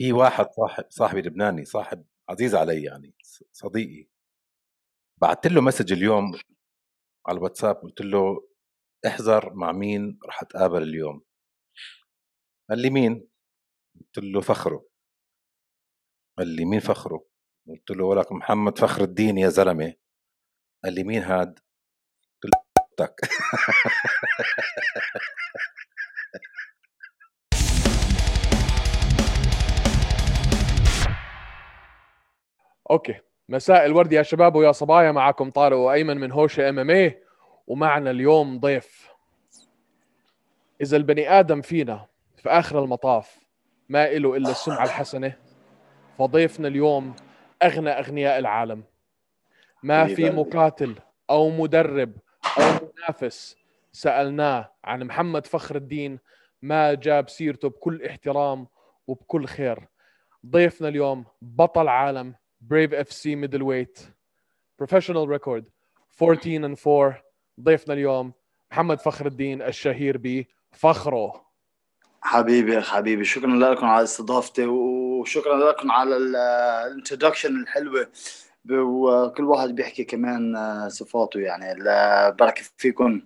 في 0.00 0.12
واحد 0.12 0.46
صاحب 0.50 0.84
صاحبي 0.90 1.20
لبناني 1.20 1.64
صاحب 1.64 2.04
عزيز 2.28 2.54
علي 2.54 2.84
يعني 2.84 3.14
صديقي 3.52 4.08
بعثت 5.22 5.46
له 5.46 5.60
مسج 5.60 5.92
اليوم 5.92 6.32
على 7.26 7.38
الواتساب 7.38 7.76
قلت 7.76 8.00
له 8.00 8.48
احذر 9.06 9.54
مع 9.54 9.72
مين 9.72 10.18
راح 10.26 10.42
أتقابل 10.42 10.82
اليوم. 10.82 11.24
قال 12.70 12.78
لي 12.78 12.90
مين؟ 12.90 13.28
قلت 14.00 14.18
له 14.18 14.40
فخره. 14.40 14.86
قال 16.38 16.48
لي 16.48 16.64
مين 16.64 16.80
فخره؟ 16.80 17.26
قلت 17.68 17.90
له 17.90 18.04
ولك 18.04 18.32
محمد 18.32 18.78
فخر 18.78 19.04
الدين 19.04 19.38
يا 19.38 19.48
زلمة. 19.48 19.94
قال 20.84 20.94
لي 20.94 21.04
مين 21.04 21.22
هاد؟ 21.22 21.58
قلت 22.42 22.44
له 22.44 22.60
okay. 32.90 33.14
مساء 33.48 33.86
الورد 33.86 34.12
يا 34.12 34.22
شباب 34.22 34.54
ويا 34.54 34.72
صبايا. 34.72 35.12
معكم 35.12 35.50
طارق 35.50 35.76
وأيمن 35.76 36.16
من 36.16 36.32
هوشة 36.32 36.68
MMA 36.68 37.22
ومعنا 37.66 38.10
اليوم 38.10 38.60
ضيف. 38.60 39.10
إذا 40.80 40.96
البني 40.96 41.30
آدم 41.30 41.60
فينا 41.60 42.06
في 42.36 42.48
آخر 42.48 42.84
المطاف 42.84 43.38
ما 43.88 44.08
له 44.08 44.36
إلا 44.36 44.50
السمعة 44.50 44.84
الحسنة 44.84 45.36
فضيفنا 46.18 46.68
اليوم 46.68 47.16
أغنى 47.62 47.90
أغنياء 47.90 48.38
العالم. 48.38 48.84
ما 49.82 50.06
في 50.06 50.30
مقاتل 50.30 50.94
أو 51.30 51.50
مدرب 51.50 52.12
أو 52.58 52.92
منافس 52.98 53.56
سألناه 53.92 54.72
عن 54.84 55.04
محمد 55.04 55.46
فخر 55.46 55.76
الدين 55.76 56.18
ما 56.62 56.94
جاب 56.94 57.28
سيرته 57.28 57.68
بكل 57.68 58.06
احترام 58.06 58.66
وبكل 59.06 59.46
خير. 59.46 59.88
ضيفنا 60.46 60.88
اليوم 60.88 61.24
بطل 61.42 61.88
عالم 61.88 62.34
Brave 62.60 62.94
FC 62.94 63.36
middleweight 63.36 63.98
professional 64.78 65.28
record 65.28 65.68
14 66.22 66.74
and 66.74 66.86
4 66.86 67.22
ضيفنا 67.60 67.94
اليوم 67.94 68.32
محمد 68.72 69.00
فخر 69.00 69.26
الدين 69.26 69.62
الشهير 69.62 70.44
بفخرو. 70.72 71.50
حبيبي 72.22 72.80
حبيبي 72.80 73.24
شكرا 73.24 73.56
لكم 73.56 73.86
على 73.86 74.04
استضافتي 74.04 74.66
وشكرا 74.66 75.70
لكم 75.70 75.90
على 75.90 76.16
ال 76.16 76.27
introduction 76.27 77.56
الحلوة. 77.56 78.08
وكل 78.70 79.44
واحد 79.44 79.68
بيحكي 79.68 80.04
كمان 80.04 80.54
صفاته 80.88 81.40
يعني. 81.40 81.84
بركة 82.30 82.62
فيكم. 82.76 83.22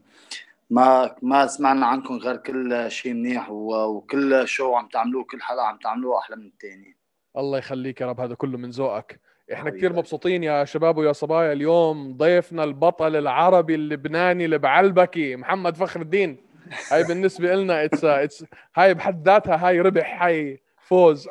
ما 0.71 1.17
ما 1.23 1.47
سمعنا 1.47 1.87
عنكم 1.87 2.17
غير 2.17 2.37
كل 2.37 2.91
شيء 2.91 3.13
منيح 3.13 3.51
وكل 3.51 4.49
شو 4.49 4.75
عم 4.75 4.89
تعملوه 4.89 5.25
كل 5.25 5.43
حلقة 5.43 5.67
عم 5.67 5.79
تعملوه 5.79 6.19
أحلى 6.19 6.37
من 6.37 6.47
الثاني 6.47 6.97
الله 7.37 7.59
يخليك 7.59 8.01
يا 8.01 8.07
رب 8.07 8.21
هذا 8.21 8.35
كله 8.35 8.59
من 8.59 8.71
ذوقك. 8.71 9.21
إحنا 9.53 9.71
كثير 9.71 9.93
مبسوطين 9.93 10.45
يا 10.45 10.65
شباب 10.65 10.97
ويا 10.97 11.13
صبايا 11.13 11.53
اليوم. 11.53 12.17
ضيفنا 12.17 12.65
البطل 12.65 13.17
العربي 13.17 13.75
اللبناني 13.75 14.45
البعلبكي 14.45 15.37
محمد 15.37 15.77
فخر 15.77 16.01
الدين. 16.01 16.45
هاي 16.91 17.05
بالنسبة 17.09 17.55
لنا 17.55 17.85
it's 17.85 18.05
it's 18.05 18.45
هاي 18.77 18.95
بحد 18.95 19.29
ذاتها 19.29 19.69
هاي 19.69 19.81
ربح 19.81 20.23
هاي 20.23 20.63
فوز. 20.79 21.29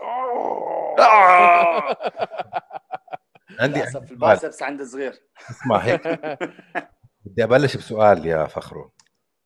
عندي 3.60 3.84
في 3.84 4.12
ال 4.12 4.19
biceps 4.19 4.64
عند 4.64 4.84
صغير 4.84 5.22
اسمع 5.52 5.78
هيك. 5.78 6.08
بدي 7.26 7.44
أبلش 7.44 7.78
بسؤال 7.78 8.26
يا 8.26 8.46
فخرو. 8.46 8.92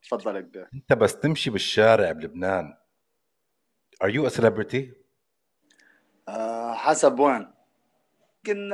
تفضل 0.04 0.40
كبير. 0.40 0.70
أنت 0.74 0.94
بس 0.94 1.20
تمشي 1.20 1.50
بالشارع 1.50 2.12
بلبنان 2.12 2.78
are 4.04 4.10
you 4.10 4.28
a 4.28 4.30
celebrity 4.30 4.94
حسب 6.74 7.20
وين. 7.20 7.57
يمكن 8.48 8.70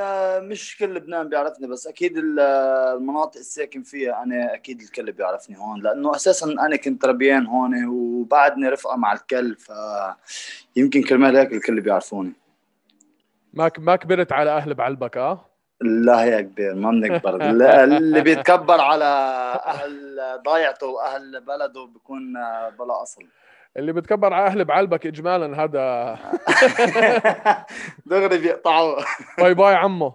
مش 0.48 0.76
كل 0.76 0.94
لبنان 0.94 1.28
بيعرفني 1.28 1.66
بس 1.66 1.86
أكيد 1.86 2.12
المناطق 2.16 3.38
الساكن 3.38 3.82
فيها 3.82 4.22
أنا 4.22 4.54
أكيد 4.54 4.80
الكل 4.80 5.12
بيعرفني 5.12 5.58
هون 5.58 5.82
لأنه 5.82 6.16
أساسا 6.16 6.46
أنا 6.46 6.76
كنت 6.76 7.04
ربيان 7.04 7.46
هون 7.46 7.86
وبعدني 7.86 8.68
رفقة 8.68 8.96
مع 8.96 9.12
الكل 9.12 9.56
فيمكن 10.74 11.02
كرمال 11.02 11.36
هيك 11.36 11.52
الكل 11.52 11.80
بيعرفوني. 11.80 12.32
ما 13.52 13.70
ما 13.78 13.96
كبرت 13.96 14.32
على 14.32 14.50
أهل 14.50 14.74
بعلبك 14.74 15.16
آه؟ 15.16 15.46
لا 15.80 16.24
يا 16.24 16.40
كبير 16.40 16.74
ما 16.74 16.90
بنكبر. 16.90 17.36
اللي 17.84 18.20
بيتكبر 18.20 18.80
على 18.80 19.04
أهل 19.66 20.20
ضيعته 20.46 20.86
وأهل 20.86 21.40
بلده 21.40 21.84
بيكون 21.84 22.32
بلا 22.78 23.02
أصل. 23.02 23.26
اللي 23.76 23.92
بتكبر 23.92 24.32
على 24.32 24.46
أهل 24.46 24.64
بعلبك 24.64 25.06
اجمالا 25.06 25.64
هذا. 25.64 26.18
دغري 28.06 28.38
بيقطعوه. 28.38 29.04
bye 29.38 29.54
bye 29.54 29.74
عمو. 29.74 30.12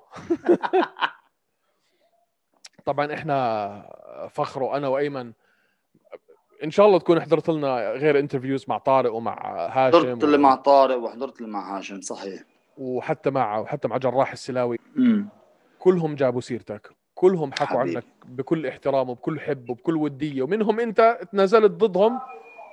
طبعا 2.85 3.13
إحنا 3.13 4.29
فخرو 4.31 4.63
وأنا 4.63 4.87
وأيمن. 4.87 5.33
إن 6.63 6.71
شاء 6.71 6.85
الله 6.87 6.99
تكون 6.99 7.21
حضرت 7.21 7.49
لنا 7.49 7.91
غير 7.91 8.19
interviews 8.19 8.65
مع 8.67 8.77
طارق 8.77 9.13
ومع 9.13 9.67
هاشم 9.67 9.99
حضرت 9.99 10.23
اللي 10.23 10.37
مع 10.37 10.55
طارق 10.55 10.97
وحضرت 10.97 11.37
اللي 11.41 11.51
مع 11.51 11.77
هاشم 11.77 12.01
صحيح. 12.01 12.41
وحتى 12.77 13.29
مع 13.29 13.59
وحتى 13.59 13.87
مع 13.87 13.97
جراح 13.97 14.31
السيلاوي. 14.31 14.77
م. 14.95 15.23
كلهم 15.79 16.15
جابوا 16.15 16.41
سيرتك. 16.41 16.89
كلهم 17.15 17.51
حكوا 17.51 17.79
حبيب. 17.79 17.95
عنك 17.95 18.05
بكل 18.25 18.67
احترام 18.67 19.09
وبكل 19.09 19.39
حب 19.39 19.69
وبكل 19.69 19.95
ودية. 19.95 20.41
ومنهم 20.41 20.79
أنت 20.79 21.19
تنازلت 21.31 21.71
ضدهم 21.71 22.19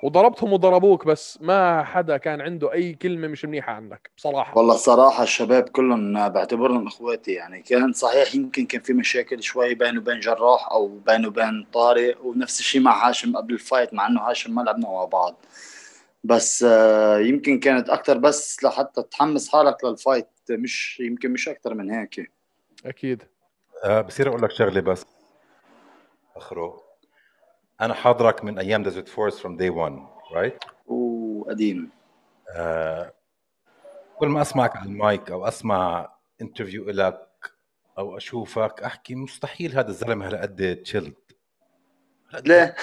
وضربتهم 0.03 0.53
وضربوك 0.53 1.05
بس 1.05 1.39
ما 1.41 1.83
حدا 1.83 2.17
كان 2.17 2.41
عنده 2.41 2.73
أي 2.73 2.93
كلمة 2.93 3.27
مش 3.27 3.45
منيحة 3.45 3.73
عنك 3.73 4.11
بصراحة. 4.17 4.57
والله 4.57 4.73
الصراحه 4.75 5.23
الشباب 5.23 5.69
كلهم 5.69 6.29
بعتبرهم 6.29 6.87
إخواتي 6.87 7.31
يعني 7.31 7.61
كان 7.61 7.93
صحيح 7.93 8.35
يمكن 8.35 8.65
كان 8.65 8.81
في 8.81 8.93
مشاكل 8.93 9.43
شوي 9.43 9.75
بينه 9.75 9.99
وبين 9.99 10.19
جراح 10.19 10.71
أو 10.71 10.87
بينه 10.87 11.27
وبين 11.27 11.67
طارق 11.73 12.25
ونفس 12.25 12.59
الشيء 12.59 12.81
مع 12.81 13.09
هاشم 13.09 13.37
قبل 13.37 13.53
ال 13.53 13.60
fight 13.60 13.93
مع 13.93 14.07
إنه 14.07 14.21
هاشم 14.21 14.55
ما 14.55 14.61
لعبنا 14.61 14.87
مع 14.87 15.05
بعض. 15.05 15.45
بس 16.23 16.61
يمكن 17.19 17.59
كانت 17.59 17.89
أكثر 17.89 18.17
بس 18.17 18.63
لحتى 18.63 19.03
تحمس 19.03 19.49
حالك 19.49 19.83
لل 19.83 19.96
fight 19.96 20.27
مش 20.49 20.99
يمكن 20.99 21.31
مش 21.31 21.49
أكثر 21.49 21.73
من 21.73 21.91
هيك. 21.91 22.31
أكيد. 22.85 23.23
أه 23.83 24.01
بصير 24.01 24.29
أقول 24.29 24.41
لك 24.41 24.51
شغلة 24.51 24.81
بس. 24.81 25.05
فخرو 26.35 26.86
أنا 27.81 27.93
حاضرك 27.93 28.43
من 28.43 28.59
أيام 28.59 28.83
Desert 28.83 29.07
Force 29.07 29.39
from 29.39 29.57
day 29.57 29.69
1 29.69 29.99
right 30.31 30.63
وقديم 30.87 31.89
آه 32.55 33.13
كل 34.17 34.27
ما 34.27 34.41
أسمعك 34.41 34.77
على 34.77 34.85
المايك 34.89 35.31
أو 35.31 35.47
أسمع 35.47 36.11
interview 36.41 36.89
لك 36.89 37.27
أو 37.97 38.17
أشوفك 38.17 38.83
أحكي 38.83 39.15
مستحيل 39.15 39.71
هذا 39.77 39.89
الزلمة 39.89 40.27
هالقد 40.27 40.81
chilled 40.83 41.13
ليه؟ 42.45 42.75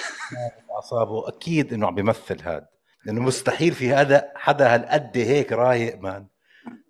أعصابه 0.71 1.27
أكيد 1.27 1.73
إنه 1.73 1.87
عم 1.87 1.95
بيمثل 1.95 2.41
هذا 2.41 2.67
لأنه 3.05 3.21
مستحيل 3.21 3.73
في 3.73 3.93
هذا 3.93 4.31
حدا 4.35 4.75
هالقد 4.75 5.17
هيك 5.17 5.51
رايق 5.51 5.99
man 5.99 6.27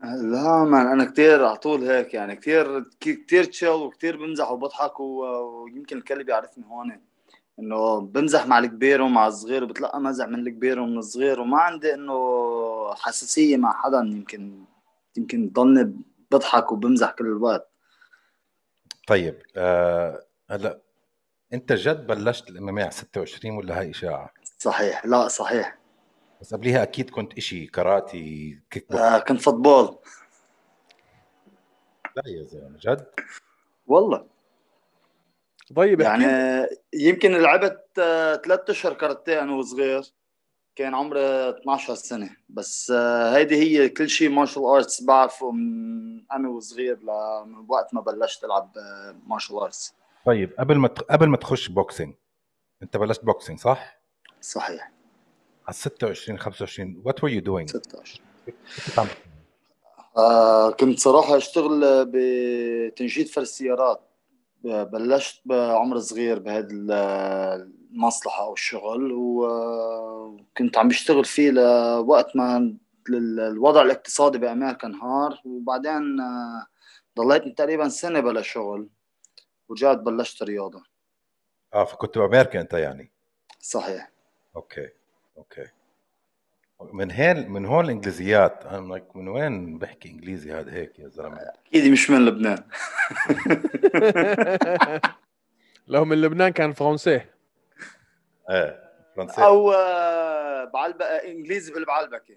لا 0.03 0.63
مان 0.63 0.87
أنا 0.87 1.05
كثير 1.05 1.45
على 1.45 1.57
طول 1.57 1.89
هيك 1.89 2.13
يعني 2.13 2.35
كثير 2.35 2.83
كثير 2.99 3.43
تشيل 3.43 3.69
وكثير 3.69 4.17
بمزح 4.17 4.51
وبضحك 4.51 4.99
ويمكن 4.99 5.97
الكل 5.97 6.23
بيعرفني 6.23 6.65
هون. 6.65 7.01
إنه 7.59 7.99
بمزح 7.99 8.47
مع 8.47 8.59
الكبير 8.59 9.01
ومع 9.01 9.27
الصغير 9.27 9.63
وبتلقى 9.63 9.99
مزح 9.99 10.25
من 10.25 10.47
الكبير 10.47 10.79
ومن 10.79 10.97
الصغير 10.97 11.41
وما 11.41 11.57
عندي 11.57 11.93
إنه 11.93 12.95
حساسية 12.95 13.57
مع 13.57 13.81
حدا 13.83 13.97
يمكن 13.97 14.65
يمكن 15.17 15.49
ضلني 15.49 15.93
بضحك 16.31 16.71
وبمزح 16.71 17.11
كل 17.11 17.25
الوقت. 17.25 17.69
طيب 19.07 19.41
آه 19.57 20.25
هلأ 20.49 20.81
أنت 21.53 21.73
جد 21.73 22.07
بلشت 22.07 22.49
الإم 22.49 22.79
على 22.79 22.91
26 22.91 23.57
ولا 23.57 23.79
هاي 23.79 23.89
إشاعة؟ 23.89 24.33
صحيح 24.59 25.05
لا 25.05 25.27
صحيح. 25.27 25.77
بس 26.41 26.53
قبليها 26.53 26.83
أكيد 26.83 27.09
كنت 27.09 27.37
إشي 27.37 27.65
كاراتي 27.65 28.59
kickbox 28.69 29.01
آه 29.01 29.19
كنت 29.19 29.41
football. 29.41 29.97
لا 32.15 32.23
يا 32.25 32.43
زلمة 32.43 32.77
جد؟ 32.79 33.05
والله. 33.87 34.34
طيب 35.75 36.01
يعني 36.01 36.25
يمكن 36.93 37.31
لعبت 37.31 37.85
ثلاث 38.45 38.69
أشهر 38.69 38.93
كاراتيه 38.93 39.41
أنا 39.41 39.55
وصغير 39.55 40.03
كان 40.75 40.95
عمري 40.95 41.49
12 41.49 41.95
سنة. 41.95 42.29
بس 42.49 42.91
هيدي 43.31 43.55
هي 43.55 43.89
كل 43.89 44.09
شيء 44.09 44.29
martial 44.29 44.63
arts 44.63 45.03
بعرفه 45.03 45.51
من 45.51 46.25
أنا 46.31 46.49
وصغير 46.49 46.99
من 47.45 47.65
وقت 47.69 47.93
ما 47.93 48.01
بلشت 48.01 48.43
ألعب 48.43 48.71
martial 49.27 49.55
arts 49.55 49.93
طيب 50.25 50.53
قبل 50.59 50.75
ما 50.75 50.87
قبل 50.87 51.27
ما 51.27 51.37
تخش 51.37 51.69
boxing 51.69 52.13
انت 52.83 52.97
بلشت 52.97 53.25
boxing 53.25 53.59
صح؟ 53.59 54.01
صحيح. 54.41 54.91
على 55.67 55.73
26 55.73 56.39
25 56.39 57.01
what 57.05 57.23
were 57.23 57.29
you 57.29 57.41
doing 57.41 57.69
16 57.69 58.21
آه 60.17 60.71
كنت 60.71 60.99
صراحة 60.99 61.37
أشتغل 61.37 62.05
بتنجيد 62.11 63.27
فرش 63.27 63.49
السيارات. 63.49 64.01
بلشت 64.65 65.41
بعمر 65.45 65.99
صغير 65.99 66.39
بهذه 66.39 66.67
المصلحة 66.71 68.43
أو 68.43 68.53
الشغل 68.53 69.11
وكنت 69.11 70.77
عم 70.77 70.87
بشتغل 70.87 71.25
فيه 71.25 71.51
لوقت 71.51 72.35
ما 72.35 72.57
ال- 73.09 73.39
الوضع 73.39 73.81
الاقتصادي 73.81 74.37
بامريكا 74.37 74.87
انهار 74.87 75.41
وبعدين 75.45 76.17
ضليتني 77.17 77.51
تقريبا 77.51 77.89
سنة 77.89 78.19
بلا 78.19 78.41
شغل 78.41 78.89
ورجعت 79.69 79.97
بلشت 79.97 80.43
رياضة. 80.43 80.83
آه 81.73 81.85
فكنت 81.85 82.17
بأمريكا 82.17 82.61
أنت 82.61 82.73
يعني؟ 82.73 83.11
صحيح. 83.59 84.11
okay 84.55 84.89
okay. 85.37 85.65
من 86.93 87.11
هين 87.11 87.51
من 87.51 87.65
هون 87.65 87.85
الإنجليزيات. 87.85 88.65
أنا 88.65 88.97
like 88.97 89.15
من 89.15 89.27
وين 89.27 89.77
بحكي 89.77 90.09
إنجليزي 90.09 90.51
هذا 90.53 90.73
هيك 90.73 90.99
يا 90.99 91.07
زلمة؟ 91.07 91.37
أكيد 91.37 91.91
مش 91.91 92.09
من 92.09 92.25
لبنان. 92.25 92.63
لو 95.87 96.05
من 96.05 96.21
لبنان 96.21 96.49
كان 96.49 96.73
فرنسي. 96.73 97.21
إيه 98.49 98.83
فرنسي. 99.15 99.43
أو 99.43 99.71
آه، 99.71 100.63
بعلبك 100.63 101.01
إنجليزي 101.01 101.73
بالبعلبكه 101.73 102.35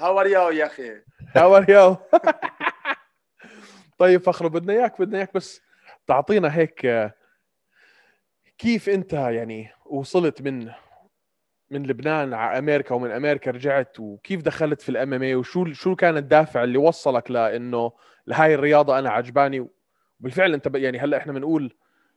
how 0.00 0.20
are 0.20 0.26
you 0.26 0.48
يا 0.48 0.66
أخي؟ 0.66 0.92
how 1.36 1.56
are 1.56 1.70
you 1.70 1.96
طيب 3.98 4.20
فخرو 4.20 4.48
بدنا 4.48 4.72
إياك 4.72 5.00
بدنا 5.00 5.18
إياك 5.18 5.34
بس 5.34 5.60
تعطينا 6.06 6.56
هيك 6.56 6.86
آه، 6.86 7.14
كيف 8.58 8.88
أنت 8.88 9.12
يعني 9.12 9.70
وصلت 9.86 10.42
من 10.42 10.72
من 11.70 11.86
لبنان 11.86 12.34
على 12.34 12.58
أمريكا 12.58 12.94
ومن 12.94 13.10
أمريكا 13.10 13.50
رجعت 13.50 14.00
وكيف 14.00 14.42
دخلت 14.42 14.82
في 14.82 14.88
ال 14.88 15.14
MMA 15.14 15.34
وشو 15.34 15.72
شو 15.72 15.96
كان 15.96 16.16
الدافع 16.16 16.64
اللي 16.64 16.78
وصلك 16.78 17.30
لإنه 17.30 17.92
لهاي 18.26 18.54
الرياضة 18.54 18.98
أنا 18.98 19.10
عجباني؟ 19.10 19.68
وبالفعل 20.20 20.54
أنت 20.54 20.70
يعني 20.74 20.98
هلأ 20.98 21.16
إحنا 21.16 21.32
بنقول 21.32 21.74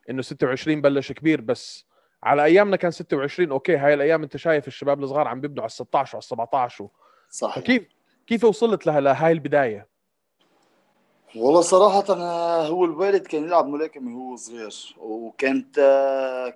إنه 0.09 0.21
26 0.21 0.81
بلش 0.81 1.11
كبير 1.11 1.41
بس 1.41 1.85
على 2.23 2.43
أيامنا 2.43 2.75
كان 2.75 2.91
26 2.91 3.51
okay 3.51 3.77
هاي 3.77 3.93
الأيام 3.93 4.23
أنت 4.23 4.37
شايف 4.37 4.67
الشباب 4.67 5.03
الصغار 5.03 5.27
عم 5.27 5.41
بيبنوا 5.41 5.61
على 5.61 5.69
16 5.69 6.15
وعلى 6.15 6.21
17 6.21 6.83
و... 6.83 6.91
صحيح. 7.29 7.63
فكيف 7.63 7.87
كيف 8.27 8.43
وصلت 8.43 8.87
لها 8.87 8.99
لهاي 8.99 9.31
البداية؟ 9.31 9.88
والله 11.35 11.61
صراحة 11.61 12.13
هو 12.67 12.85
الوالد 12.85 13.27
كان 13.27 13.43
يلعب 13.43 13.67
ملاكمة 13.67 14.17
وهو 14.17 14.35
صغير 14.35 14.95
وكانت 14.97 15.75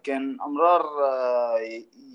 كان 0.04 0.38
أمرار 0.42 0.82
آه، 0.82 1.58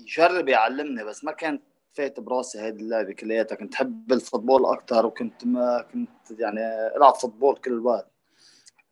يجرب 0.05 0.47
يعلمني 0.49 1.03
بس 1.03 1.23
ما 1.23 1.31
كانت 1.31 1.61
فايت 1.93 2.19
براسي 2.19 2.59
هيدي 2.61 2.83
اللعبة 2.83 3.13
كلياتها 3.13 3.55
كنت 3.55 3.73
أحب 3.75 4.13
ال 4.13 4.19
football 4.19 4.65
أكتر 4.65 5.05
وكنت 5.05 5.45
ما 5.45 5.85
كنت 5.93 6.39
يعني 6.39 6.59
ألعب 6.97 7.15
football 7.15 7.55
كل 7.55 7.71
الوقت 7.71 8.11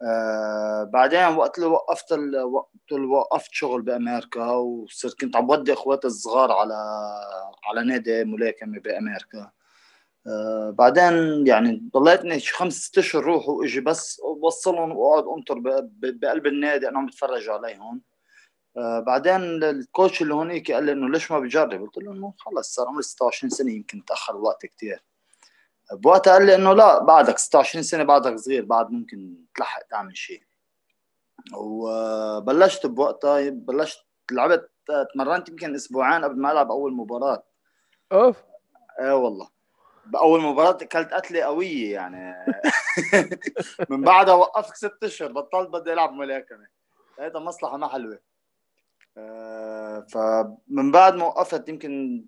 آه 0.01 0.83
بعدين 0.83 1.25
وقت 1.25 1.57
اللي 1.57 1.69
وقفت. 1.69 2.11
وقت 2.43 2.71
اللي 2.91 3.07
وقفت 3.07 3.49
شغل 3.53 3.81
بأمريكا 3.81 4.45
وصرت 4.51 5.21
كنت 5.21 5.35
عم 5.35 5.49
ودي 5.49 5.73
إخواتي 5.73 6.07
الصغار 6.07 6.51
على 6.51 6.73
على 7.63 7.83
نادي 7.83 8.23
ملاكمة 8.23 8.79
بأمريكا 8.79 9.51
آه، 10.27 10.69
بعدين 10.69 11.47
يعني 11.47 11.89
ضليتني 11.93 12.39
خمس 12.39 12.73
ست 12.73 12.97
أشهر 12.97 13.23
روح 13.23 13.49
وإجي 13.49 13.79
بس 13.81 14.21
وصلهم 14.41 14.91
وأقعد 14.91 15.23
أنطر 15.37 15.59
بقلب 16.01 16.47
النادي 16.47 16.89
أنا 16.89 16.97
عم 16.99 17.05
بتفرج 17.05 17.49
عليهم 17.49 18.01
آه، 18.77 18.99
بعدين 18.99 19.63
الكوتش 19.63 20.21
اللي 20.21 20.33
هونيك 20.33 20.71
قال 20.71 20.83
لي 20.83 20.91
إنه 20.91 21.09
ليش 21.09 21.31
ما 21.31 21.39
بجرب؟ 21.39 21.81
قلت 21.81 21.97
له 21.97 22.11
إنه 22.11 22.33
خلص 22.37 22.75
صار 22.75 22.87
عمري 22.87 23.03
26 23.03 23.49
سنة 23.49 23.71
يمكن 23.71 24.05
تأخر 24.05 24.35
الوقت 24.35 24.65
كتير. 24.65 25.03
بوقتها 25.93 26.33
قال 26.33 26.45
لي 26.45 26.55
إنه 26.55 26.73
لا 26.73 27.03
بعدك 27.03 27.37
26 27.37 27.83
سنة 27.83 28.03
بعدك 28.03 28.35
صغير 28.35 28.65
بعد 28.65 28.91
ممكن 28.91 29.35
تلحق 29.55 29.81
تعمل 29.81 30.17
شيء. 30.17 30.41
وبلشت 31.55 32.85
بوقتها 32.85 33.49
بلشت 33.49 33.99
لعبت 34.31 34.69
تمرنت 35.13 35.49
يمكن 35.49 35.75
أسبوعين 35.75 36.23
قبل 36.23 36.39
ما 36.41 36.51
ألعب 36.51 36.71
أول 36.71 36.93
مباراة. 36.93 37.43
أوف. 38.11 38.37
إيه 38.99 39.15
والله. 39.15 39.56
بأول 40.11 40.41
مباراة 40.41 40.77
اكلت 40.81 41.13
قتلة 41.13 41.41
قوية 41.41 41.93
يعني. 41.93 42.35
من 43.89 44.01
بعدها 44.01 44.33
وقفت 44.33 44.75
ست 44.75 45.03
أشهر 45.03 45.31
بطلت 45.31 45.69
بدي 45.69 45.93
ألعب 45.93 46.13
ملاكمة. 46.13 46.67
لقيتها 47.19 47.39
مصلحة 47.39 47.77
ما 47.77 47.87
حلوة. 47.87 48.19
آه، 49.17 50.05
فمن 50.11 50.91
بعد 50.91 51.15
ما 51.15 51.25
وقفت 51.25 51.69
يمكن 51.69 52.25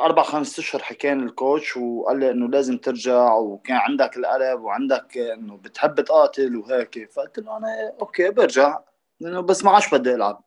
أربع 0.00 0.22
خمس 0.22 0.58
أشهر 0.58 0.82
حكاني 0.82 1.22
الكوتش 1.22 1.76
وقال 1.76 2.18
لي 2.20 2.30
إنه 2.30 2.48
لازم 2.48 2.78
ترجع 2.78 3.34
وكان 3.34 3.76
عندك 3.76 4.16
القلب 4.16 4.60
وعندك 4.60 5.18
إنه 5.18 5.56
بتحب 5.56 6.00
تقاتل 6.00 6.56
وهيك. 6.56 7.12
فقلت 7.12 7.38
له 7.38 7.56
أنا 7.56 7.92
أوكي 8.00 8.30
برجع 8.30 8.80
لأنه 9.20 9.40
بس 9.40 9.64
ما 9.64 9.70
عادش 9.70 9.94
بدي 9.94 10.14
ألعب. 10.14 10.44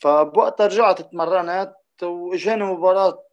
فبوقتها 0.00 0.66
رجعت 0.66 1.00
اتمرنت 1.00 1.72
وإجاني 2.02 2.64
مباراة 2.64 3.24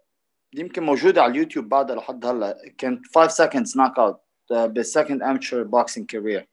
يمكن 0.53 0.83
موجوده 0.83 1.23
على 1.23 1.31
اليوتيوب 1.31 1.69
بعدها 1.69 1.95
لحد 1.95 2.25
هلا. 2.25 2.57
كانت 2.77 3.05
5 3.15 3.45
seconds 3.45 3.77
knockout 3.77 3.99
بال 3.99 4.21
second 4.51 5.23
amateur 5.23 5.63
boxing 5.63 6.05
career 6.09 6.47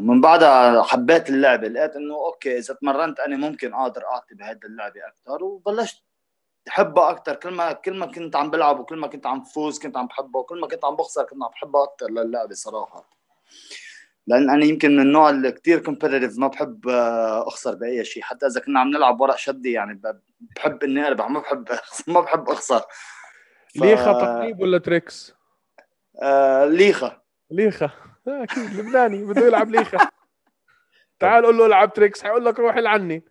من 0.00 0.20
بعدها 0.20 0.82
حبيت 0.82 1.30
اللعبة 1.30 1.68
لقيت 1.68 1.96
إنه 1.96 2.14
okay 2.14 2.58
إذا 2.58 2.74
تمرنت 2.74 3.20
أنا 3.20 3.36
ممكن 3.36 3.74
أقدر 3.74 4.04
أعطي 4.06 4.34
بهذه 4.34 4.60
اللعبة 4.64 5.00
أكثر 5.06 5.44
وبلشت 5.44 6.02
أحبها 6.68 7.10
أكثر 7.10 7.34
كل 7.34 7.50
ما 7.50 7.72
كل 7.72 7.94
ما 7.98 8.06
كنت 8.06 8.36
عم 8.36 8.50
بلعب 8.50 8.80
وكل 8.80 8.96
ما 8.96 9.06
كنت 9.06 9.26
عم 9.26 9.44
فوز 9.44 9.78
كنت 9.78 9.96
عم 9.96 10.06
بحبها 10.06 10.40
وكل 10.40 10.60
ما 10.60 10.66
كنت 10.66 10.84
عم 10.84 10.96
بخسر 10.96 11.24
كنت 11.24 11.42
عم 11.42 11.48
بحبها 11.48 11.84
أكثر 11.84 12.10
للعبة 12.10 12.54
صراحة. 12.54 13.10
لأن 14.26 14.50
أنا 14.50 14.64
يمكن 14.64 14.96
من 14.96 15.02
النوع 15.02 15.30
اللي 15.30 15.52
كثير 15.52 15.78
competitive 15.84 16.38
ما 16.38 16.46
بحب 16.48 16.88
آه، 16.88 17.48
أخسر 17.48 17.74
بأي 17.74 18.04
شيء. 18.04 18.22
حتى 18.22 18.46
إذا 18.46 18.60
كنا 18.60 18.80
عم 18.80 18.88
نلعب 18.90 19.20
ورق 19.20 19.36
شدي 19.36 19.72
يعني 19.72 19.94
ب- 19.94 20.20
بحب 20.56 20.82
إني 20.84 21.06
أربح 21.06 21.28
ما 21.30 21.40
بحب 21.40 21.68
ما 22.14 22.20
بحب 22.20 22.48
أخسر. 22.50 22.80
ف- 22.80 23.76
ليخه 23.76 24.12
تقريب 24.12 24.60
ولا 24.60 24.78
تريكس؟ 24.78 25.34
آه 26.22 26.64
ليخه 26.64 27.20
ليخه 27.50 27.90
آه، 28.28 28.42
أكيد 28.42 28.74
لبناني 28.74 29.24
بده 29.24 29.46
يلعب 29.46 29.70
ليخه 29.70 29.98
تعال 31.20 31.44
قول 31.46 31.58
له 31.58 31.66
العب 31.66 31.92
تريكس 31.92 32.22
حيقول 32.22 32.44
لك 32.44 32.58
روح 32.58 32.76
العني. 32.76 33.24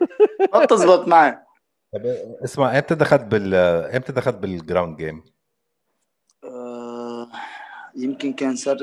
ما 0.54 0.64
بتزبط 0.64 1.08
معي. 1.08 1.38
طب 1.92 2.00
اسمع 2.44 2.74
إمتى 2.78 2.94
دخلت 2.94 3.22
بال 3.22 3.54
إمتى 3.94 4.12
دخلت 4.12 4.36
بال 4.36 4.51
ground 4.51 4.96
game؟ 4.96 5.24
آه 6.44 7.28
يمكن 7.96 8.32
كان 8.32 8.56
صار 8.56 8.78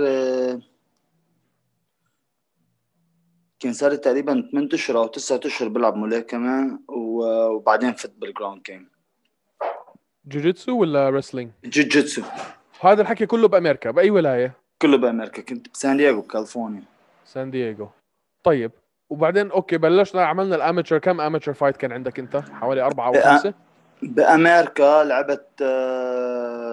كان 3.63 3.73
صار 3.73 3.95
تقريبا 3.95 4.49
8 4.51 4.69
أشهر 4.73 4.97
أو 4.97 5.07
9 5.07 5.39
أشهر 5.45 5.67
بلعب 5.69 5.95
ملاكمه 5.95 6.79
وبعدين 6.87 7.93
فت 7.93 8.13
بال 8.17 8.28
ground 8.28 8.61
game 8.61 8.89
جوجيتسو 10.25 10.77
ولا 10.77 11.09
wrestling؟ 11.09 11.51
جوجيتسو 11.63 12.21
هذا 12.81 13.01
الحكي 13.01 13.25
كله 13.25 13.47
بأمريكا 13.47 13.91
بأي 13.91 14.11
ولاية؟ 14.11 14.53
كله 14.81 14.97
بأمريكا 14.97 15.41
كنت 15.41 15.69
بسان 15.73 15.97
دييغو 15.97 16.21
كاليفورنيا 16.21 16.83
سان 17.25 17.51
دييغو 17.51 17.89
طيب 18.43 18.71
وبعدين 19.09 19.51
okay 19.51 19.77
بلشنا 19.77 20.25
عملنا 20.25 20.55
ال 20.55 20.60
amateur 20.60 20.97
كم 20.97 21.21
amateur 21.21 21.53
fight 21.53 21.77
كان 21.77 21.91
عندك 21.91 22.19
أنت؟ 22.19 22.35
حوالي 22.35 22.81
أربعة 22.81 23.07
أو 23.07 23.21
خمسة؟ 23.21 23.53
بأمريكا 24.01 25.03
لعبت 25.03 25.61
آه، 25.61 26.72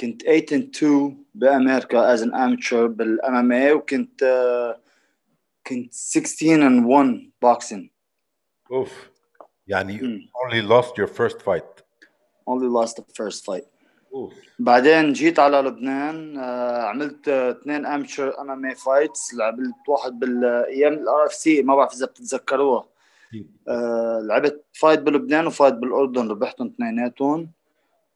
كنت 0.00 0.22
8 0.22 0.46
and 0.52 0.70
2 0.76 1.24
بأمريكا 1.34 2.16
as 2.16 2.20
an 2.20 2.30
amateur 2.32 2.74
بال 2.86 3.34
MMA 3.34 3.72
وكنت 3.72 4.22
آه، 4.22 4.80
كنت 5.66 5.94
16 5.94 6.60
and 6.68 6.84
1 6.86 7.30
boxing. 7.44 7.88
أوف. 8.72 9.10
يعني 9.66 10.00
مم. 10.02 10.20
only 10.46 10.68
lost 10.68 10.88
your 10.88 11.08
first 11.08 11.36
fight. 11.42 11.82
Only 12.50 12.68
lost 12.68 12.94
the 12.96 13.04
first 13.22 13.44
fight. 13.44 13.66
أوف. 14.14 14.34
بعدين 14.58 15.12
جيت 15.12 15.38
على 15.38 15.60
لبنان 15.60 16.38
آه، 16.38 16.82
عملت 16.82 17.28
آه، 17.28 17.50
اثنين 17.50 17.86
amateur 17.86 18.40
MMA 18.40 18.64
fights 18.64 19.34
لعبت 19.34 19.88
واحد 19.88 20.18
بالأيام 20.18 20.92
ال 20.92 21.26
RFC 21.26 21.62
ما 21.62 21.76
بعرف 21.76 21.92
إذا 21.94 22.06
بتتذكروها. 22.06 22.88
لعبت 24.22 24.64
fight 24.72 25.00
بلبنان 25.00 25.46
و 25.46 25.51
fight 25.51 25.74
بالأردن 25.74 26.28
ربحتهم 26.28 26.66
اثنيناتهم. 26.66 27.57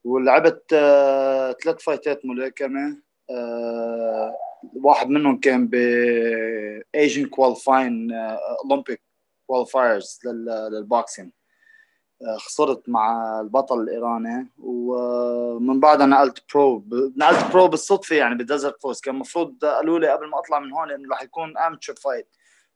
ولعبت 0.05 0.73
آه، 0.73 1.53
ثلاث 1.53 1.83
fight 1.83 2.20
ات 2.20 2.27
ملاكمة 2.27 2.99
آه، 3.31 4.37
واحد 4.75 5.09
منهم 5.09 5.41
كان 5.41 5.67
ب 5.67 5.75
Asian 6.95 7.27
qualifying 7.27 8.13
Olympic 8.13 9.03
qualifiers 9.47 10.21
لل 10.25 10.52
boxing 10.52 11.33
خسرت 12.37 12.89
مع 12.89 13.41
البطل 13.41 13.81
الإيراني 13.81 14.49
ومن 14.59 15.81
بعدها 15.81 16.07
نقلت 16.07 16.45
pro 16.55 16.85
نقلت 17.17 17.53
pro 17.53 17.69
بالصدفة 17.69 18.17
يعني 18.17 18.35
ب 18.35 18.42
Desert 18.42 18.83
Force 18.83 19.01
كان 19.01 19.15
المفروض 19.15 19.65
قالوا 19.65 19.99
لي 19.99 20.09
قبل 20.09 20.29
ما 20.29 20.39
أطلع 20.39 20.59
من 20.59 20.73
هون 20.73 20.91
إنه 20.91 21.09
رح 21.13 21.23
يكون 21.23 21.59
amateur 21.59 21.95
fight 21.95 22.29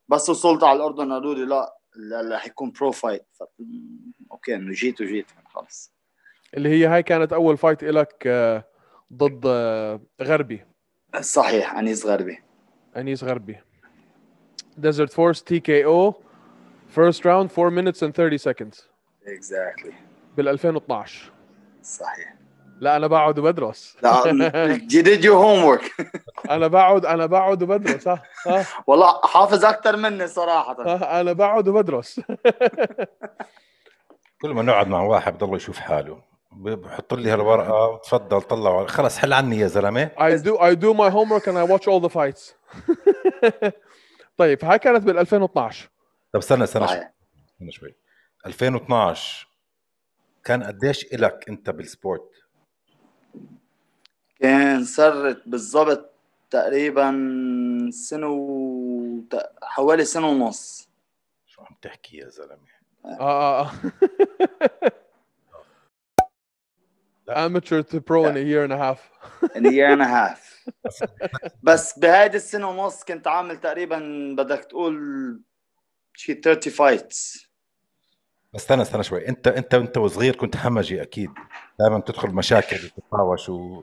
بس 0.09 0.30
وصلت 0.30 0.64
على 0.64 0.76
الأردن 0.76 1.12
قالوا 1.12 1.35
لي 1.35 1.45
لا 1.45 2.37
رح 2.37 2.47
يكون 2.47 2.71
pro 2.71 2.93
fight. 2.93 3.26
okay 4.33 4.55
إنه 4.54 4.73
جيت 4.73 5.00
وجيت 5.00 5.26
خلص. 5.54 5.96
اللي 6.57 6.69
هي 6.69 6.87
هاي 6.87 7.03
كانت 7.03 7.33
أول 7.33 7.57
fight 7.57 7.85
لك 7.85 8.23
آه، 8.27 8.65
ضد 9.13 9.43
آه، 9.47 10.01
غربي. 10.23 10.65
صحيح 11.21 11.75
أنيس 11.75 12.07
غربي. 12.07 12.39
أنيس 12.97 13.25
غربي. 13.25 13.59
Desert 14.76 15.12
Force 15.12 15.43
TKO 15.43 15.85
first 15.85 17.26
round 17.26 17.50
4 17.59 17.71
minutes 17.83 17.97
and 17.97 18.13
30 18.13 18.39
seconds. 18.39 18.83
exactly 19.26 19.93
بال 20.37 20.49
2012 20.49 21.33
صحيح. 21.83 22.35
لا 22.81 22.97
أنا 22.97 23.07
بقعد 23.07 23.39
وبدرس. 23.39 23.97
لا 24.03 24.79
you 24.93 25.03
did 25.03 25.23
your 25.25 25.39
homework. 25.39 26.07
أنا 26.51 26.67
بقعد 26.67 27.07
أنا 27.07 27.27
بقعد 27.27 27.63
وبدرس 27.63 28.09
ها 28.09 28.23
ها. 28.47 28.67
والله 28.87 29.21
حافظ 29.25 29.65
أكثر 29.65 29.97
مني 29.97 30.27
صراحة. 30.27 30.83
أنا 31.21 31.33
بقعد 31.33 31.69
وبدرس. 31.69 32.21
كل 34.43 34.51
ما 34.51 34.63
نقعد 34.63 34.89
مع 34.89 35.03
واحد 35.03 35.35
بضل 35.35 35.57
يشوف 35.57 35.79
حاله. 35.79 36.23
بحط 36.57 37.15
لي 37.15 37.31
هالورقة 37.31 37.89
وتفضل 37.89 38.43
طلع 38.43 38.87
خلص 38.87 39.19
حل 39.19 39.33
عني 39.33 39.59
يا 39.59 39.67
زلمة. 39.67 40.11
I 40.19 40.37
do 40.43 40.57
I 40.59 40.75
do 40.75 40.95
my 40.95 41.11
homework 41.11 41.47
and 41.47 41.57
I 41.59 41.65
watch 41.73 41.87
all 41.89 42.01
the 42.09 42.13
fights. 42.13 42.55
طيب 44.39 44.65
هاي 44.65 44.79
كانت 44.79 45.03
بال 45.05 45.19
2012 45.19 45.89
طب 46.33 46.39
استنى 46.39 46.65
استنى 46.65 46.87
شوي. 46.87 46.97
صحيح 46.97 47.13
استنى 47.55 47.73
شوي. 47.73 47.95
2012 48.47 49.49
كان 50.45 50.63
قديش 50.63 51.05
إلك 51.15 51.45
أنت 51.49 51.71
بالسبورت؟ 51.71 52.31
كان 54.41 54.85
صرت 54.85 55.43
بالضبط 55.47 56.11
تقريبا 56.51 57.11
سنة 57.91 58.27
و... 58.29 59.21
ت- 59.31 59.51
حوالي 59.63 60.05
سنة 60.05 60.29
ونص. 60.29 60.89
شو 61.47 61.63
عم 61.63 61.77
تحكي 61.83 62.17
يا 62.17 62.29
زلمة؟ 62.29 62.77
آه 63.05 63.61
آه. 63.61 63.71
amateur 67.28 67.83
to 67.83 68.00
pro 68.00 68.26
in 68.26 68.37
a 68.37 68.40
year 68.40 68.62
and 68.64 68.73
a 68.73 68.78
half. 68.78 69.11
In 69.54 69.66
a 69.66 69.71
year 69.71 69.90
and 69.92 70.02
a 70.02 70.09
half. 70.09 70.40
بس 71.62 71.99
بهيدي 71.99 72.37
السنة 72.37 72.71
ونص 72.71 73.04
كنت 73.04 73.26
عامل 73.26 73.61
تقريبا 73.61 73.99
بدك 74.38 74.64
تقول 74.64 74.97
شي 76.14 76.35
30 76.35 76.73
فايتس 76.73 77.47
بس 78.54 78.61
استنى 78.61 78.83
استنى 78.83 79.02
شوي. 79.02 79.28
انت 79.28 79.49
انت 79.49 79.75
انت 79.75 79.99
وصغير 79.99 80.37
كنت 80.37 80.56
همجي 80.56 81.02
أكيد. 81.02 81.30
دائما 81.80 82.00
تدخل 82.00 82.28
مشاكل 82.28 82.76
وتتهاوش 82.76 83.49
و 83.49 83.83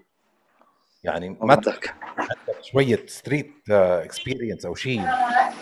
يعني 1.04 1.30
ما 1.30 1.56
بدك. 1.56 1.96
عندك 2.18 2.64
شوية 2.64 3.06
street 3.08 3.54
experience 3.70 4.66
أو 4.66 4.76
شيء 4.76 5.02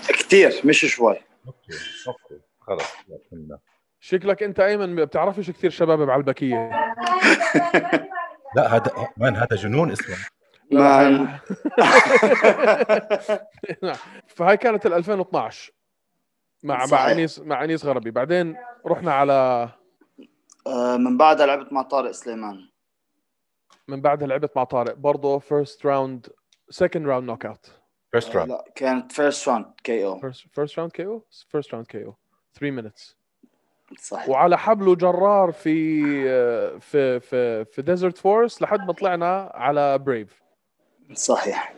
كثير 0.07 0.61
مش 0.65 0.85
شوي. 0.85 1.19
okay 1.47 1.73
okay. 2.07 2.43
خلص. 2.59 2.91
شكلك 4.03 4.43
انت 4.43 4.59
ايمن 4.59 4.95
ما 4.95 5.03
بتعرفش 5.03 5.51
كثير 5.51 5.69
شباب 5.69 5.99
بعلبكية. 5.99 6.69
لا 8.55 8.75
هذا 8.75 8.91
man 9.17 9.35
هذا 9.35 9.55
جنون 9.55 9.91
اسمه؟ 9.91 10.15
man 10.71 11.27
فهاي 14.35 14.57
كانت 14.57 14.85
ال 14.85 14.93
2012 14.93 15.71
مع 16.63 16.77
مع 16.77 16.85
صحيح. 16.85 17.05
انيس 17.05 17.39
مع 17.39 17.63
انيس 17.63 17.85
غربي. 17.85 18.11
بعدين 18.11 18.55
رحنا 18.85 19.13
على 19.13 19.69
آه، 20.67 20.97
من 20.97 21.17
بعدها 21.17 21.45
لعبت 21.45 21.73
مع 21.73 21.81
طارق 21.81 22.11
سليمان. 22.11 22.69
من 23.87 24.01
بعدها 24.01 24.27
لعبت 24.27 24.51
مع 24.55 24.63
طارق. 24.63 24.93
برضه 24.93 25.39
first 25.39 25.85
round 25.85 26.27
second 26.69 27.07
round 27.07 27.27
knockout 27.27 27.71
first 28.11 28.35
round 28.35 28.51
لا 28.51 28.65
كانت 28.75 29.11
first 29.11 29.49
round 29.49 29.65
KO 29.83 30.05
first 30.05 30.45
first 30.53 30.79
round 30.79 30.91
KO 30.91 31.05
first 31.05 31.73
round 31.73 31.87
KO 31.87 32.15
3 32.53 32.71
minutes 32.71 33.20
صحيح. 33.99 34.29
وعلى 34.29 34.57
حبل 34.57 34.97
جرار 34.97 35.51
في 35.51 36.03
في 36.79 37.19
في 37.19 37.65
في 37.65 37.81
Desert 37.81 38.17
Force 38.17 38.61
لحد 38.61 38.79
ما 38.87 38.93
طلعنا 38.93 39.51
على 39.53 39.97
Brave 39.97 40.41
صحيح. 41.13 41.73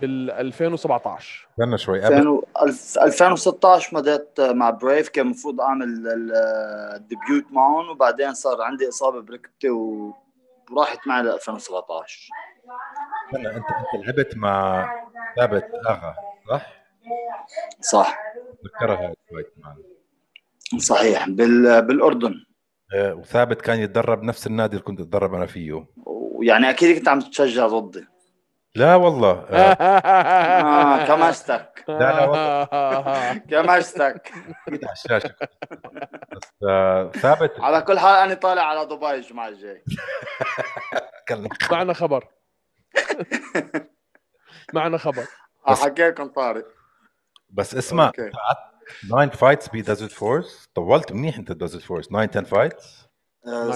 بال 0.00 0.30
2017 0.30 1.48
استنى 1.52 1.78
شوي 1.78 2.00
قبل 2.00 2.14
2000 2.14 2.28
و- 2.28 2.44
الف- 2.62 2.98
2016 2.98 3.96
مضيت 3.96 4.40
مع 4.40 4.70
Brave 4.70 5.08
كان 5.08 5.24
المفروض 5.26 5.60
أعمل 5.60 5.82
ال- 5.86 6.32
ال 6.96 7.04
debut 7.04 7.44
معهم 7.50 7.88
وبعدين 7.90 8.34
صار 8.34 8.62
عندي 8.62 8.88
إصابة 8.88 9.20
بركبتي 9.20 9.70
و- 9.70 10.14
وراحت 10.70 11.06
معي 11.06 11.22
ل 11.22 11.28
2017 11.28 12.28
استنى 13.26 13.48
أنت 13.48 13.56
أنت 13.94 14.06
لعبت 14.06 14.36
مع 14.36 14.86
ثابت 15.36 15.70
آغا 15.88 16.14
صح؟ 16.50 16.66
صح. 17.80 18.18
ذكرها 18.64 18.96
هاي 18.96 19.14
ال 19.30 19.34
fight 19.34 19.52
معنا 19.58 19.76
صحيح. 20.78 21.28
بال... 21.28 21.82
بالأردن. 21.82 22.34
آه، 22.94 23.14
وثابت 23.14 23.62
كان 23.62 23.78
يتدرب 23.78 24.22
نفس 24.22 24.46
النادي 24.46 24.72
اللي 24.72 24.84
كنت 24.84 25.00
أتدرب 25.00 25.34
أنا 25.34 25.46
فيه. 25.46 25.86
ويعني 26.06 26.70
أكيد 26.70 26.98
كنت 26.98 27.08
عم 27.08 27.20
تشجع 27.20 27.66
ضدي. 27.66 28.06
لا 28.74 28.94
والله. 28.94 29.30
آه، 29.50 29.72
آه 29.72 31.06
كمشتك 31.06 31.84
لا، 31.88 31.98
لا، 31.98 32.24
والله. 32.26 33.38
كمشتك 33.38 34.32
أكيد 34.68 34.84
على 34.84 34.92
الشاشة. 34.92 35.34
بس 36.32 36.48
آه، 36.68 37.10
ثابت. 37.10 37.52
على 37.60 37.82
كل 37.82 37.98
حال 37.98 38.16
أنا 38.16 38.34
طالع 38.34 38.62
على 38.62 38.86
دبي 38.86 39.10
الجمعة 39.10 39.48
الجاي. 39.48 39.84
معنا 41.72 41.92
خبر. 41.92 42.28
معنا 44.74 44.98
خبر. 44.98 45.24
حكي 45.66 46.08
لكم 46.08 46.26
طارق. 46.26 46.66
بس 47.50 47.74
اسمع 47.74 48.04
قعدت 48.04 48.69
9 49.08 49.30
fights 49.30 49.68
ب 49.68 49.74
Desert 49.74 50.12
Force 50.12 50.68
طولت 50.74 51.12
منيح 51.12 51.38
أنت 51.38 51.52
Desert 51.52 51.80
Force 51.82 52.08
9 52.08 52.28
10 52.30 52.42
fights. 52.44 53.10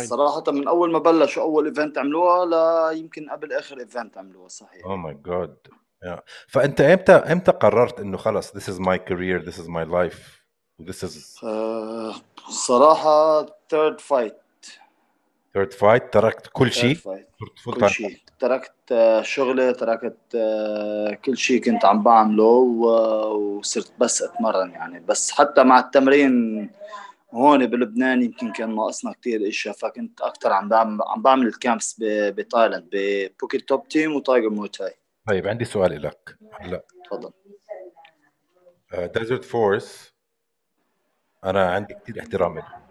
صراحة 0.08 0.44
من 0.48 0.68
أول 0.68 0.92
ما 0.92 0.98
بلشوا 0.98 1.42
أول 1.42 1.66
event 1.66 1.98
عملوها 1.98 2.44
لا 2.46 2.90
يمكن 2.90 3.30
قبل 3.30 3.52
آخر 3.52 3.78
event 3.80 4.18
عملوها 4.18 4.48
صحيح. 4.48 4.84
oh 4.84 4.96
my 4.96 5.18
God 5.26 5.56
فأنت 6.48 6.80
إمتى 6.80 7.12
إمتى 7.12 7.50
قررت 7.52 8.00
إنه 8.00 8.16
خلص 8.16 8.50
this 8.50 8.72
is 8.74 8.78
my 8.78 8.98
career 8.98 9.42
this 9.46 9.58
is 9.58 9.68
my 9.68 9.84
life 9.84 10.44
this 10.82 11.04
is 11.04 11.44
آه، 11.44 12.14
صراحة 12.50 13.42
third 15.54 15.72
fight 15.72 16.12
تركت 16.12 16.46
كل 16.52 16.72
شيء. 16.72 16.94
fight 16.94 17.28
صرت 17.40 17.58
full 17.58 17.74
كل 17.74 17.90
شيء. 17.90 18.18
تركت 18.38 18.74
آه، 18.92 19.22
شغلي 19.22 19.72
تركت 19.72 20.16
آه، 20.34 21.14
كل 21.14 21.36
شيء 21.36 21.62
كنت 21.64 21.84
عم 21.84 22.02
بعمله 22.02 22.44
وصرت 22.44 23.92
بس 23.98 24.22
أتمرن 24.22 24.70
يعني. 24.70 25.00
بس 25.00 25.30
حتى 25.30 25.64
مع 25.64 25.78
التمرين 25.78 26.70
هون 27.30 27.66
بلبنان 27.66 28.22
يمكن 28.22 28.52
كان 28.52 28.76
ناقصنا 28.76 29.12
كتير 29.12 29.48
إشياء 29.48 29.74
فكنت 29.74 30.20
أكثر 30.20 30.52
عم 30.52 30.68
بعمل 30.68 30.98
عم 31.02 31.22
بعمل 31.22 31.46
ال 31.46 31.55
camps 31.55 31.96
بتايلاند 32.00 32.88
ب 32.92 33.03
Phuket 33.03 33.68
Top 33.68 33.88
Team 33.88 34.14
و 34.16 34.22
Tiger 34.22 34.50
Muay 34.50 34.72
Thai 34.72 34.94
طيب 35.28 35.46
عندي 35.48 35.64
سؤال 35.64 36.02
لك. 36.02 36.38
هلا. 36.60 36.84
تفضل. 37.10 37.30
Desert 38.94 39.44
Force 39.44 40.14
أنا 41.44 41.70
عندي 41.70 41.94
كثير 41.94 42.20
احترام 42.20 42.54
لهم 42.58 42.83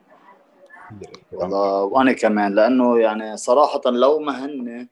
كثير 1.02 1.16
احترام 1.16 1.42
والله 1.42 1.84
وأنا 1.84 2.14
كمان 2.14 2.56
لأنه 2.56 3.00
يعني 3.00 3.38
صراحة 3.38 3.82
لو 3.86 4.20
ما 4.20 4.46
هن 4.46 4.88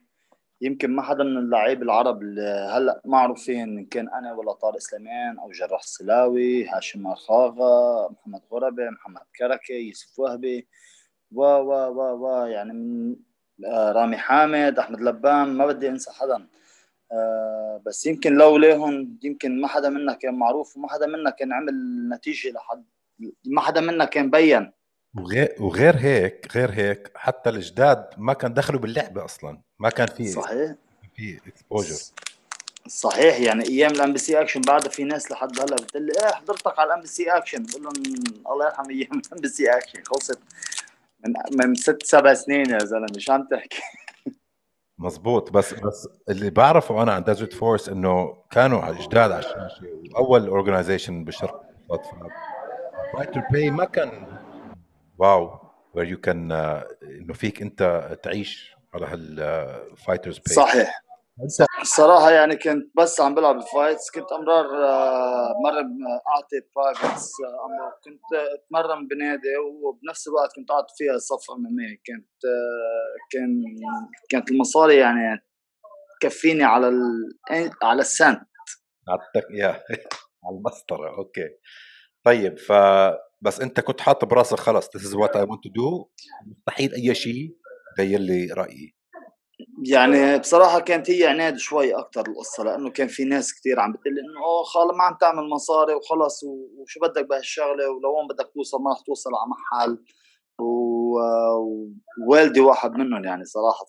يمكن 0.61 0.91
ما 0.95 1.01
حدا 1.01 1.23
من 1.23 1.37
اللعيبه 1.37 1.81
العرب 1.81 2.21
اللي 2.21 2.69
هلأ 2.73 3.01
معروفين 3.05 3.77
إن 3.77 3.85
كان 3.85 4.09
أنا 4.09 4.33
ولا 4.33 4.53
طارق 4.53 4.77
سليمان 4.77 5.39
أو 5.39 5.51
جراح 5.51 5.79
السلاوي 5.79 6.67
هاشم 6.67 7.01
مرخاغا 7.01 8.09
محمد 8.11 8.41
غربه 8.51 8.89
محمد 8.89 9.21
كركه 9.35 9.73
يوسف 9.73 10.19
وهبي 10.19 10.67
و 11.31 11.43
و 11.43 11.71
و 11.71 12.25
و 12.25 12.45
يعني 12.45 12.73
من 12.73 13.15
آه، 13.65 13.91
رامي 13.91 14.17
حامد 14.17 14.79
أحمد 14.79 15.01
لبان 15.01 15.47
ما 15.47 15.65
بدي 15.65 15.89
أنسى 15.89 16.11
حدا. 16.11 16.47
آه، 17.11 17.81
بس 17.85 18.05
يمكن 18.05 18.33
لو 18.33 18.57
ليهم 18.57 19.19
يمكن 19.23 19.61
ما 19.61 19.67
حدا 19.67 19.89
منا 19.89 20.13
كان 20.13 20.35
معروف 20.35 20.77
وما 20.77 20.89
حدا 20.89 21.07
منا 21.07 21.29
كان 21.29 21.53
عمل 21.53 21.73
نتيجة 22.09 22.51
لحد 22.51 22.85
ما 23.45 23.61
حدا 23.61 23.81
منا 23.81 24.05
كان 24.05 24.29
بين. 24.31 24.71
وغير 25.17 25.55
وغير 25.59 25.97
هيك 25.97 26.47
غير 26.55 26.71
هيك 26.71 27.11
حتى 27.15 27.49
الجداد 27.49 28.09
ما 28.17 28.33
كان 28.33 28.53
دخلوا 28.53 28.79
باللعبة 28.79 29.25
أصلا. 29.25 29.61
ما 29.79 29.89
كان 29.89 30.07
في 30.07 30.27
صحيح. 30.27 30.75
في 31.15 31.39
exposure 31.47 31.95
صحيح 32.87 33.39
يعني 33.39 33.67
أيام 33.67 33.91
ال 33.91 34.13
MBC 34.13 34.41
Action 34.41 34.61
بعدها 34.61 34.89
في 34.89 35.03
ناس 35.03 35.31
لحد 35.31 35.59
هلأ 35.59 35.75
بتقول 35.75 36.05
لي 36.05 36.11
إيه 36.19 36.33
حضرتك 36.33 36.79
على 36.79 36.87
ال 36.87 37.01
MBC 37.01 37.29
Action 37.31 37.63
بقول 37.63 37.83
لهم 37.83 37.93
الله 38.51 38.65
يرحم 38.65 38.89
أيام 38.89 39.21
الـ 39.27 39.41
MBC 39.41 39.69
Action 39.69 40.03
خلصت. 40.03 40.39
من 41.25 41.33
من 41.67 41.75
ست 41.75 42.03
سبع 42.03 42.33
سنين 42.33 42.69
يا 42.69 42.79
زلمة 42.79 43.07
شو 43.17 43.33
عم 43.33 43.47
تحكي. 43.51 43.81
مزبوط. 44.97 45.51
بس 45.51 45.73
بس 45.73 46.07
اللي 46.29 46.49
بعرفه 46.49 47.03
أنا 47.03 47.13
عن 47.13 47.23
Desert 47.23 47.53
Force 47.53 47.89
إنه 47.89 48.37
كانوا 48.51 48.91
جداد 48.91 49.31
على 49.31 49.39
الشاشة 49.39 49.87
وأول 50.15 50.47
organization 50.47 51.23
بالشرق 51.23 51.63
الأوسط. 51.85 52.11
fighter 53.13 53.41
by 53.51 53.71
ما 53.71 53.85
كان 53.85 54.30
wow 55.17 55.59
where 55.93 56.07
you 56.07 56.19
كان 56.21 56.51
إنه 57.03 57.33
فيك 57.33 57.61
أنت 57.61 58.09
تعيش 58.23 58.75
على 58.93 59.05
هال 59.05 59.31
fighters 59.31 60.37
by 60.39 60.55
صحيح. 60.55 61.01
الصراحه 61.81 62.31
يعني 62.31 62.55
كنت 62.55 62.91
بس 62.97 63.21
عم 63.21 63.35
بلعب 63.35 63.57
ال 63.57 63.65
fights 63.65 64.11
كنت 64.11 64.31
أمرار 64.31 64.65
آه، 64.65 65.53
مره 65.63 65.85
أعطي 66.35 66.61
privates 66.75 67.31
كنت 68.03 68.21
أتمرن 68.33 69.07
بنادي 69.07 69.57
وبنفس 69.83 70.27
الوقت 70.27 70.55
كنت 70.55 70.71
أعطي 70.71 70.93
فيها 70.97 71.17
صف 71.17 71.51
امامي 71.51 71.95
كنت 71.95 72.45
آه، 72.45 73.15
كان 73.31 73.63
كانت 74.29 74.51
المصاري 74.51 74.95
يعني 74.95 75.45
تكفيني 76.21 76.63
على 76.63 76.87
ال... 76.87 77.31
على 77.83 78.01
السنت. 78.01 78.41
اعطيتك 79.09 79.51
اياه 79.51 79.83
على 80.45 80.55
المسطرة 80.57 81.17
okay. 81.17 81.49
طيب 82.25 82.57
ف 82.57 82.71
بس 83.41 83.61
أنت 83.61 83.79
كنت 83.79 84.01
حاط 84.01 84.25
براسك 84.25 84.59
خلص 84.59 84.87
this 84.87 85.01
is 85.01 85.13
what 85.13 85.35
I 85.35 85.45
want 85.45 85.61
to 85.65 85.69
do. 85.69 86.05
مستحيل 86.47 86.93
أي 86.93 87.15
شيء 87.15 87.55
غير 87.99 88.19
لي 88.19 88.47
رأيي. 88.53 88.95
يعني 89.89 90.39
بصراحة 90.39 90.79
كانت 90.79 91.11
هي 91.11 91.27
عناد 91.27 91.57
شوي 91.57 91.95
أكثر 91.95 92.27
القصة 92.27 92.63
لأنه 92.63 92.89
كان 92.89 93.07
في 93.07 93.23
ناس 93.23 93.53
كثير 93.53 93.79
عم 93.79 93.91
بتقول 93.91 94.19
إنه 94.19 94.63
خلص 94.63 94.95
ما 94.97 95.03
عم 95.03 95.17
تعمل 95.21 95.49
مصاري 95.49 95.93
وخلص 95.93 96.43
وشو 96.43 96.99
بدك 96.99 97.29
بهالشغلة 97.29 97.89
ولوين 97.89 98.27
بدك 98.29 98.51
توصل 98.53 98.81
ما 98.81 98.91
رح 98.91 99.01
توصل 99.05 99.29
على 99.29 99.49
محل. 99.49 100.03
ووالدي 100.59 102.59
واحد 102.59 102.91
منهم 102.91 103.25
يعني 103.25 103.45
صراحة 103.45 103.85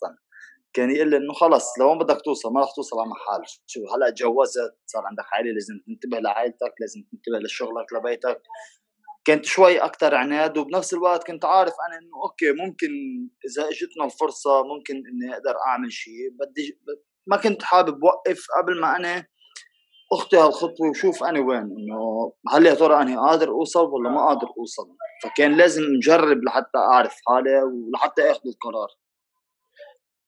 كان 0.73 0.91
يقول 0.91 1.11
لي 1.11 1.17
إنه 1.17 1.33
خلص 1.33 1.79
لوين 1.79 1.99
بدك 1.99 2.21
توصل 2.25 2.53
ما 2.53 2.61
رح 2.61 2.75
توصل 2.77 3.01
على 3.01 3.09
محل. 3.09 3.43
شو 3.67 3.81
هلأ 3.95 4.11
تجوزت 4.11 4.77
صار 4.87 5.07
عندك 5.07 5.25
عائلة 5.33 5.53
لازم 5.53 5.75
تنتبه 5.87 6.19
لعائلتك 6.19 6.75
لازم 6.81 7.01
تنتبه 7.13 7.39
لشغلك 7.39 7.93
لبيتك. 7.93 8.43
كنت 9.27 9.45
شوي 9.45 9.79
أكثر 9.79 10.15
عناد 10.15 10.59
وبنفس 10.59 10.95
الوقت 10.95 11.27
كنت 11.27 11.45
عارف 11.45 11.73
أنا 11.89 11.99
إنه 11.99 12.23
okay 12.25 12.53
ممكن 12.53 12.89
إذا 13.45 13.69
إجتنا 13.69 14.05
الفرصة 14.05 14.63
ممكن 14.63 14.95
إني 14.95 15.35
أقدر 15.35 15.57
أعمل 15.67 15.93
شيء 15.93 16.31
بدي 16.41 16.81
ما 17.27 17.37
كنت 17.37 17.63
حابب 17.63 18.03
وقف 18.03 18.47
قبل 18.59 18.81
ما 18.81 18.97
أنا 18.97 19.27
أخطي 20.13 20.37
هالخطوة 20.37 20.91
وشوف 20.91 21.25
أنا 21.25 21.41
وين. 21.41 21.59
إنه 21.59 22.33
هل 22.53 22.67
يا 22.67 22.75
ترى 22.75 23.03
أنا 23.03 23.21
قادر 23.21 23.49
أوصل 23.49 23.85
ولا 23.85 24.11
ما 24.11 24.27
قادر 24.27 24.49
أوصل؟ 24.59 24.97
فكان 25.23 25.57
لازم 25.57 25.83
نجرب 25.83 26.45
لحتى 26.45 26.79
أعرف 26.79 27.17
حالي 27.29 27.63
ولحتى 27.63 28.31
أخذ 28.31 28.41
القرار. 28.47 28.89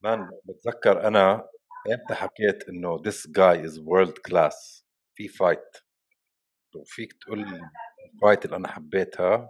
man 0.03 0.31
بتذكر 0.45 1.07
أنا 1.07 1.49
إمتى 1.93 2.15
حكيت 2.15 2.69
إنه 2.69 2.99
this 2.99 3.27
guy 3.27 3.67
is 3.67 3.79
world 3.79 4.19
class 4.29 4.85
في 5.15 5.29
fight 5.29 5.77
وفيك 6.77 7.13
تقول 7.13 7.45
ال 8.05 8.12
fight 8.12 8.45
اللي 8.45 8.57
أنا 8.57 8.69
حبيتها. 8.69 9.49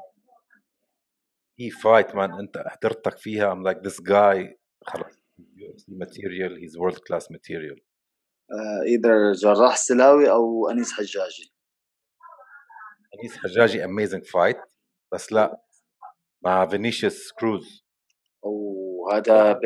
هي 1.61 1.71
fight 1.71 2.15
man 2.15 2.33
أنت 2.33 2.65
حضرتك 2.67 3.19
فيها. 3.19 3.55
I'm 3.55 3.65
like 3.69 3.81
this 3.81 4.01
guy. 4.01 4.59
خلص 4.87 5.25
material. 5.89 6.53
He's 6.61 6.77
world 6.79 6.99
class 6.99 7.25
material. 7.31 7.81
either 8.87 9.33
جراح 9.33 9.77
سلاوي 9.77 10.31
أو 10.31 10.71
أنيس 10.71 10.93
حجاجي. 10.93 11.55
أنيس 13.21 13.37
حجاجي 13.37 13.85
amazing 13.85 14.25
fight 14.25 14.57
بس 15.13 15.33
لا 15.33 15.65
مع 16.45 16.67
فينيسيوس 16.67 17.33
كروز 17.33 17.85
وهذا 18.43 19.53
ب 19.53 19.61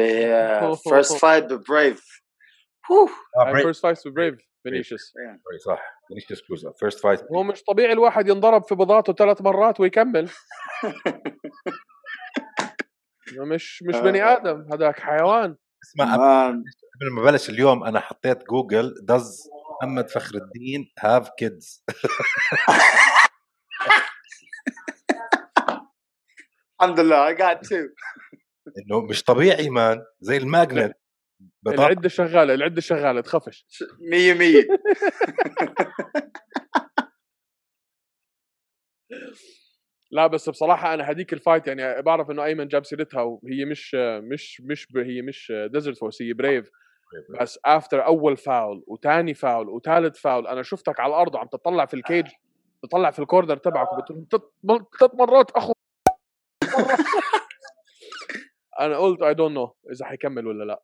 first 0.75 1.17
fight 1.17 1.45
ب 1.45 1.58
Brave 1.58 2.23
first 3.63 3.83
fight 3.83 4.09
ب 4.09 4.14
Brave 4.14 4.39
فينيسيوس. 4.71 5.15
صح 5.67 6.01
فينيسيوس 6.09 6.43
كروز 6.43 6.67
first 6.67 7.01
fight 7.01 7.21
هو 7.35 7.43
مش 7.43 7.63
طبيعي 7.63 7.93
الواحد 7.93 8.29
ينضرب 8.29 8.65
في 8.65 8.75
بضاعته 8.75 9.13
ثلاث 9.13 9.43
مرات 9.43 9.81
ويكمل. 9.81 10.31
مش 13.53 13.83
مش 13.83 13.97
بني 13.97 14.23
آدم 14.25 14.73
هذاك 14.73 15.01
حيوان. 15.01 15.57
اسمع 15.85 16.15
قبل 16.47 17.11
ما 17.13 17.23
بلش 17.23 17.51
اليوم 17.51 17.85
أنا 17.85 18.01
حطيت 18.01 18.45
Google 18.45 18.95
does 19.03 19.49
محمد 19.83 20.11
فخر 20.11 20.35
الدين 20.35 20.93
have 20.99 21.29
kids 21.39 21.85
الحمد 26.81 27.01
لله 27.01 27.35
I 27.35 27.39
got 27.39 27.59
two. 27.61 27.89
إنه 28.79 29.01
مش 29.11 29.23
طبيعي 29.25 29.71
man 29.71 30.05
زي 30.21 30.37
ال 30.37 30.44
magnet. 30.44 30.93
العدة 31.67 32.09
شغالة 32.09 32.55
العدة 32.55 32.81
شغالة 32.81 33.21
تخافش 33.21 33.67
مية 34.11 34.35
مية. 34.35 34.69
لا 40.11 40.27
بس 40.27 40.49
بصراحة 40.49 40.95
أنا 40.95 41.11
هذيك 41.11 41.33
ال 41.33 41.39
fight 41.39 41.67
يعني 41.67 42.03
بعرف 42.03 42.31
إنه 42.31 42.45
أيمن 42.45 42.69
جاب 42.69 42.85
سيرتها 42.85 43.23
وهي 43.23 43.65
مش 43.65 43.95
مش 44.23 44.61
مش 44.61 44.87
هي 44.97 45.23
مش 45.23 45.53
Desert 45.73 45.99
Force 45.99 46.23
هي 46.23 46.33
Brave 46.33 46.71
بس 47.41 47.59
after 47.65 48.07
أول 48.07 48.37
فاول 48.37 48.85
وثاني 48.87 49.35
فاول 49.35 49.69
وثالث 49.69 50.19
فاول 50.19 50.47
أنا 50.47 50.63
شفتك 50.63 51.01
على 51.01 51.11
الأرض 51.11 51.35
وعم 51.35 51.47
تطلع 51.47 51.87
في 51.87 51.95
ال 51.95 52.01
cage 52.01 52.27
تطلع 52.83 53.11
في 53.11 53.19
ال 53.19 53.24
corner 53.24 53.57
تبعك 53.57 53.93
وبتقول 53.93 54.27
ثلاث 54.99 55.15
مرات 55.15 55.51
أخو. 55.51 55.73
أنا 58.81 58.99
قلت 58.99 59.23
I 59.23 59.35
don't 59.35 59.55
know 59.55 59.75
إذا 59.93 60.05
حيكمل 60.05 60.47
ولا 60.47 60.65
لا. 60.65 60.83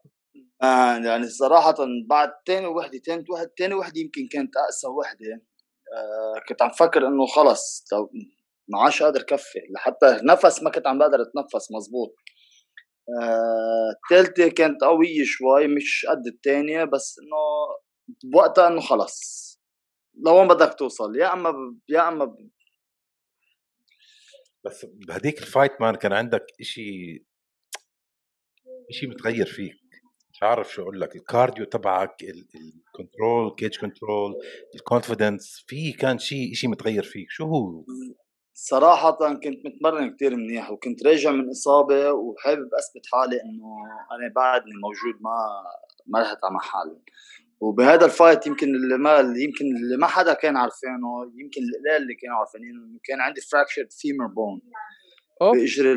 آه 0.62 0.97
يعني 0.97 1.29
صراحة 1.29 1.75
بعد 2.09 2.29
تاني 2.47 2.66
وحدة 2.66 2.99
تاني 3.05 3.25
وحدة 3.31 3.53
تاني 3.57 3.75
وحدة 3.75 4.01
يمكن 4.01 4.29
كانت 4.33 4.57
أقسى 4.57 4.87
وحدة. 4.87 5.27
آه 5.97 6.40
كنت 6.49 6.62
عم 6.62 6.70
فكر 6.70 7.07
إنه 7.07 7.27
خلص 7.27 7.85
لو 7.92 8.11
ما 8.68 8.83
عادش 8.83 9.03
قادر 9.03 9.23
كفي 9.23 9.59
لحتى 9.75 10.18
نفس 10.23 10.62
ما 10.62 10.70
كنت 10.70 10.87
عم 10.87 10.99
بقدر 10.99 11.23
أتنفس 11.23 11.73
مزبوط. 11.73 12.14
الثالثة 14.11 14.44
آه 14.44 14.49
كانت 14.49 14.85
قوية 14.85 15.25
شوي 15.25 15.66
مش 15.66 16.07
قد 16.09 16.27
الثانية 16.27 16.85
بس 16.85 17.16
إنه 17.23 17.37
بوقتها 18.33 18.68
إنه 18.68 18.81
خلص. 18.81 19.44
لوين 20.27 20.49
بدك 20.49 20.75
توصل؟ 20.79 21.16
يا 21.16 21.33
إما 21.33 21.51
ب... 21.51 21.79
يا 21.88 22.09
إما 22.09 22.25
ب... 22.25 22.37
بس 24.64 24.87
بهديك 25.09 25.38
ال 25.38 25.44
fight 25.44 25.73
man 25.81 25.94
كان 25.94 26.12
عندك 26.12 26.47
إشي 26.61 26.83
إشي 28.90 29.07
متغير 29.07 29.47
فيك. 29.47 29.84
مش 30.35 30.42
عارف 30.42 30.73
شو 30.73 30.83
أقول 30.83 31.01
لك 31.01 31.16
ال 31.16 31.23
cardio 31.23 31.64
تبعك 31.64 32.16
ال 32.23 32.39
control 32.39 33.55
cage 33.59 33.79
control 33.79 34.35
ال 34.75 34.83
confidence 34.83 35.64
في 35.66 35.92
كان 35.92 36.18
شيء 36.18 36.55
شيء 36.55 36.70
متغير 36.70 37.03
فيك 37.03 37.27
شو 37.31 37.44
هو؟ 37.44 37.85
صراحة 38.55 39.35
كنت 39.35 39.66
متمرن 39.66 40.14
كتير 40.14 40.37
منيح 40.37 40.70
وكنت 40.70 41.07
راجع 41.07 41.31
من 41.31 41.51
إصابة 41.51 42.12
وحابب 42.12 42.68
أثبت 42.75 43.07
حالي 43.12 43.37
إنه 43.37 43.77
أنا 44.12 44.33
بعدني 44.37 44.73
موجود 44.83 45.23
ما 45.23 45.37
ما 46.07 46.20
رحت 46.20 46.38
على 46.44 46.55
محل. 46.55 47.01
وبهذا 47.61 48.05
ال 48.05 48.12
fight 48.12 48.47
يمكن 48.47 48.75
اللي 48.75 48.99
ما 48.99 49.18
يمكن 49.18 49.64
اللي 49.77 49.97
ما 49.97 50.07
حدا 50.07 50.35
كان 50.35 50.57
عارفينه 50.57 51.33
يمكن 51.35 51.61
القلال 51.62 52.03
اللي 52.03 52.14
كانوا 52.14 52.37
عارفينه 52.37 52.64
إنه 52.64 52.99
كان 53.05 53.20
عندي 53.20 53.40
fracture 53.40 53.87
femur 53.90 54.27
bone 54.27 54.61
باجر 55.40 55.97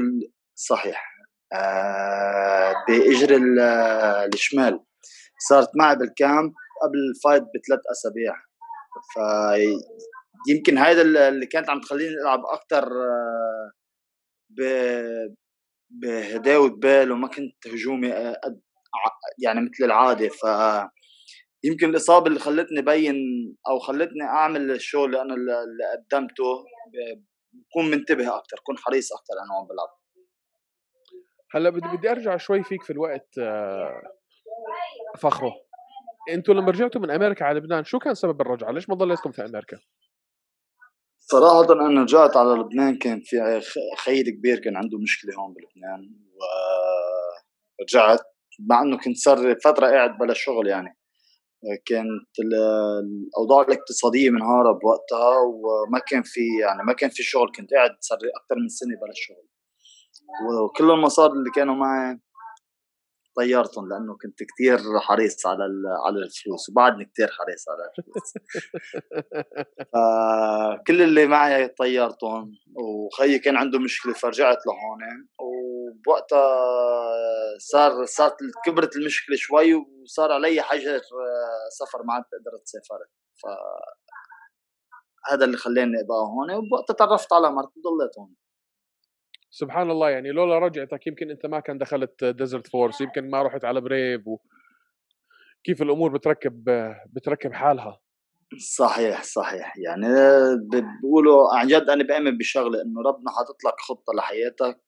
صحيح. 0.55 1.16
باجر 2.87 3.37
الشمال. 4.33 4.79
صارت 5.49 5.69
معي 5.75 5.95
بال 5.95 6.15
camp 6.15 6.53
قبل 6.83 6.97
ال 7.09 7.15
fight 7.15 7.43
بثلاث 7.43 7.79
أسابيع. 7.91 8.33
ف 9.15 9.19
يمكن 10.49 10.77
هذا 10.77 11.01
اللي 11.01 11.45
كانت 11.45 11.69
عم 11.69 11.81
تخليني 11.81 12.15
ألعب 12.21 12.39
أكثر 12.45 12.87
آه، 12.87 13.71
بهداوة 15.89 16.69
بال 16.69 17.11
وما 17.11 17.27
كنت 17.27 17.67
هجومي 17.67 18.13
آه، 18.13 18.41
يعني 19.43 19.61
مثل 19.61 19.83
العادة. 19.83 20.29
ف 20.29 20.45
يمكن 21.63 21.89
الإصابة 21.89 22.27
اللي 22.27 22.39
خلتني 22.39 22.81
بين 22.81 23.15
أو 23.67 23.79
خلتني 23.79 24.23
أعمل 24.23 24.71
الشغل 24.71 25.05
اللي 25.05 25.21
أنا 25.21 25.33
اللي 25.33 25.83
قدمته 26.11 26.65
بكون 27.53 27.91
منتبه 27.91 28.37
أكثر 28.37 28.57
بكون 28.57 28.77
حريص 28.77 29.13
أكثر 29.13 29.33
أنا 29.33 29.53
وعم 29.53 29.67
بلعب. 29.67 30.06
هلأ 31.51 31.69
بدي 31.69 31.97
بدي 31.97 32.11
أرجع 32.11 32.37
شوي 32.37 32.63
فيك 32.63 32.83
في 32.83 32.93
الوقت 32.93 33.37
آه، 33.39 34.01
فخره 35.17 35.51
أنتوا 36.29 36.53
لما 36.53 36.71
رجعتوا 36.71 37.01
من 37.01 37.11
أمريكا 37.11 37.45
على 37.45 37.59
لبنان 37.59 37.83
شو 37.83 37.99
كان 37.99 38.13
سبب 38.13 38.41
الرجعة؟ 38.41 38.71
ليش 38.71 38.89
ما 38.89 38.95
ضليتكم 38.95 39.31
في 39.31 39.45
أمريكا؟ 39.45 39.77
صراحة 41.19 41.73
أنا 41.73 42.01
رجعت 42.01 42.37
على 42.37 42.49
لبنان 42.49 42.97
كان 42.97 43.21
في 43.21 43.61
خيي 43.97 44.23
كبير 44.23 44.59
كان 44.59 44.75
عنده 44.75 44.97
مشكلة 44.97 45.35
هون 45.35 45.53
بلبنان 45.53 46.15
ورجعت 47.79 48.19
مع 48.69 48.81
إنه 48.81 48.97
كنت 48.97 49.17
صار 49.17 49.55
فترة 49.63 49.87
قاعد 49.87 50.17
بلا 50.17 50.33
شغل 50.33 50.67
يعني. 50.67 50.97
كانت 51.85 52.39
الأوضاع 52.39 53.61
الاقتصادية 53.61 54.29
منهارة 54.29 54.71
بوقتها 54.71 55.37
وما 55.39 55.99
كان 56.07 56.23
في 56.23 56.41
يعني 56.61 56.83
ما 56.83 56.93
كان 56.93 57.09
في 57.09 57.23
شغل. 57.23 57.51
كنت 57.57 57.73
قاعد 57.73 57.89
صار 57.99 58.17
أكثر 58.17 58.55
من 58.55 58.69
سنة 58.69 58.95
بلا 59.01 59.13
شغل. 59.15 59.47
وكل 60.63 60.91
المصاري 60.91 61.33
اللي 61.33 61.49
كانوا 61.55 61.75
معي 61.75 62.19
طيرتهم 63.37 63.89
لأنه 63.89 64.17
كنت 64.21 64.43
كتير 64.43 64.79
حريص 64.99 65.45
على 65.47 65.63
على 66.05 66.19
الفلوس 66.19 66.69
وبعدني 66.69 67.05
كتير 67.05 67.27
حريص 67.27 67.65
على 67.69 67.89
الفلوس. 67.89 68.33
فكل 69.93 71.01
اللي 71.01 71.27
معي 71.27 71.67
طيرتهم 71.67 72.51
وخيي 72.75 73.39
كان 73.39 73.55
عنده 73.57 73.79
مشكلة 73.79 74.13
فرجعت 74.13 74.57
لهون. 74.67 75.27
وبوقتها 75.39 76.47
صار 77.59 78.05
صارت 78.05 78.35
كبرت 78.65 78.95
المشكلة 78.95 79.35
شوي 79.35 79.73
وصار 79.73 80.31
علي 80.31 80.61
حجر 80.61 81.01
سفر 81.79 82.03
ما 82.03 82.13
عاد 82.13 82.23
قدرت 82.23 82.67
سافر 82.67 82.99
ف 83.35 83.45
هذا 85.31 85.45
اللي 85.45 85.57
خلاني 85.57 86.01
أبقى 86.01 86.17
هون. 86.17 86.51
وبوقتها 86.51 86.93
تعرفت 86.93 87.33
على 87.33 87.51
مرتي 87.51 87.81
ضليت 87.81 88.19
هون. 88.19 88.35
سبحان 89.49 89.91
الله 89.91 90.09
يعني 90.09 90.31
لولا 90.31 90.59
رجعتك 90.59 91.07
يمكن 91.07 91.29
أنت 91.31 91.45
ما 91.45 91.59
كان 91.59 91.77
دخلت 91.77 92.23
Desert 92.23 92.67
Force 92.67 93.01
يمكن 93.01 93.29
ما 93.29 93.43
رحت 93.43 93.65
على 93.65 93.81
Brave 93.81 94.27
و... 94.27 94.37
كيف 95.63 95.81
الأمور 95.81 96.17
بتركب 96.17 96.63
بتركب 97.13 97.53
حالها. 97.53 97.99
صحيح 98.57 99.23
صحيح. 99.23 99.73
يعني 99.77 100.07
بيقولوا 101.01 101.57
عن 101.57 101.67
جد 101.67 101.89
أنا 101.89 102.03
بأمن 102.03 102.37
بشغلة 102.37 102.81
إنه 102.81 103.01
ربنا 103.01 103.31
حاطط 103.31 103.63
لك 103.65 103.73
خطة 103.79 104.13
لحياتك 104.17 104.81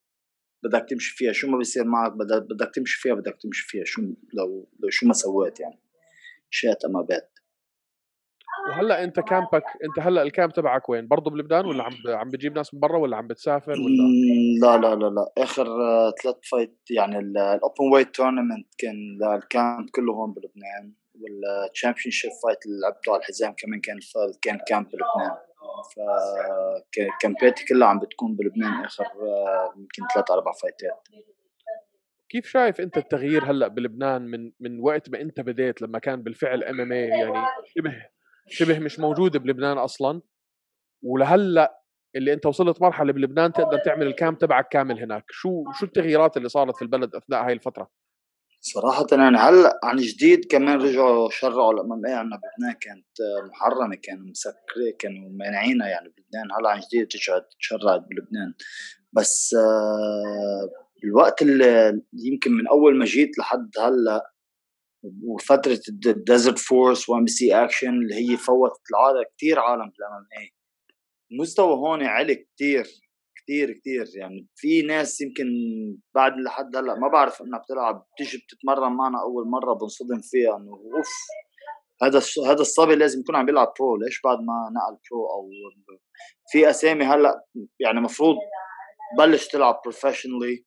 بدك 0.63 0.85
تمشي 0.89 1.15
فيها 1.15 1.31
شو 1.31 1.47
ما 1.47 1.57
بيصير 1.57 1.83
معك 1.85 2.11
بدك 2.49 2.71
تمشي 2.75 3.01
فيها 3.01 3.13
بدك 3.13 3.37
تمشي 3.41 3.67
فيها 3.67 3.83
شو 3.85 4.01
لو 4.33 4.69
لو 4.79 4.89
شو 4.89 5.07
ما 5.07 5.13
سويت 5.13 5.59
يعني. 5.59 5.79
شئت 6.49 6.85
أم 6.85 6.97
أبيت. 6.97 7.38
وهلأ 8.67 9.03
أنت 9.03 9.19
كامبك 9.19 9.63
أنت 9.83 9.99
هلأ 10.07 10.21
ال 10.21 10.28
camp 10.28 10.53
تبعك 10.53 10.89
وين؟ 10.89 11.07
برضه 11.07 11.31
بلبنان 11.31 11.65
ولا 11.65 11.83
عم 11.83 11.91
عم 12.07 12.29
بتجيب 12.29 12.55
ناس 12.55 12.73
من 12.73 12.79
برا 12.79 12.97
ولا 12.97 13.17
عم 13.17 13.27
بتسافر 13.27 13.71
ولا؟ 13.71 14.03
لا 14.61 14.77
لا 14.77 14.95
لا 14.95 15.05
لا 15.05 15.31
آخر 15.37 15.65
ثلاث 16.23 16.35
fight 16.51 16.77
يعني 16.89 17.19
ال 17.19 17.34
open 17.34 17.93
weight 17.93 18.15
tournament 18.15 18.67
كان 18.77 19.19
ال 19.35 19.46
camp 19.46 19.89
كله 19.89 20.13
هون 20.13 20.33
بلبنان 20.33 20.93
وال 21.21 22.12
championship 22.12 22.31
fight 22.43 22.65
اللي 22.65 22.81
لعبته 22.81 23.11
على 23.11 23.19
الحزام 23.19 23.53
كمان 23.57 23.81
كان 23.81 23.99
كان 24.41 24.59
camp 24.67 24.85
بلبنان 24.85 25.37
ف 27.21 27.28
camp 27.28 27.53
اتي 27.53 27.65
كلها 27.65 27.87
عم 27.87 27.99
بتكون 27.99 28.35
بلبنان 28.35 28.85
آخر 28.85 29.05
يمكن 29.77 30.03
ثلاث 30.13 30.31
أربع 30.31 30.51
fight 30.51 30.98
ات 30.98 31.07
كيف 32.29 32.47
شايف 32.47 32.81
أنت 32.81 32.97
التغيير 32.97 33.51
هلأ 33.51 33.67
بلبنان 33.67 34.21
من 34.21 34.51
من 34.59 34.79
وقت 34.79 35.09
ما 35.09 35.21
أنت 35.21 35.39
بديت 35.39 35.81
لما 35.81 35.99
كان 35.99 36.23
بالفعل 36.23 36.63
MMA 36.63 36.91
يعني 36.91 37.45
شبه 37.77 38.05
شبه 38.49 38.79
مش 38.79 38.99
موجوده 38.99 39.39
بلبنان 39.39 39.77
أصلا 39.77 40.21
ولهلأ 41.03 41.79
اللي 42.15 42.33
أنت 42.33 42.45
وصلت 42.45 42.81
مرحلة 42.81 43.13
بلبنان 43.13 43.53
تقدر 43.53 43.79
تعمل 43.85 44.07
ال 44.07 44.13
camp 44.13 44.35
تبعك 44.35 44.67
كامل 44.67 44.99
هناك. 44.99 45.25
شو 45.29 45.63
شو 45.79 45.85
التغييرات 45.85 46.38
اللي 46.38 46.49
صارت 46.49 46.75
في 46.75 46.81
البلد 46.81 47.15
أثناء 47.15 47.45
هاي 47.45 47.53
الفترة؟ 47.53 47.89
صراحة 48.62 49.05
يعني 49.12 49.38
هلأ 49.38 49.79
عن 49.83 49.95
جديد 49.97 50.45
كمان 50.45 50.81
رجعوا 50.81 51.29
شرعوا 51.31 51.73
ال 51.73 52.05
MMA 52.05 52.13
عندنا 52.13 52.35
بلبنان 52.35 52.77
كانت 52.81 53.07
محرمة 53.51 53.95
كانوا 53.95 54.25
مسكرة 54.25 54.91
كانوا 54.99 55.29
مانعينها 55.29 55.88
يعني 55.88 56.09
بلبنان. 56.17 56.51
هلأ 56.59 56.69
عن 56.69 56.79
جديد 56.79 57.07
رجعت 57.15 57.53
تشرعت 57.59 58.01
بلبنان. 58.01 58.53
بس 59.13 59.55
آه، 59.59 60.69
الوقت 61.03 61.41
اللي 61.41 62.01
يمكن 62.13 62.51
من 62.51 62.67
أول 62.67 62.97
ما 62.97 63.05
جيت 63.05 63.39
لحد 63.39 63.71
هلأ 63.79 64.33
وفترة 65.03 65.79
ال 66.07 66.15
Desert 66.15 66.59
Force 66.59 67.09
و 67.09 67.14
MMA 67.14 67.27
action 67.27 67.89
اللي 67.89 68.15
هي 68.15 68.38
فوتت 68.38 68.81
العالم 68.91 69.23
كثير 69.38 69.59
عالم 69.59 69.91
بال 69.97 70.13
MMA 70.13 70.53
المستوى 71.31 71.73
هون 71.73 72.03
عالي 72.03 72.35
كثير 72.35 72.88
كثير 73.38 73.71
كثير 73.71 74.05
يعني 74.15 74.47
في 74.55 74.81
ناس 74.81 75.21
يمكن 75.21 75.45
بعد 76.15 76.33
لحد 76.38 76.75
هلأ 76.75 76.95
ما 76.95 77.07
بعرف 77.07 77.41
إنها 77.41 77.59
بتلعب 77.59 78.05
بتيجي 78.13 78.38
بتتمرن 78.38 78.91
معنا 78.91 79.21
أول 79.21 79.49
مرة 79.49 79.73
بنصدم 79.73 80.19
فيها 80.21 80.57
إنه 80.57 80.71
أوف 80.71 81.09
هذا 82.03 82.21
هذا 82.45 82.62
الصبي 82.62 82.95
لازم 82.95 83.19
يكون 83.19 83.35
عم 83.35 83.45
بيلعب 83.45 83.73
pro 83.79 83.97
ليش 83.97 84.21
بعد 84.21 84.38
ما 84.38 84.71
نقل 84.75 84.99
pro 85.12 85.25
أو 85.25 85.49
في 86.51 86.69
أسامي 86.69 87.05
هلأ 87.05 87.45
يعني 87.79 88.01
مفروض 88.01 88.35
بلش 89.17 89.47
تلعب 89.47 89.81
professionally 89.83 90.65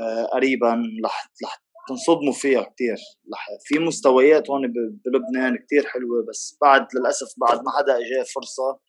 آه 0.00 0.24
قريبا 0.24 0.82
رح 1.04 1.30
رح 1.44 1.65
تنصدموا 1.88 2.32
فيها 2.32 2.62
كثير 2.62 2.96
في 3.64 3.78
مستويات 3.78 4.50
هون 4.50 4.72
بلبنان 5.04 5.56
كثير 5.56 5.86
حلوة 5.86 6.26
بس 6.28 6.58
بعد 6.62 6.86
للأسف 6.94 7.26
بعد 7.40 7.58
ما 7.58 7.70
حدا 7.78 7.96
اجاه 7.96 8.24
فرصة 8.34 8.80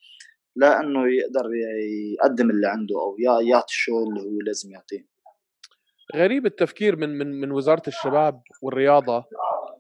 لا 0.56 0.80
إنه 0.80 1.00
يقدر 1.00 1.50
يقدم 2.14 2.50
اللي 2.50 2.68
عنده 2.68 2.96
أو 2.96 3.16
يعطي 3.48 3.70
الشو 3.70 4.04
اللي 4.04 4.22
هو 4.22 4.42
لازم 4.46 4.72
يعطيه. 4.72 5.08
غريب 6.16 6.46
التفكير 6.46 6.96
من 6.96 7.18
من 7.18 7.42
من 7.42 7.52
وزارة 7.52 7.82
الشباب 7.88 8.42
والرياضة 8.62 9.26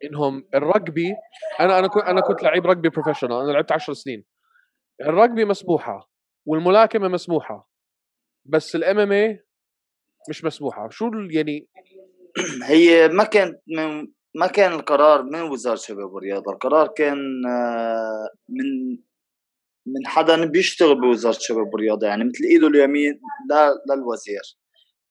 إنهم 0.03 0.47
الرجبي 0.55 1.13
أنا 1.59 1.79
أنا 1.79 1.87
كنت 1.87 2.03
أنا 2.03 2.21
كنت 2.21 2.43
لعيب 2.43 2.65
رجبي 2.65 2.89
professional 2.89 3.31
أنا 3.31 3.51
لعبت 3.51 3.71
10 3.71 3.93
سنين. 3.93 4.25
الرجبي 5.01 5.45
مسموحة 5.45 6.11
والملاكمة 6.45 7.07
مسموحة 7.07 7.69
بس 8.45 8.75
ال 8.75 8.99
MMA 8.99 9.45
مش 10.29 10.45
مسموحة. 10.45 10.89
شو 10.89 11.11
يعني 11.29 11.67
هي 12.63 13.07
ما 13.07 13.23
كانت 13.23 13.59
من 13.67 14.07
ما 14.35 14.47
كان 14.47 14.73
القرار 14.73 15.23
من 15.23 15.41
وزارة 15.41 15.73
الشباب 15.73 16.13
والرياضه 16.13 16.51
القرار 16.51 16.87
كان 16.87 17.45
آه، 17.45 18.29
من 18.49 18.97
من 19.87 20.07
حدا 20.07 20.45
بيشتغل 20.45 21.01
بوزارة 21.01 21.35
الشباب 21.35 21.73
والرياضه 21.73 22.07
يعني 22.07 22.23
مثل 22.23 22.43
إيده 22.43 22.67
اليمين 22.67 23.19
للوزير 23.89 24.41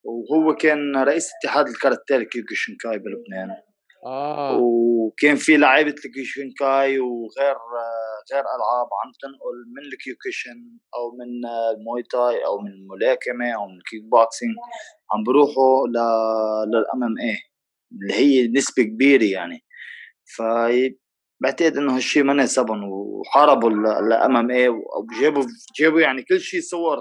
وهو 0.05 0.55
كان 0.55 0.97
رئيس 0.97 1.31
اتحاد 1.43 1.69
الكاراتيه 1.69 2.17
الكيوكوشينكاي 2.17 2.99
بلبنان 2.99 3.51
آه. 4.07 4.59
وكان 4.61 5.37
في 5.37 5.57
لعيبة 5.57 5.91
الكيوكوشينكاي 5.91 6.99
وغير 6.99 7.55
غير 8.33 8.41
ألعاب 8.41 8.89
عم 9.01 9.13
تنقل 9.23 9.57
من 9.77 9.83
الكيوكوشن 9.93 10.79
أو 10.97 11.11
من 11.19 11.47
الموي 11.75 12.03
تاي 12.03 12.45
أو 12.47 12.59
من 12.61 12.71
الملاكمة 12.71 13.51
أو 13.55 13.67
من 13.67 13.77
الكيك 13.77 14.03
بوكسينج 14.05 14.55
عم 15.13 15.25
بروحوا 15.25 15.89
لل 15.89 17.05
MMA 17.05 17.39
اللي 17.93 18.15
هي 18.15 18.49
نسبة 18.49 18.83
كبيرة 18.83 19.25
يعني. 19.25 19.65
ف 20.37 20.43
بعتقد 21.43 21.77
إنه 21.77 21.97
هالشيء 21.97 22.23
ما 22.23 22.33
ناسبهم 22.33 22.85
وحاربوا 22.85 23.71
ال 23.71 24.37
MMA 24.37 24.69
وجابوا 24.69 25.45
جابوا 25.79 26.01
يعني 26.01 26.23
كل 26.23 26.41
شيء 26.41 26.61
صور 26.61 26.99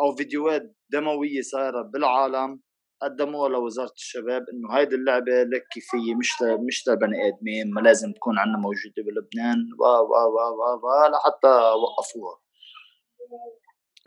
أو 0.00 0.16
فيديوهات 0.16 0.76
دموية 0.92 1.40
صايرة 1.40 1.82
بالعالم. 1.82 2.60
قدموها 3.02 3.48
لوزارة 3.48 3.92
الشباب 3.96 4.42
إنه 4.52 4.78
هيدي 4.78 4.94
اللعبة 4.94 5.42
لك 5.42 5.66
كيفية 5.72 6.14
مش 6.14 6.32
مش 6.66 6.88
لبني 6.88 7.28
آدمين 7.28 7.74
ما 7.74 7.80
لازم 7.80 8.12
تكون 8.12 8.38
عندنا 8.38 8.58
موجودة 8.58 8.94
بلبنان 8.98 9.58
و 9.80 9.84
و 9.84 10.14
و 10.28 10.38
و, 10.82 11.10
لحتى 11.12 11.72
وقفوها. 11.82 12.38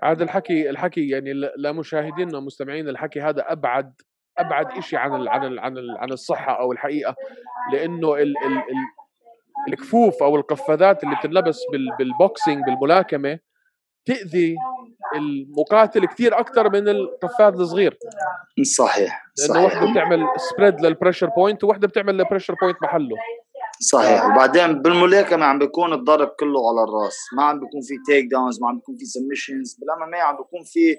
عاد 0.04 0.22
الحكي 0.22 0.70
الحكي 0.70 1.10
يعني 1.10 1.34
لمشاهدينا 1.58 2.38
ومستمعين 2.38 2.90
الحكي 2.90 3.22
هذا 3.22 3.52
أبعد 3.52 3.94
أبعد 4.38 4.80
شيء 4.80 5.00
عن 5.00 5.22
ال 5.22 5.28
عن 5.30 5.44
ال 5.46 5.60
عن 5.60 5.78
ال 5.78 5.98
عن 5.98 6.12
الصحة 6.12 6.60
أو 6.60 6.72
الحقيقة. 6.72 7.16
لأنه 7.74 8.14
ال 8.14 8.22
ال 8.22 8.58
ال 8.58 9.00
الكفوف 9.68 10.24
أو 10.24 10.36
القفازات 10.36 11.04
اللي 11.04 11.16
بتنلبس 11.16 11.60
بالبوكسينج 12.00 12.64
بالملاكمة 12.66 13.40
تأذي 14.06 14.56
المقاتل 15.16 16.06
كثير 16.06 16.40
أكثر 16.40 16.70
من 16.70 16.90
القفاز 16.90 17.60
الصغير. 17.60 17.98
صحيح 18.78 19.24
لأنه 19.50 19.66
وحده 19.66 19.92
بتعمل 19.92 20.20
spread 20.38 20.82
لل 20.82 20.91
pressure 20.91 21.30
point 21.30 21.64
ووحده 21.64 21.88
بتعمل 21.88 22.22
ال 22.22 22.26
pressure 22.26 22.56
point 22.62 22.78
محله. 22.82 23.18
صحيح. 23.82 24.26
وبعدين 24.26 24.82
بالملاكمة 24.82 25.46
عم 25.46 25.60
بيكون 25.60 25.94
الضرب 25.94 26.28
كله 26.28 26.70
على 26.70 26.84
الرأس. 26.90 27.18
ما 27.38 27.44
عم 27.44 27.60
بيكون 27.60 27.82
في 27.82 27.94
takedowns 28.08 28.62
ما 28.62 28.70
عم 28.70 28.76
بيكون 28.76 28.98
في 28.98 29.06
submissions 29.06 29.78
بال 29.80 30.04
M 30.04 30.16
عم 30.16 30.38
بيكون 30.38 30.64
في 30.64 30.96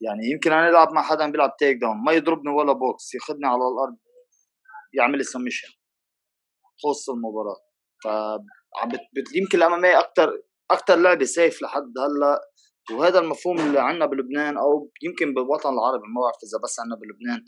يعني 0.00 0.30
يمكن 0.30 0.52
أنا 0.52 0.68
العب 0.68 0.92
مع 0.92 1.02
حدا 1.02 1.30
بيلعب 1.30 1.56
takedown 1.58 2.04
ما 2.04 2.12
يضربني 2.12 2.50
ولا 2.50 2.72
بوكس 2.72 3.14
ياخذني 3.14 3.46
على 3.46 3.56
الأرض 3.56 3.96
يعمل 4.92 5.18
لي 5.18 5.24
سبمشن 5.24 5.68
خلص 6.82 7.10
المباراة. 7.10 7.56
ف 8.04 8.08
يمكن 9.34 9.58
الاماميه 9.58 9.98
أكثر 9.98 10.42
أكثر 10.70 10.96
لعبة 10.96 11.24
سيف 11.24 11.62
لحد 11.62 11.92
هلأ. 11.98 12.40
وهذا 12.92 13.18
المفهوم 13.18 13.58
اللي 13.58 13.80
عندنا 13.80 14.06
بلبنان 14.06 14.56
أو 14.58 14.90
يمكن 15.02 15.34
بالوطن 15.34 15.72
العربي 15.72 16.04
ما 16.14 16.20
بعرف 16.20 16.36
إذا 16.44 16.58
بس 16.64 16.80
عندنا 16.80 16.96
بلبنان 16.96 17.44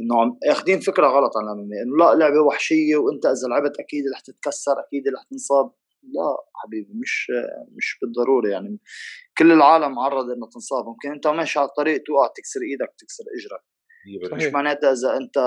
إنه 0.00 0.20
عم 0.20 0.38
أخذين 0.50 0.80
فكرة 0.80 1.06
غلط 1.06 1.36
عن 1.36 1.44
الأمامية 1.44 1.82
إنه 1.82 1.96
لا 1.96 2.14
لعبه 2.18 2.40
وحشية 2.40 2.96
وأنت 2.96 3.26
إذا 3.26 3.48
لعبت 3.48 3.80
أكيد 3.80 4.04
رح 4.14 4.20
تتكسر 4.20 4.72
أكيد 4.80 5.08
رح 5.08 5.22
تنصاب. 5.30 5.70
لا 6.02 6.36
حبيبي 6.54 6.92
مش 6.94 7.32
مش 7.76 7.98
بالضرورة 8.02 8.48
يعني. 8.48 8.78
كل 9.38 9.52
العالم 9.52 9.94
معرضه 9.94 10.34
إنه 10.34 10.48
تنصاب 10.54 10.86
ممكن 10.86 11.10
أنت 11.10 11.26
ماشي 11.26 11.58
على 11.58 11.68
الطريق 11.68 12.02
توقع 12.06 12.26
تكسر 12.36 12.60
إيدك 12.62 12.94
تكسر 12.98 13.24
إجرك. 13.38 13.64
مش 14.32 14.44
معناتها 14.44 14.92
إذا 14.92 15.16
أنت 15.16 15.38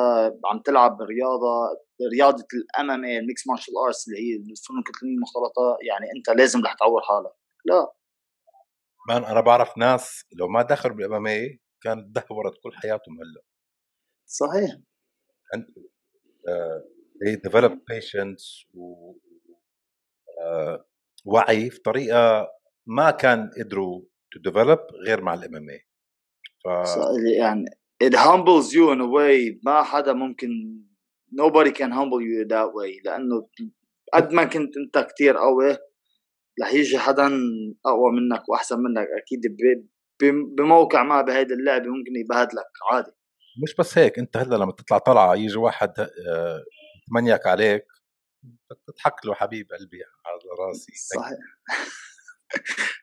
عم 0.46 0.60
تلعب 0.66 1.02
رياضه 1.02 1.78
رياضة 2.14 2.46
ال 2.54 2.92
MM 2.92 3.06
ال 3.06 3.13
mixed 3.13 3.48
martial 3.48 3.74
arts 3.86 4.08
اللي 4.08 4.20
هي 4.20 4.36
الفنون 4.36 4.80
القتاليه 4.80 5.14
المختلطة 5.16 5.78
يعني 5.82 6.06
أنت 6.18 6.38
لازم 6.38 6.62
رح 6.66 6.74
تعور 6.74 7.02
حالك. 7.02 7.32
لا. 7.66 7.97
man 9.08 9.24
أنا 9.24 9.42
بعرف 9.42 9.78
ناس 9.78 10.26
لو 10.40 10.48
ما 10.48 10.62
دخلوا 10.62 10.96
بال 10.96 11.14
MMA 11.14 11.60
كانت 11.84 12.16
دهورت 12.16 12.54
كل 12.64 12.74
حياتهم 12.74 13.16
هلأ. 13.16 13.42
صحيح. 14.26 14.72
And 15.56 15.64
uh, 16.52 16.80
they 17.22 17.36
develop 17.36 17.72
patience 17.72 18.66
و 18.74 19.14
uh, 20.42 20.80
وعي 21.26 21.70
في 21.70 21.80
طريقة 21.80 22.48
ما 22.86 23.12
كان 23.12 23.50
قدروا 23.60 24.02
to 24.36 24.52
develop 24.52 24.80
غير 25.08 25.22
مع 25.22 25.34
الام 25.34 25.56
إم 25.56 25.70
اي 25.70 25.80
ف... 26.64 26.68
يعني 27.38 27.66
it 28.04 28.14
humbles 28.14 28.72
you 28.74 28.92
in 28.94 29.02
a 29.02 29.08
way 29.08 29.60
ما 29.64 29.84
حدا 29.84 30.14
ممكن 30.14 30.50
nobody 31.32 31.72
can 31.72 31.92
humble 31.92 32.22
you 32.22 32.48
that 32.48 32.70
way 32.74 33.06
لأنه 33.06 33.50
قد 34.14 34.34
ما 34.34 34.44
كنت 34.44 34.78
أنت 34.78 35.08
كتير 35.12 35.38
قوي 35.38 35.78
رح 36.62 36.74
يجي 36.74 36.98
حدا 37.00 37.28
أقوى 37.86 38.12
منك 38.12 38.50
وأحسن 38.50 38.80
منك 38.80 39.08
أكيد 39.18 39.58
بموقع 40.58 41.04
ما 41.04 41.22
بهيدي 41.22 41.54
اللعبة 41.54 41.88
ممكن 41.88 42.16
يبهدلك 42.16 42.72
عادي. 42.92 43.12
مش 43.64 43.76
بس 43.76 43.98
هيك 43.98 44.20
أنت 44.20 44.38
هلأ 44.38 44.56
لما 44.56 44.72
تطلع 44.72 44.98
طلعة 44.98 45.36
يجي 45.36 45.58
واحد 45.58 45.94
يتمنيك 47.08 47.46
آه، 47.48 47.50
عليك 47.50 47.86
تضحك 48.88 49.26
له 49.26 49.34
حبيب 49.34 49.68
قلبي 49.72 49.98
على 50.26 50.68
راسي. 50.68 50.94
صحيح. 50.96 51.38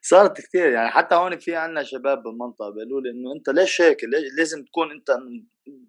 صارت 0.03 0.40
كثير 0.40 0.71
يعني 0.71 0.90
حتى 0.90 1.14
هون 1.14 1.38
في 1.38 1.57
عنا 1.57 1.83
شباب 1.83 2.23
بالمنطقة 2.23 2.71
بيقولوا 2.71 3.01
لي 3.01 3.11
إنه 3.11 3.33
أنت 3.33 3.49
ليش 3.49 3.83
هيك؟ 3.83 4.05
ليش 4.05 4.25
لازم 4.38 4.64
تكون 4.64 4.90
أنت 4.90 5.19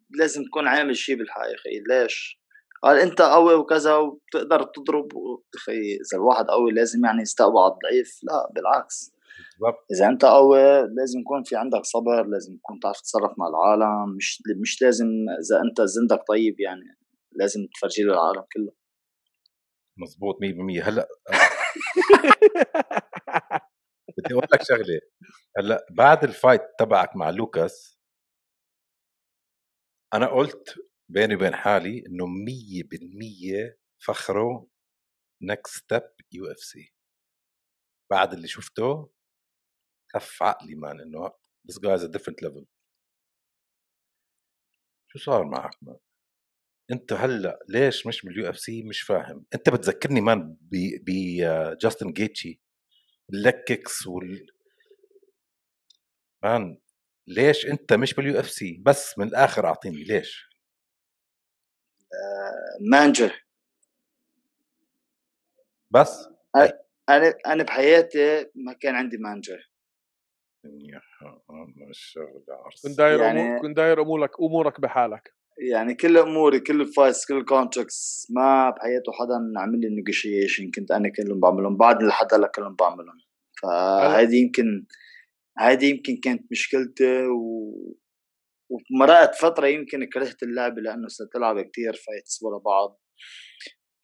لازم 0.10 0.44
تكون 0.44 0.68
عامل 0.68 0.98
شيء 0.98 1.16
بالحياة 1.16 1.56
أخي 1.56 1.80
ليش؟ 1.90 2.45
قال 2.86 3.00
انت 3.00 3.22
قوي 3.22 3.54
وكذا 3.54 3.96
وبتقدر 3.96 4.64
تضرب. 4.64 5.08
أخي 5.56 5.72
إذا 5.72 6.18
الواحد 6.18 6.46
قوي 6.46 6.72
لازم 6.72 7.06
يعني 7.06 7.22
يستقبل 7.22 7.58
الضعيف. 7.58 8.20
لا 8.24 8.52
بالعكس. 8.56 9.16
بالضبط. 9.60 9.86
إذا 9.92 10.08
أنت 10.08 10.26
قوي 10.26 10.82
لازم 10.82 11.20
يكون 11.20 11.44
في 11.44 11.56
عندك 11.56 11.82
صبر 11.84 12.28
لازم 12.28 12.58
تكون 12.58 12.80
تعرف 12.80 13.02
تتصرف 13.02 13.32
مع 13.38 13.48
العالم. 13.48 14.16
مش 14.16 14.42
مش 14.62 14.82
لازم 14.82 15.08
إذا 15.30 15.62
أنت 15.62 15.82
زندك 15.82 16.24
طيب 16.28 16.60
يعني 16.60 16.98
لازم 17.32 17.68
تفرجي 17.76 18.04
له 18.04 18.14
العالم 18.14 18.44
كله. 18.54 18.72
مزبوط 19.98 20.36
100% 20.36 20.88
هلأ 20.88 21.08
بدي 24.18 24.34
أقول 24.34 24.48
لك 24.54 24.64
شغلة. 24.64 25.00
هلأ 25.58 25.86
بعد 25.92 26.24
ال 26.24 26.30
fight 26.30 26.62
تبعك 26.80 27.16
مع 27.16 27.30
لوكاس 27.30 28.00
أنا 30.14 30.28
قلت 30.28 30.76
بيني 31.10 31.36
وبين 31.36 31.56
حالي 31.56 32.04
إنه 32.08 32.26
100% 32.26 33.76
فخره 34.06 34.68
next 35.42 35.76
step 35.76 36.02
UFC. 36.32 36.94
بعد 38.12 38.34
اللي 38.34 38.48
شفته 38.48 39.12
خف 40.14 40.44
عقلي 40.44 40.76
man 40.76 41.02
إنه 41.02 41.30
this 41.72 41.76
guy 41.76 41.98
is 42.00 42.04
a 42.04 42.10
different 42.10 42.48
level. 42.48 42.66
شو 45.08 45.20
صار 45.20 45.46
معك 45.46 45.84
man؟ 45.84 45.98
أنت 46.92 47.14
هلأ 47.14 47.60
ليش 47.70 48.08
مش 48.08 48.26
بال 48.26 48.50
UFC؟ 48.50 48.84
مش 48.84 49.02
فاهم. 49.02 49.46
أنت 49.56 49.70
بتذكرني 49.70 50.22
man 50.22 50.58
بجاستن 51.02 52.14
جيتشي 52.14 52.62
ال 53.34 53.46
looks 53.46 54.08
وال 54.08 54.48
man 56.44 56.78
ليش 57.28 57.66
أنت 57.66 57.94
مش 57.94 58.14
بال 58.14 58.40
UFC؟ 58.40 58.78
بس 58.86 59.18
من 59.18 59.28
الآخر 59.28 59.66
أعطيني 59.66 60.04
ليش؟ 60.04 60.55
manager. 62.92 63.46
بس؟ 65.92 66.30
أنا 67.10 67.34
أنا 67.48 67.64
بحياتي 67.64 68.46
ما 68.56 68.74
كان 68.74 68.96
عندي 68.96 69.18
manager. 69.18 69.72
يا 70.64 71.02
كنت 72.84 72.98
داير 72.98 73.20
يعني... 73.20 73.42
أمور 73.42 73.62
كنت 73.62 73.78
داير 73.78 74.02
أمورك 74.02 74.40
أمورك 74.40 74.82
بحالك. 74.82 75.34
يعني 75.72 75.96
كل 75.96 76.18
أموري 76.18 76.60
كل 76.60 76.82
ال 76.82 76.88
fights 76.88 77.26
كل 77.26 77.38
ال 77.38 77.47
contracts 77.47 78.28
ما 78.30 78.70
بحياته 78.70 79.12
حدا 79.12 79.54
عمل 79.58 79.82
لي 79.82 79.90
نيجوشيشن 79.90 80.72
كنت 80.72 80.92
أنا 80.92 81.10
كلهم 81.10 81.40
بعملهم 81.40 81.78
بعد 81.78 82.04
لحد 82.04 82.34
هلا 82.34 82.48
كلهم 82.48 82.76
بعملهم. 82.76 83.18
فهذه 83.62 84.36
يمكن 84.36 84.86
هذه 85.58 85.86
يمكن 85.86 86.20
كانت 86.24 86.52
مشكلتي 86.52 87.26
و 87.28 87.98
ومرقت 88.70 89.36
فترة 89.36 89.68
يمكن 89.68 90.10
كرهت 90.14 90.44
اللعبة 90.44 90.82
لأنه 90.82 91.08
صرت 91.08 91.36
ألعب 91.36 91.62
كتير 91.62 91.94
fights 91.94 92.44
ورا 92.44 92.60
بعض. 92.60 93.00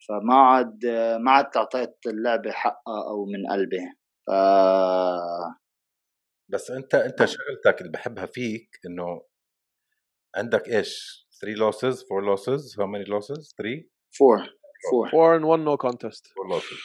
فما 0.07 0.35
عاد 0.35 0.85
ما 1.19 1.31
عاد 1.31 1.57
أعطيت 1.57 1.95
اللعبة 2.07 2.51
حقها 2.51 3.03
أو 3.09 3.25
من 3.25 3.51
قلبي. 3.51 3.79
ف 4.27 4.31
بس 6.49 6.71
أنت 6.71 6.95
أنت 6.95 7.25
شغلتك 7.25 7.81
اللي 7.81 7.91
بحبها 7.91 8.25
فيك 8.25 8.79
إنه 8.85 9.21
عندك 10.35 10.67
إيش؟ 10.69 11.21
3 11.41 11.55
losses 11.55 12.05
4 12.11 12.35
losses 12.35 12.75
how 12.75 12.85
many 12.85 13.05
losses 13.05 13.55
3 13.57 13.89
4 14.21 14.47
4 14.93 15.13
4 15.13 15.37
and 15.37 15.45
1 15.45 15.65
no 15.65 15.77
contest. 15.77 16.23
4 16.37 16.47
losses. 16.53 16.79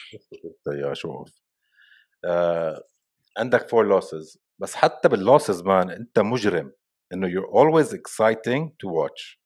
يا 0.88 0.94
شوف. 0.94 1.28
آه 2.24 2.84
عندك 3.38 3.74
4 3.74 4.00
losses. 4.00 4.38
بس 4.58 4.74
حتى 4.74 5.08
باللوسز 5.08 5.62
مان 5.62 5.90
أنت 5.90 6.18
مجرم. 6.18 6.72
انه 7.12 7.28
you're 7.28 7.50
always 7.50 7.92
exciting 7.92 8.70
to 8.70 8.88
watch. 8.88 9.38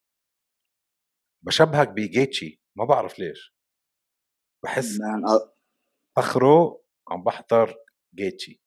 بشبهك 1.43 1.89
بجيتشي 1.89 2.63
ما 2.77 2.85
بعرف 2.85 3.19
ليش. 3.19 3.55
بحس 4.65 4.99
اخره 6.19 6.83
عم 7.09 7.25
بحضر 7.25 7.75
جيتشي. 8.15 8.63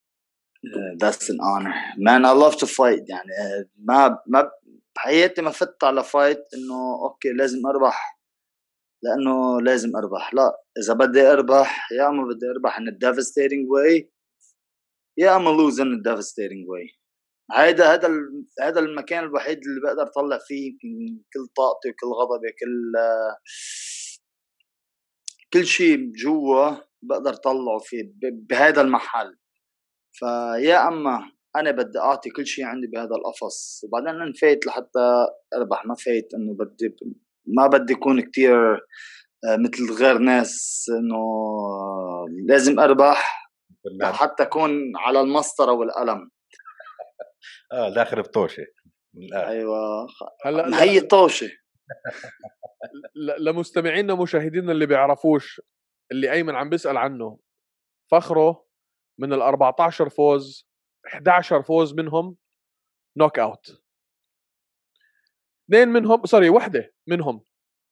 That's 1.04 1.30
an 1.30 1.40
honor. 1.40 1.76
Man 1.98 2.26
I 2.26 2.32
love 2.32 2.56
to 2.60 2.68
fight 2.68 3.06
يعني 3.10 3.32
ما 3.76 4.24
ما 4.28 4.52
بحياتي 4.96 5.42
ما 5.42 5.52
فت 5.52 5.84
على 5.84 6.04
fight 6.04 6.44
إنه 6.54 7.04
okay 7.04 7.30
لازم 7.30 7.68
أربح. 7.68 8.20
لأنه 9.04 9.62
لازم 9.62 9.96
أربح. 9.96 10.34
لا 10.34 10.64
إذا 10.78 10.94
بدي 10.94 11.22
أربح 11.22 11.92
يا 11.92 12.08
أما 12.08 12.24
بدي 12.24 12.46
أربح 12.56 12.78
in 12.78 12.88
a 12.88 12.94
devastating 12.94 13.70
way 13.70 14.12
يا 15.18 15.36
أما 15.36 15.50
lose 15.50 15.80
in 15.80 15.94
a 15.94 16.00
devastating 16.00 16.70
way 16.70 17.03
هذا 17.52 17.94
هذا 17.94 18.10
هذا 18.62 18.80
المكان 18.80 19.24
الوحيد 19.24 19.58
اللي 19.58 19.82
بقدر 19.82 20.04
أطلع 20.04 20.40
فيه 20.48 20.72
يمكن 20.72 21.24
كل 21.34 21.48
طاقتي 21.56 21.90
وكل 21.90 22.08
غضبي 22.08 22.52
كل 22.60 22.94
كل 25.54 25.66
شيء 25.66 26.12
جوا 26.24 26.72
بقدر 27.02 27.34
طلعه 27.34 27.80
فيه 27.80 28.14
بهذا 28.22 28.82
المحل. 28.82 29.38
فيا 30.14 30.88
أما 30.88 31.32
أنا 31.56 31.72
بدي 31.72 32.00
أعطي 32.00 32.30
كل 32.30 32.48
شيء 32.48 32.66
عندي 32.66 32.88
بهذا 32.88 33.16
القفص 33.16 33.84
وبعدين 33.84 34.10
أنا 34.10 34.34
فايت 34.42 34.66
لحتى 34.66 35.28
أربح 35.56 35.86
ما 35.86 35.96
فايت 35.96 36.34
إنه 36.34 36.54
بدي 36.54 36.96
ما 37.48 37.68
بدي 37.68 37.94
اكون 37.94 38.22
كتير 38.22 38.74
آه، 39.46 39.58
مثل 39.58 39.94
غير 39.94 40.18
ناس 40.18 40.86
إنه 41.00 41.26
لازم 42.48 42.80
أربح 42.80 43.50
حتى 44.04 44.44
أكون 44.44 44.72
على 44.98 45.22
المسطرة 45.22 45.72
والقلم. 45.72 46.30
آه 47.72 47.90
داخل 47.90 48.22
بطوشة 48.22 48.66
أيوه 49.34 50.08
هلأ 50.46 50.84
هي 50.84 51.00
طوشة. 51.02 51.52
لمستمعينا 53.40 54.14
ومشاهدينا 54.14 54.72
اللي 54.72 54.86
بيعرفوش 54.86 55.62
اللي 56.12 56.32
أيمن 56.32 56.56
عم 56.56 56.70
بيسأل 56.70 56.98
عنه 56.98 57.40
فخره 58.12 58.66
من 59.20 59.34
ال 59.34 59.42
14 59.42 60.10
فوز 60.10 60.68
11 61.08 61.64
فوز 61.64 61.94
منهم 61.94 62.38
knockout 63.18 63.84
اثنين 65.70 65.88
منهم 65.88 66.26
sorry 66.26 66.50
وحدة 66.50 66.94
منهم 67.08 67.44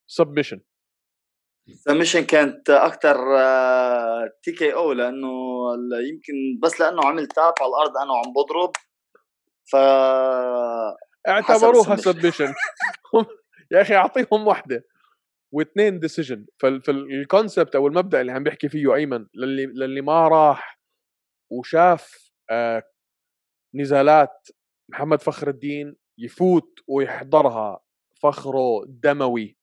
سبمشن 0.07 0.61
submission 1.69 2.25
كانت 2.25 2.69
أكثر 2.69 3.17
TKO 4.43 4.91
لأنه 4.91 5.27
يمكن 6.09 6.59
بس 6.63 6.79
لأنه 6.81 7.05
عمل 7.05 7.27
tap 7.27 7.53
على 7.61 7.69
الأرض 7.69 7.97
أنا 7.97 8.11
وعم 8.11 8.33
بضرب. 8.33 8.71
ف 9.65 9.75
اعتبروها 11.27 11.95
submission 11.95 12.53
يا 13.71 13.81
أخي 13.81 13.95
أعطيهم 13.95 14.47
وحده 14.47 14.85
واثنين 15.53 15.99
decision 15.99 16.45
فال 16.59 16.85
concept 16.85 17.75
أو 17.75 17.87
المبدأ 17.87 18.21
اللي 18.21 18.31
عم 18.31 18.43
بيحكي 18.43 18.69
فيه 18.69 18.95
أيمن 18.95 19.25
للي 19.35 19.65
للي 19.65 20.01
ما 20.01 20.27
راح 20.27 20.79
وشاف 21.51 22.31
آه 22.51 22.83
نزالات 23.75 24.47
محمد 24.89 25.21
فخر 25.21 25.47
الدين 25.49 25.95
يفوت 26.17 26.79
ويحضرها 26.87 27.79
فخره 28.23 28.85
دموي. 28.87 29.57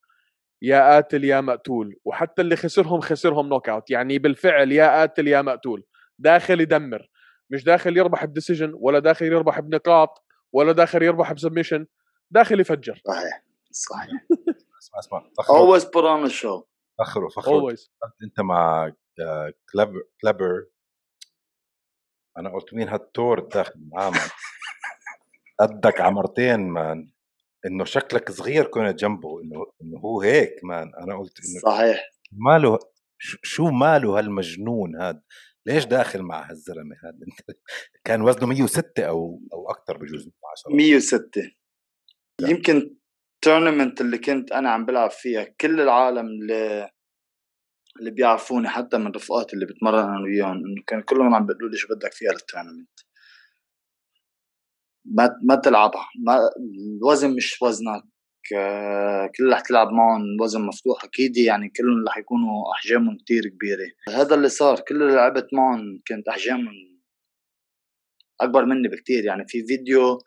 يا 0.62 0.80
قاتل 0.94 1.24
يا 1.24 1.40
مقتول. 1.40 1.96
وحتى 2.04 2.42
اللي 2.42 2.56
خسرهم 2.56 3.00
خسرهم 3.00 3.48
knockout 3.48 3.90
يعني 3.90 4.18
بالفعل 4.18 4.72
يا 4.72 4.88
قاتل 5.00 5.28
يا 5.28 5.42
مقتول. 5.42 5.84
داخل 6.18 6.60
يدمر. 6.60 7.08
مش 7.50 7.64
داخل 7.64 7.96
يربح 7.96 8.24
ب 8.24 8.30
decision 8.30 8.72
ولا 8.74 8.98
داخل 8.98 9.24
يربح 9.26 9.60
بنقاط 9.60 10.24
ولا 10.52 10.72
داخل 10.72 11.02
يربح 11.02 11.32
ب 11.32 11.37
submission 11.37 11.86
داخل 12.30 12.60
يفجر. 12.60 13.00
صحيح 13.06 13.44
صحيح. 13.70 14.10
اسمع 14.82 14.98
اسمع. 14.98 15.30
always 15.40 15.82
put 15.84 16.04
on 16.04 16.30
a 16.30 16.34
show. 16.34 16.64
فخر 16.98 17.28
فخر. 17.36 17.74
أنت 18.22 18.40
مع 18.40 18.92
كليبر 19.72 20.02
كليبر 20.22 20.66
أنا 22.38 22.50
قلت 22.54 22.74
مين 22.74 22.88
هالتور 22.88 23.40
داخل 23.40 23.72
معاه 23.92 24.12
قدك 25.60 26.00
عمرتين 26.06 26.60
man. 26.68 27.10
إنه 27.66 27.84
شكلك 27.84 28.30
صغير 28.30 28.64
كنت 28.64 28.98
جنبه 28.98 29.40
إنه 29.42 29.66
إنه 29.82 29.98
هو 29.98 30.20
هيك 30.22 30.64
man. 30.64 30.92
أنا 30.94 31.18
قلت 31.18 31.32
إنه 31.44 31.60
صحيح. 31.72 32.10
ماله 32.32 32.78
شو 33.42 33.70
ماله 33.70 34.18
هالمجنون 34.18 35.02
هذا 35.02 35.22
ليش 35.68 35.84
داخل 35.84 36.22
مع 36.22 36.50
هالزلمة 36.50 36.96
هذا؟ 37.04 37.26
كان 38.06 38.22
وزنه 38.22 38.46
106 38.46 39.04
أو 39.04 39.40
أو 39.52 39.70
أكثر 39.70 39.96
بجوز 39.96 40.30
10 40.66 40.76
106 40.76 41.50
يمكن 42.40 42.96
tournament 43.44 44.00
اللي 44.00 44.18
كنت 44.18 44.52
أنا 44.52 44.70
عم 44.70 44.86
بلعب 44.86 45.10
فيها 45.10 45.44
كل 45.60 45.80
العالم 45.80 46.26
اللي 46.26 46.90
اللي 47.98 48.10
بيعرفوني 48.10 48.68
حتى 48.68 48.98
من 48.98 49.10
رفقاتي 49.10 49.54
اللي 49.54 49.66
بتمرن 49.66 50.04
أنا 50.04 50.20
وياهم 50.20 50.56
إنه 50.56 50.82
كان 50.86 51.02
كلهم 51.02 51.34
عم 51.34 51.46
بيقولوا 51.46 51.70
لي 51.70 51.76
شو 51.76 51.88
بدك 51.88 52.12
فيها 52.12 52.32
لل 52.32 52.44
tournament 52.44 53.00
ما 55.04 55.38
ما 55.42 55.54
تلعبها. 55.54 56.08
ما 56.24 56.38
الوزن 56.96 57.36
مش 57.36 57.62
وزنك. 57.62 58.04
آه، 58.56 59.30
كل 59.38 59.52
رح 59.52 59.60
تلعب 59.60 59.88
معهم 59.92 60.22
وزن 60.40 60.60
مفتوح 60.60 61.04
أكيد 61.04 61.36
يعني 61.36 61.72
كلهم 61.76 62.04
رح 62.08 62.18
يكونوا 62.18 62.72
أحجامهم 62.72 63.16
كتير 63.16 63.42
كبيرة. 63.48 63.88
هذا 64.08 64.34
اللي 64.34 64.48
صار 64.48 64.80
كل 64.80 65.02
اللي 65.02 65.14
لعبت 65.14 65.46
معهم 65.52 66.02
كانت 66.06 66.28
أحجامهم 66.28 66.74
أكبر 68.40 68.64
مني 68.64 68.88
بكتير. 68.88 69.24
يعني 69.24 69.44
في 69.48 69.66
فيديو 69.66 70.18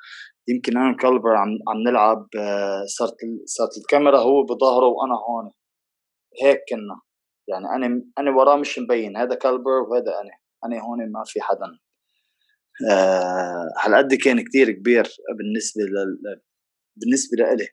يمكن 0.47 0.77
أنا 0.77 0.91
وكالبر 0.91 1.35
عم 1.35 1.49
عم 1.69 1.77
نلعب 1.87 2.27
آه، 2.39 2.85
صارت 2.97 3.15
صارت 3.45 3.77
الكاميرا 3.77 4.19
هو 4.19 4.43
بظهره 4.43 4.85
وأنا 4.87 5.13
هون. 5.15 5.51
هيك 6.43 6.59
كنا. 6.69 7.01
يعني 7.47 7.65
أنا 7.75 8.03
أنا 8.19 8.31
وراه 8.31 8.57
مش 8.57 8.79
مبين 8.79 9.17
هذا 9.17 9.35
كالبر 9.35 9.71
وهذا 9.71 10.11
أنا. 10.21 10.31
أنا 10.65 10.81
هون 10.83 11.11
ما 11.11 11.23
في 11.25 11.41
حدا. 11.41 11.65
آه 12.91 13.67
هالقد 13.83 14.13
كان 14.13 14.43
كتير 14.43 14.71
كبير 14.71 15.03
بالنسبة 15.37 15.83
لل 15.83 16.41
بالنسبة 16.97 17.37
لإلي. 17.37 17.67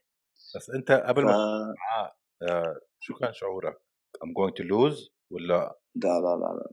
بس 0.56 0.70
أنت 0.70 0.90
قبل 0.92 1.24
ما 1.24 1.32
ف... 1.32 2.10
آه 2.50 2.80
شو 3.00 3.14
كان 3.14 3.32
شعورك؟ 3.32 3.76
I'm 4.24 4.32
going 4.32 4.54
to 4.60 4.64
lose 4.64 5.10
ولا 5.32 5.76
لا 5.96 6.20
لا 6.20 6.36
لا, 6.36 6.54
لا. 6.54 6.72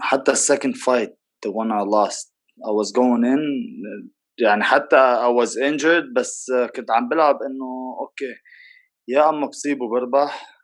حتى 0.00 0.32
ال 0.32 0.38
second 0.38 0.76
fight 0.76 1.18
the 1.46 1.50
one 1.50 1.70
I 1.70 1.84
lost 1.84 2.32
I 2.68 2.70
was 2.70 2.92
going 2.92 3.24
in 3.24 3.40
يعني 4.40 4.62
حتى 4.62 4.96
I 4.96 5.42
was 5.42 5.50
injured 5.56 6.12
بس 6.16 6.52
كنت 6.76 6.90
عم 6.90 7.08
بلعب 7.08 7.34
إنه 7.42 7.96
okay 8.00 8.34
يا 9.08 9.28
أما 9.28 9.46
بصيبه 9.46 9.88
بربح 9.88 10.54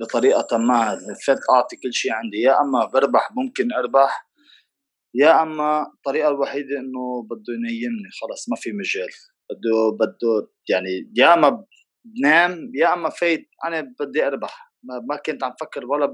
بطريقة 0.00 0.58
ما 0.58 0.98
فت 1.26 1.38
أعطي 1.54 1.76
كل 1.76 1.92
شيء 1.92 2.12
عندي 2.12 2.36
يا 2.36 2.60
أما 2.60 2.84
بربح 2.84 3.30
ممكن 3.36 3.72
أربح 3.72 4.26
يا 5.14 5.42
أما 5.42 5.82
الطريقة 5.82 6.28
الوحيدة 6.28 6.78
إنه 6.78 7.22
بده 7.30 7.52
ينيمني 7.54 8.10
خلص 8.20 8.48
ما 8.48 8.56
في 8.56 8.72
مجال 8.72 9.08
بده 9.50 9.96
بده 10.00 10.50
يعني 10.70 11.12
يا 11.16 11.34
أما 11.34 11.64
بنام 12.14 12.72
يا 12.74 12.92
اما 12.92 13.10
fight 13.10 13.48
أنا 13.64 13.94
بدي 14.00 14.26
اربح 14.26 14.72
ما 14.82 15.16
كنت 15.26 15.44
عم 15.44 15.52
فكر 15.60 15.86
ولا 15.86 16.12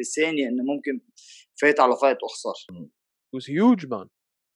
بثانيه 0.00 0.48
انه 0.48 0.62
ممكن 0.74 1.00
fight 1.60 1.80
على 1.80 1.96
fight 2.02 2.18
اخسر 2.22 2.52
was 3.36 3.46
huge 3.46 3.86
man 3.86 4.08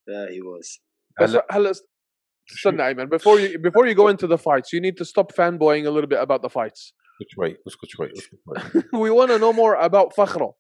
yeah 0.09 0.27
he 0.35 0.41
was 0.41 0.81
هلا 1.19 1.47
هلا 1.51 1.73
استنى 2.51 2.87
ايمن 2.87 3.07
before 3.07 3.39
you 3.39 3.59
before 3.59 3.87
you 3.87 3.95
go 3.95 4.09
into 4.09 4.27
the 4.27 4.39
fights 4.39 4.73
you 4.73 4.81
need 4.81 4.97
to 4.97 5.05
stop 5.05 5.33
fanboying 5.33 5.87
a 5.87 5.91
little 5.91 6.11
bit 6.15 6.21
about 6.21 6.43
the 6.43 6.49
fights 6.49 6.95
اسكت 7.21 7.31
شوي 7.31 7.57
اسكت 7.67 7.87
شوي 7.87 8.13
اسكت 8.13 8.39
شوي 8.45 8.83
we 8.93 9.11
want 9.19 9.31
to 9.31 9.39
know 9.39 9.53
more 9.53 9.89
about 9.89 10.15
فخره 10.17 10.55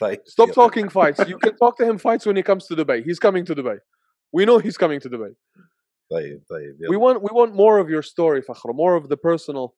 طيب 0.00 0.20
stop 0.20 0.50
talking 0.50 0.88
fights 0.88 1.18
you 1.28 1.38
can 1.38 1.56
talk 1.62 1.76
to 1.76 1.84
him 1.84 1.98
fights 1.98 2.26
when 2.26 2.36
he 2.36 2.42
comes 2.42 2.66
to 2.66 2.76
Dubai 2.76 3.02
he's 3.08 3.18
coming 3.18 3.44
to 3.44 3.54
Dubai 3.54 3.78
we 4.36 4.44
know 4.44 4.58
he's 4.58 4.78
coming 4.84 5.00
to 5.00 5.08
Dubai 5.08 5.32
طيب 6.10 6.42
طيب 6.48 6.76
we 6.76 6.96
want 6.96 7.22
we 7.22 7.32
want 7.32 7.52
more 7.54 7.78
of 7.84 7.88
your 7.88 8.02
story 8.02 8.40
فخره 8.48 8.72
more 8.72 9.02
of 9.02 9.06
the 9.08 9.16
personal. 9.16 9.70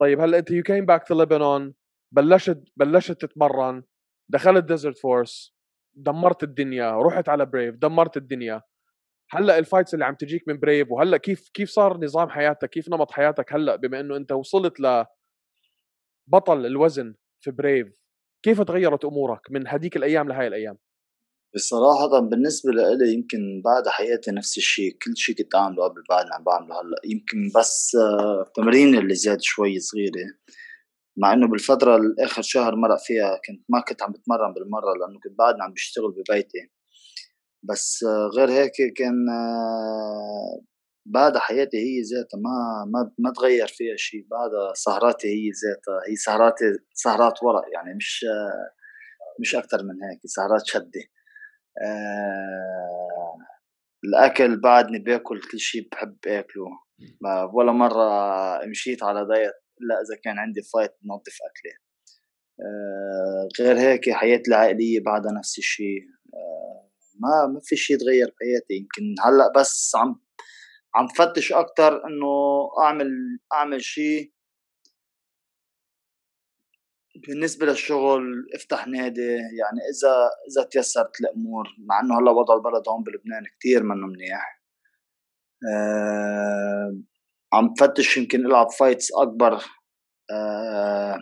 طيب 0.00 0.20
هلأ 0.20 0.38
أنت 0.38 0.52
you 0.52 0.62
came 0.62 0.86
back 0.86 1.02
to 1.04 1.14
Lebanon 1.14 1.72
بلشت 2.12 2.64
بلشت 2.76 3.20
تتمرن 3.20 3.82
دخلت 4.28 4.64
ديزرت 4.64 4.98
فورس 4.98 5.56
دمرت 5.94 6.42
الدنيا 6.42 7.02
رحت 7.02 7.28
على 7.28 7.46
بريف 7.46 7.74
دمرت 7.74 8.16
الدنيا. 8.16 8.62
هلأ 9.30 9.58
ال 9.58 9.63
fights 9.63 9.94
اللي 9.94 10.04
عم 10.04 10.14
تجيك 10.14 10.48
من 10.48 10.58
بريف 10.58 10.90
وهلأ 10.90 11.16
كيف 11.16 11.48
كيف 11.54 11.70
صار 11.70 11.96
نظام 12.04 12.28
حياتك؟ 12.28 12.70
كيف 12.70 12.88
نمط 12.88 13.10
حياتك 13.10 13.52
هلأ؟ 13.52 13.76
بما 13.76 14.00
إنه 14.00 14.16
أنت 14.16 14.32
وصلت 14.32 14.80
ل 14.80 15.04
بطل 16.26 16.66
الوزن 16.66 17.14
في 17.40 17.50
بريف 17.50 17.88
كيف 18.42 18.60
تغيرت 18.62 19.04
أمورك 19.04 19.50
من 19.50 19.68
هديك 19.68 19.96
الأيام 19.96 20.28
لهاي 20.28 20.46
الأيام؟ 20.46 20.78
بصراحة 21.56 22.20
بالنسبة 22.20 22.72
لإلي 22.72 23.14
يمكن 23.14 23.62
بعد 23.64 23.88
حياتي 23.88 24.30
نفس 24.30 24.58
الشيء 24.58 24.96
كل 25.02 25.16
شيء 25.16 25.34
كنت 25.36 25.54
أعمله 25.54 25.84
قبل 25.84 26.02
بعد 26.08 26.26
عم 26.32 26.44
بعمله 26.44 26.80
هلأ 26.80 27.00
يمكن 27.04 27.50
بس 27.56 27.96
التمرين 28.46 28.94
آه، 28.94 29.00
اللي 29.00 29.14
زاد 29.14 29.40
شوي 29.40 29.80
صغيرة 29.80 30.26
مع 31.16 31.32
إنه 31.32 31.48
بالفترة 31.48 31.96
الآخر 31.96 32.42
شهر 32.42 32.76
مرق 32.76 32.98
فيها 32.98 33.40
كنت 33.46 33.64
ما 33.68 33.80
كنت 33.80 34.02
عم 34.02 34.12
بتمرن 34.12 34.52
بالمرة 34.54 34.94
لأنه 35.00 35.20
كنت 35.20 35.38
بعدني 35.38 35.62
عم 35.62 35.72
بشتغل 35.72 36.12
ببيتي. 36.12 36.70
بس 37.62 38.04
غير 38.36 38.50
هيك 38.50 38.72
كان 38.96 39.28
آه، 39.28 40.60
بعد 41.06 41.36
حياتي 41.36 41.76
هي 41.78 42.00
ذاتها 42.02 42.38
ما 42.38 42.84
ما 42.92 43.12
ما 43.18 43.32
تغير 43.32 43.66
فيها 43.66 43.96
شيء 43.96 44.26
بعد 44.30 44.50
سهراتي 44.74 45.28
هي 45.28 45.50
ذاتها 45.50 46.00
هي 46.10 46.16
سهراتي 46.16 46.64
سهرات 46.94 47.42
ورق 47.42 47.64
يعني 47.74 47.94
مش 47.96 48.24
مش 49.40 49.54
أكثر 49.56 49.82
من 49.82 50.02
هيك 50.04 50.20
سهرات 50.26 50.66
شدة. 50.66 51.15
آه 51.82 53.36
الأكل 54.04 54.60
بعدني 54.60 54.98
باكل 54.98 55.40
كل 55.40 55.58
شيء 55.58 55.88
بحب 55.92 56.16
أكله. 56.26 56.68
ولا 57.54 57.72
مرة 57.72 58.66
مشيت 58.66 59.02
على 59.02 59.26
دايت 59.26 59.52
الا 59.82 59.94
إذا 59.94 60.20
كان 60.24 60.38
عندي 60.38 60.62
فايت 60.62 60.90
بنظف 61.02 61.38
أكلي. 61.50 61.72
آه 62.60 63.48
غير 63.60 63.78
هيك 63.78 64.10
حياتي 64.10 64.50
العائلية 64.50 65.00
بعدها 65.00 65.32
نفس 65.32 65.58
الشيء 65.58 66.00
آه 66.34 66.90
ما 67.20 67.52
ما 67.54 67.60
في 67.64 67.76
شيء 67.76 67.96
تغير 67.98 68.26
بحياتي. 68.26 68.74
يمكن 68.74 69.14
هلأ 69.24 69.52
بس 69.60 69.92
عم 69.96 70.20
عم 70.94 71.06
فتش 71.06 71.52
أكثر 71.52 72.06
إنه 72.06 72.26
أعمل 72.82 73.10
أعمل 73.52 73.82
شيء 73.82 74.32
بالنسبة 77.28 77.66
للشغل 77.66 78.22
افتح 78.54 78.86
نادي 78.86 79.30
يعني 79.30 79.80
إذا 79.92 80.30
إذا 80.50 80.68
تيسرت 80.70 81.20
الأمور 81.20 81.64
مع 81.78 82.00
إنه 82.00 82.18
هلأ 82.18 82.30
وضع 82.30 82.54
البلد 82.54 82.88
هون 82.88 83.02
بلبنان 83.02 83.44
كتير 83.58 83.82
منه 83.82 84.06
منيح. 84.06 84.62
أه 85.72 87.00
عم 87.52 87.74
فتش 87.74 88.16
يمكن 88.16 88.46
إلعب 88.46 88.70
fights 88.70 89.08
أكبر. 89.12 89.64
أه 90.32 91.18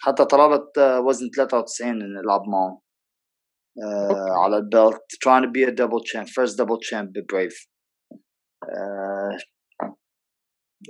حتى 0.00 0.24
طلبت 0.24 0.78
وزن 0.78 1.30
93 1.36 2.02
ألعب 2.02 2.42
معه 2.48 2.82
أه 3.82 4.44
على 4.44 4.56
ال 4.56 4.65
belt 4.65 5.02
trying 5.24 5.42
to 5.42 5.48
be 5.48 5.64
a 5.64 5.72
double 5.72 6.02
champ 6.04 6.28
first 6.28 6.58
double 6.58 6.78
champ 6.78 7.04
ببريف 7.04 7.68
أه 8.64 9.38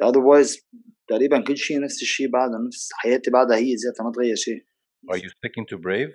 otherwise 0.03 0.61
تقريبا 1.09 1.45
كل 1.45 1.57
شيء 1.57 1.81
نفس 1.81 2.03
الشيء 2.03 2.31
بعدها 2.31 2.59
نفس 2.67 2.93
حياتي 2.93 3.31
بعدها 3.31 3.57
هي 3.57 3.75
ذاتها 3.75 4.05
ما 4.05 4.13
تغير 4.13 4.37
شيء 4.37 4.67
Are 5.13 5.19
you 5.19 5.29
sticking 5.29 5.67
to 5.73 5.79
Brave 5.79 6.15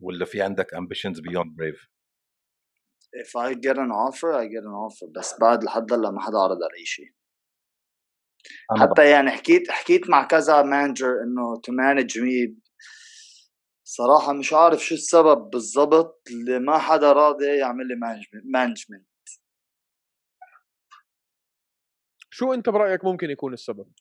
ولا 0.00 0.24
في 0.24 0.42
عندك 0.42 0.74
ambitions 0.74 1.16
beyond 1.20 1.56
Brave؟ 1.56 1.88
If 3.24 3.36
I 3.36 3.54
get 3.54 3.76
an 3.76 3.92
offer 4.06 4.32
I 4.32 4.46
get 4.46 4.64
an 4.64 4.76
offer 4.86 5.12
بس 5.16 5.34
بعد 5.40 5.64
لحد 5.64 5.92
هلا 5.92 6.10
ما 6.10 6.20
حدا 6.20 6.38
عرض 6.38 6.58
علي 6.62 6.84
شيء 6.84 7.12
حتى 8.80 9.10
يعني 9.10 9.30
حكيت 9.30 9.70
حكيت 9.70 10.10
مع 10.10 10.26
كذا 10.26 10.62
manager 10.62 11.22
إنه 11.22 11.60
to 11.60 11.72
manage 11.72 12.18
me 12.18 12.56
صراحة 13.84 14.32
مش 14.32 14.52
عارف 14.52 14.84
شو 14.84 14.94
السبب 14.94 15.50
بالضبط 15.50 16.28
اللي 16.30 16.58
ما 16.58 16.78
حدا 16.78 17.12
راضي 17.12 17.46
يعمل 17.46 17.88
لي 17.88 17.94
management 18.44 19.06
شو 22.30 22.54
أنت 22.54 22.68
برأيك 22.68 23.04
ممكن 23.04 23.30
يكون 23.30 23.52
السبب؟ 23.52 23.92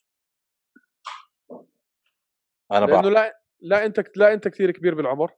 أنا 2.72 2.86
لأنه 2.86 3.10
لا 3.10 3.42
لا 3.62 3.86
أنت 3.86 4.04
لا 4.16 4.34
أنت 4.34 4.48
كثير 4.48 4.72
كبير 4.72 4.96
بالعمر 4.96 5.32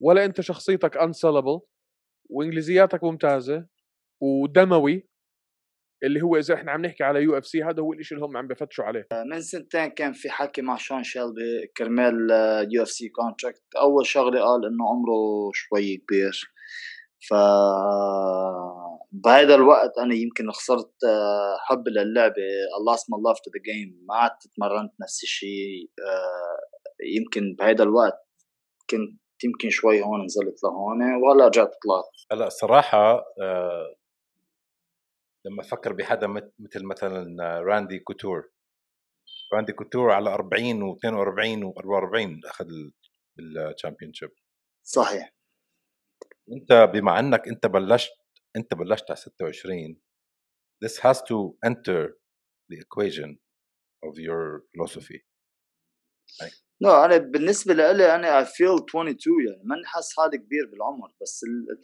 ولا 0.00 0.24
أنت 0.24 0.40
شخصيتك 0.40 0.96
unsellable 0.96 1.60
وإنجليزياتك 2.30 3.04
ممتازة 3.04 3.66
ودموي 4.22 5.08
اللي 6.04 6.22
هو 6.22 6.36
إذا 6.36 6.54
إحنا 6.54 6.72
عم 6.72 6.86
نحكي 6.86 7.04
على 7.04 7.22
يو 7.22 7.38
إف 7.38 7.46
سي 7.46 7.62
هذا 7.62 7.82
هو 7.82 7.92
الشيء 7.92 8.18
اللي 8.18 8.28
هم 8.28 8.36
عم 8.36 8.48
بفتشوا 8.48 8.84
عليه. 8.84 9.06
من 9.30 9.40
سنتين 9.40 9.86
كان 9.86 10.12
في 10.12 10.30
حكي 10.30 10.62
مع 10.62 10.76
شون 10.76 11.02
شيلبي 11.02 11.66
كرمال 11.76 12.14
يو 12.72 12.82
إف 12.82 12.88
سي 12.88 13.08
contract 13.08 13.62
أول 13.76 14.06
شغلة 14.06 14.40
قال 14.40 14.64
إنه 14.64 14.88
عمره 14.88 15.50
شوي 15.54 15.96
كبير. 15.96 16.54
ف 17.28 17.34
بهذا 19.14 19.54
الوقت 19.54 19.98
أنا 19.98 20.14
يمكن 20.14 20.50
خسرت 20.50 21.04
آه، 21.04 21.56
حب 21.60 21.88
للعبة. 21.88 22.42
الله 22.78 22.94
اسم 22.94 23.14
الله 23.14 23.32
to 23.32 23.50
the 23.50 23.62
gym 23.72 24.04
ما 24.08 24.14
عدت 24.14 24.48
تمرنت 24.56 24.92
نفس 25.02 25.22
الشيء 25.22 25.90
آه، 26.06 26.58
يمكن 27.16 27.54
بهذا 27.58 27.82
الوقت 27.82 28.28
كنت 28.90 29.20
يمكن 29.44 29.70
شوي 29.70 30.02
هون 30.02 30.24
نزلت 30.24 30.62
لهون 30.64 31.02
وهلا 31.22 31.46
رجعت 31.46 31.68
طلعت. 31.68 32.04
هلأ 32.32 32.48
صراحة 32.48 33.24
آه، 33.42 33.94
لما 35.46 35.62
أفكر 35.62 35.92
بحدا 35.92 36.26
مثل 36.58 36.84
مثلا 36.84 37.36
راندي 37.60 37.98
كوتور. 37.98 38.50
راندي 39.52 39.72
كوتور 39.72 40.10
على 40.10 40.30
40 40.34 40.94
و42 40.94 41.72
و44 41.74 42.48
أخذ 42.50 42.66
ال 43.38 44.12
championship 44.12 44.30
صحيح. 44.82 45.34
أنت 46.52 46.90
بما 46.92 47.18
أنك 47.18 47.48
أنت 47.48 47.66
بلشت 47.66 48.23
أنت 48.56 48.74
بلشت 48.74 49.10
على 49.10 49.16
26 49.16 49.96
this 50.84 50.98
has 50.98 51.22
to 51.22 51.56
enter 51.64 52.16
the 52.68 52.78
equation 52.78 53.38
of 54.06 54.18
your 54.18 54.64
philosophy. 54.72 55.20
no 56.82 56.90
no, 56.90 56.94
أنا 57.04 57.16
بالنسبة 57.16 57.74
لي 57.74 58.14
أنا 58.14 58.44
I 58.44 58.46
feel 58.46 58.82
22 58.88 59.46
يعني 59.46 59.62
ماني 59.64 59.84
حاسس 59.84 60.16
حالي 60.16 60.38
كبير 60.38 60.66
بالعمر 60.66 61.08
بس 61.22 61.44
ال... 61.44 61.78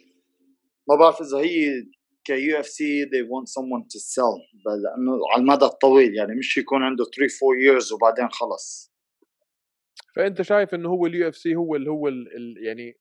ما 0.89 0.95
بعرف 0.95 1.21
إذا 1.21 1.37
هي 1.37 1.85
كيو 2.23 2.59
اف 2.59 2.65
سي 2.65 3.05
they 3.05 3.23
want 3.23 3.47
someone 3.47 3.83
to 3.83 3.99
sell 3.99 4.63
لأنه 4.65 5.19
على 5.31 5.41
المدى 5.41 5.65
الطويل 5.65 6.15
يعني 6.15 6.35
مش 6.35 6.57
يكون 6.57 6.83
عنده 6.83 7.03
3 7.03 7.33
4 7.69 7.79
years 7.79 7.91
وبعدين 7.91 8.29
خلص. 8.29 8.91
فأنت 10.15 10.41
شايف 10.41 10.73
إنه 10.73 10.89
هو 10.89 11.05
اليو 11.05 11.27
اف 11.27 11.37
سي 11.37 11.55
هو 11.55 11.75
اللي 11.75 11.91
هو 11.91 12.07
ال 12.07 12.35
ال 12.35 12.65
يعني 12.65 13.00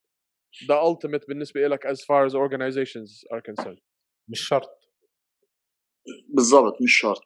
the 0.67 0.77
ultimate 0.77 1.27
بالنسبة 1.29 1.61
لك 1.61 1.87
as 1.87 2.01
far 2.01 2.27
as 2.27 2.35
organizations 2.35 3.25
are 3.35 3.41
concerned. 3.41 3.81
مش 4.29 4.49
شرط. 4.49 4.71
بالضبط 6.29 6.83
مش 6.83 7.01
شرط. 7.01 7.23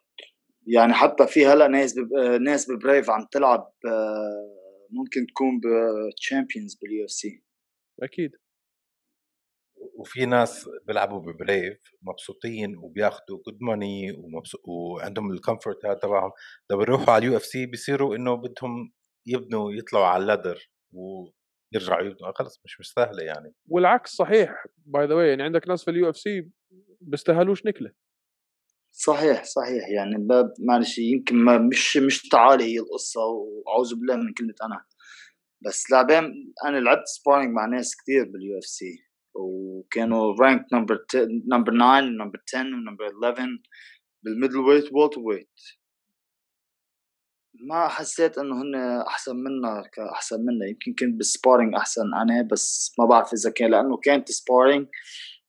يعني 0.67 0.93
حتى 0.93 1.27
في 1.27 1.45
هلأ 1.45 1.67
ناس 1.67 1.93
بب... 1.99 2.41
ناس 2.41 2.71
ببريف 2.71 3.09
عم 3.09 3.27
تلعب 3.31 3.71
ممكن 4.91 5.27
تكون 5.27 5.59
ب 5.59 5.71
champions 5.71 6.75
باليو 6.75 7.05
اف 7.05 7.11
سي 7.11 7.43
أكيد. 8.03 8.31
وفي 9.99 10.25
ناس 10.25 10.69
بيلعبوا 10.87 11.19
ببريف 11.19 11.77
مبسوطين 12.01 12.77
وبياخذوا 12.77 13.39
good 13.45 13.57
money 13.61 14.23
وعندهم 14.67 15.31
ال 15.31 15.38
comfort 15.38 15.85
هذا 15.85 15.93
تبعهم. 15.93 16.31
لما 16.71 16.79
بيروحوا 16.79 17.13
على 17.13 17.25
اليو 17.25 17.37
اف 17.37 17.45
سي 17.45 17.65
بيصيروا 17.65 18.15
إنه 18.15 18.35
بدهم 18.35 18.93
يبنوا 19.27 19.71
يطلعوا 19.71 20.05
على 20.05 20.23
ال 20.23 20.30
ladder 20.30 20.69
ويرجعوا 21.73 22.01
يبنوا 22.01 22.31
خلص 22.35 22.61
مش 22.65 22.79
مستاهله 22.79 23.23
يعني. 23.23 23.53
والعكس 23.69 24.11
صحيح 24.11 24.65
by 24.85 25.05
the 25.05 25.29
يعني 25.29 25.43
عندك 25.43 25.67
ناس 25.67 25.83
في 25.83 25.91
اليو 25.91 26.09
إف 26.09 26.17
سي 26.17 26.49
بيستاهلوش 27.01 27.65
نكلة. 27.65 27.91
صحيح 28.91 29.43
صحيح 29.43 29.89
يعني 29.89 30.15
باب 30.17 30.53
معلش 30.59 30.97
يمكن 30.97 31.35
ما 31.35 31.57
مش 31.57 31.97
مش 31.97 32.29
تعالي 32.29 32.63
هي 32.63 32.79
القصة 32.79 33.21
وأعوذ 33.25 33.95
بالله 33.95 34.15
من 34.15 34.33
كلمة 34.33 34.55
أنا. 34.63 34.85
بس 35.65 35.91
لاعبين 35.91 36.53
أنا 36.65 36.77
لعبت 36.77 37.05
sparring 37.05 37.53
مع 37.53 37.65
ناس 37.65 37.95
كثير 37.97 38.25
باليو 38.25 38.57
إف 38.57 38.65
سي 38.65 39.05
وكانوا 39.35 40.35
ranked 40.41 40.65
number 40.73 41.05
نمبر 41.51 41.71
9 41.71 42.01
نمبر 42.01 42.39
10 42.47 42.59
ونمبر 42.61 43.05
11 43.05 43.61
بال 44.23 44.57
middleweight 44.57 44.93
و 44.93 45.19
welterweight 45.19 45.59
ما 47.59 47.87
حسيت 47.87 48.37
إنه 48.37 48.61
هن 48.61 48.75
أحسن 49.07 49.35
منا 49.35 49.83
كأحسن 49.93 50.45
منا 50.45 50.65
يمكن 50.65 50.95
كنت 50.99 51.17
بال 51.17 51.29
sparring 51.29 51.75
أحسن 51.75 52.13
أنا 52.13 52.47
بس 52.51 52.95
ما 52.99 53.05
بعرف 53.05 53.33
إذا 53.33 53.51
كان 53.51 53.71
لأنه 53.71 53.97
كانت 53.97 54.31
sparring 54.31 54.87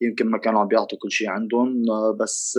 يمكن 0.00 0.26
ما 0.26 0.38
كانوا 0.38 0.60
عم 0.60 0.68
بيعطوا 0.68 0.98
كل 0.98 1.10
شيء 1.10 1.28
عندهم. 1.28 1.82
بس 2.20 2.58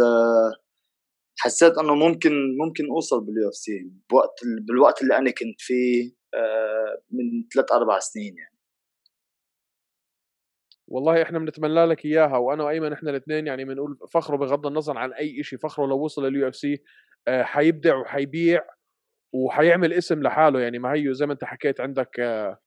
حسيت 1.40 1.78
إنه 1.78 1.96
ممكن 1.96 2.58
ممكن 2.58 2.90
أوصل 2.90 3.26
بال 3.26 3.50
UFC 3.50 3.92
بوقت 4.10 4.40
بالوقت 4.68 5.02
اللي 5.02 5.18
أنا 5.18 5.32
كنت 5.32 5.62
فيه 5.62 6.12
آه، 6.34 7.02
من 7.12 7.44
ثلاث 7.54 7.72
أربع 7.72 8.00
سنين 8.00 8.38
يعني. 8.38 8.58
والله 10.88 11.22
إحنا 11.22 11.40
بنتمنى 11.40 11.86
لك 11.86 12.06
إياها 12.06 12.38
وأنا 12.38 12.64
وأيمن 12.64 12.94
إحنا 12.94 13.10
الاثنين 13.10 13.48
يعني 13.48 13.66
بنقول 13.66 13.98
فخرو 14.12 14.36
بغض 14.36 14.68
النظر 14.68 14.98
عن 14.98 15.14
أي 15.14 15.44
شيء 15.44 15.60
فخرو 15.60 15.86
لو 15.88 16.04
وصل 16.04 16.26
لل 16.26 16.48
UFC 16.48 16.84
آه، 17.28 17.44
حيبدع 17.44 17.96
وحيبيع. 17.96 18.77
وحيعمل 19.34 19.94
اسم 19.94 20.24
لحاله 20.24 20.60
يعني 20.60 20.80
ما 20.80 20.94
هي 20.94 21.14
زي 21.14 21.26
ما 21.26 21.34
انت 21.34 21.44
حكيت 21.44 21.82
عندك 21.82 22.20
آه، 22.20 22.60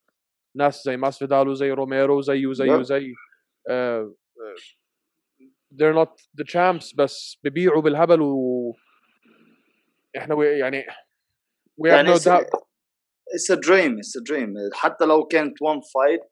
ناس 0.57 0.85
زي 0.85 0.97
ماسفيدال 0.97 1.49
وزي 1.49 1.71
روميرو 1.71 2.21
زيه 2.21 2.47
وزيه 2.47 2.83
زي 2.83 3.15
they're 5.75 5.95
not 5.95 6.13
the 6.41 6.45
champs 6.45 6.97
بس 6.97 7.39
ببيعوا 7.45 7.83
بالهبل 7.83 8.21
و 8.23 8.73
إحنا 10.17 10.45
يعني 10.45 10.83
we 11.83 11.89
have 11.89 11.95
يعني 11.95 12.15
no 12.15 12.19
doubt. 12.19 12.47
it's 13.35 13.51
a 13.51 13.57
dream 13.57 13.99
it's 13.99 14.17
a 14.21 14.25
dream. 14.25 14.55
حتى 14.75 15.05
لو 15.05 15.27
كانت 15.27 15.55
one 15.63 15.81
fight 15.81 16.23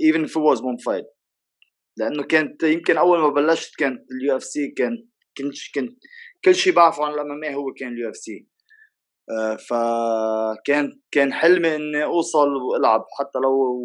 even 0.00 0.24
if 0.24 0.36
it 0.36 0.42
was 0.42 0.60
one 0.60 0.78
fight. 0.78 1.06
لأنه 1.96 2.22
كانت 2.22 2.62
يمكن 2.62 2.96
أول 2.96 3.20
ما 3.20 3.28
بلشت 3.28 3.76
كانت 3.78 4.00
ال 4.12 4.36
UFC 4.36 4.68
كان 4.68 5.08
كنت 5.38 5.54
كنت 5.74 5.98
كل 6.44 6.54
شيء 6.54 6.72
بعرفه 6.72 7.04
عن 7.04 7.12
ال 7.12 7.44
MMA 7.44 7.54
هو 7.54 7.72
كان 7.72 7.92
ال 7.92 8.10
UFC 8.10 8.46
فكان 9.68 11.00
كان 11.10 11.32
حلمي 11.32 11.76
إني 11.76 12.04
أوصل 12.04 12.48
وألعب 12.48 13.04
حتى 13.18 13.38
لو 13.38 13.80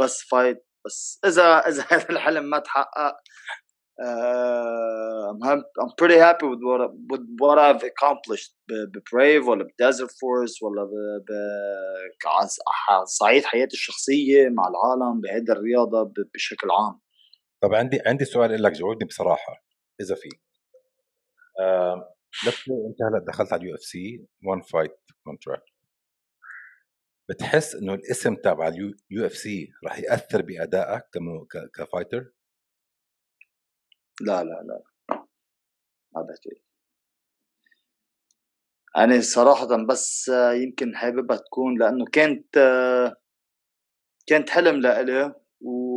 بس 0.00 0.22
fight 0.30 0.66
بس 0.86 1.20
إذا 1.26 1.58
إذا 1.58 1.84
هذا 1.92 2.10
الحلم 2.10 2.44
ما 2.44 2.58
تحقق 2.58 3.16
uh, 4.00 5.32
I'm, 5.42 5.62
I'm 5.80 5.92
pretty 5.98 6.16
happy 6.16 6.46
with 6.46 6.60
what 6.62 6.80
with 7.10 7.24
what 7.38 7.58
I've 7.58 7.82
accomplished 7.82 8.54
ب 8.68 8.81
Brave 8.81 9.48
ولا 9.48 9.64
ب 9.64 9.71
Desert 9.71 10.10
Force 10.20 10.62
ولا 10.62 10.84
ب, 10.84 10.90
ب 11.28 11.32
صعيد 13.04 13.44
حياتي 13.44 13.76
الشخصية 13.76 14.48
مع 14.48 14.68
العالم 14.68 15.20
بهيدي 15.20 15.52
الرياضة 15.52 16.12
بشكل 16.34 16.68
عام. 16.70 17.00
طب 17.62 17.74
عندي 17.74 18.00
عندي 18.06 18.24
سؤال 18.24 18.62
لك 18.62 18.72
جاوبني 18.72 19.08
بصراحة 19.08 19.64
إذا 20.00 20.14
في. 20.14 20.28
آه 21.60 22.14
انت 22.88 23.02
هلأ 23.02 23.24
دخلت 23.28 23.52
على 23.52 23.62
ال 23.62 23.74
UFC 23.74 24.26
one 24.44 24.60
fight 24.60 24.96
contract 25.24 25.72
بتحس 27.30 27.74
إنه 27.74 27.94
الاسم 27.94 28.34
تبع 28.34 28.68
ال 28.68 29.26
UFC 29.26 29.72
راح 29.84 29.98
يأثر 29.98 30.42
بأدائك 30.42 31.04
ك 31.74 31.80
fighter؟ 31.80 32.32
لا 34.20 34.44
لا 34.44 34.62
لا 34.64 34.82
ما 36.14 36.22
بعتقد 36.22 36.62
أنا 38.96 39.20
صراحة 39.20 39.86
بس 39.86 40.30
يمكن 40.52 40.96
حاببها 40.96 41.36
تكون 41.36 41.78
لأنه 41.78 42.04
كانت 42.04 42.56
كانت 44.26 44.50
حلم 44.50 44.80
لإلي 44.80 45.34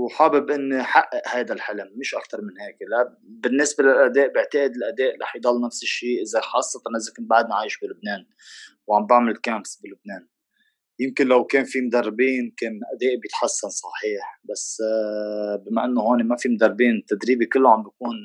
وحابب 0.03 0.51
إني 0.51 0.81
أحقق 0.81 1.27
هذا 1.27 1.53
الحلم 1.53 1.93
مش 1.95 2.15
أكثر 2.15 2.41
من 2.41 2.59
هيك. 2.61 2.77
لا 2.89 3.17
بالنسبة 3.23 3.83
للأداء 3.83 4.33
بعتقد 4.33 4.75
الأداء 4.75 5.21
رح 5.21 5.35
يضل 5.35 5.65
نفس 5.65 5.83
الشيء 5.83 6.21
إذا 6.21 6.41
خاصة 6.41 6.79
إذا 6.79 7.13
كنت 7.17 7.29
بعدنا 7.29 7.55
عايش 7.55 7.79
بلبنان 7.79 8.25
وعم 8.87 9.05
بعمل 9.05 9.37
كامبس 9.37 9.81
بلبنان. 9.83 10.27
يمكن 10.99 11.27
لو 11.27 11.43
كان 11.43 11.63
في 11.63 11.81
مدربين 11.81 12.53
كان 12.57 12.79
أدائي 12.95 13.17
بيتحسن 13.17 13.69
صحيح 13.69 14.41
بس 14.49 14.81
آه، 14.81 15.63
بما 15.65 15.85
إنه 15.85 16.01
هون 16.01 16.23
ما 16.27 16.35
في 16.35 16.49
مدربين 16.49 17.05
تدريبي 17.07 17.45
كله 17.45 17.73
عم 17.73 17.83
بكون 17.83 18.15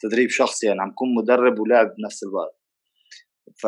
تدريب 0.00 0.30
شخصي 0.30 0.66
يعني 0.66 0.80
عم 0.80 0.90
بكون 0.90 1.14
مدرب 1.14 1.58
ولاعب 1.58 1.94
بنفس 1.98 2.22
الوقت. 2.22 2.60
ف 3.56 3.66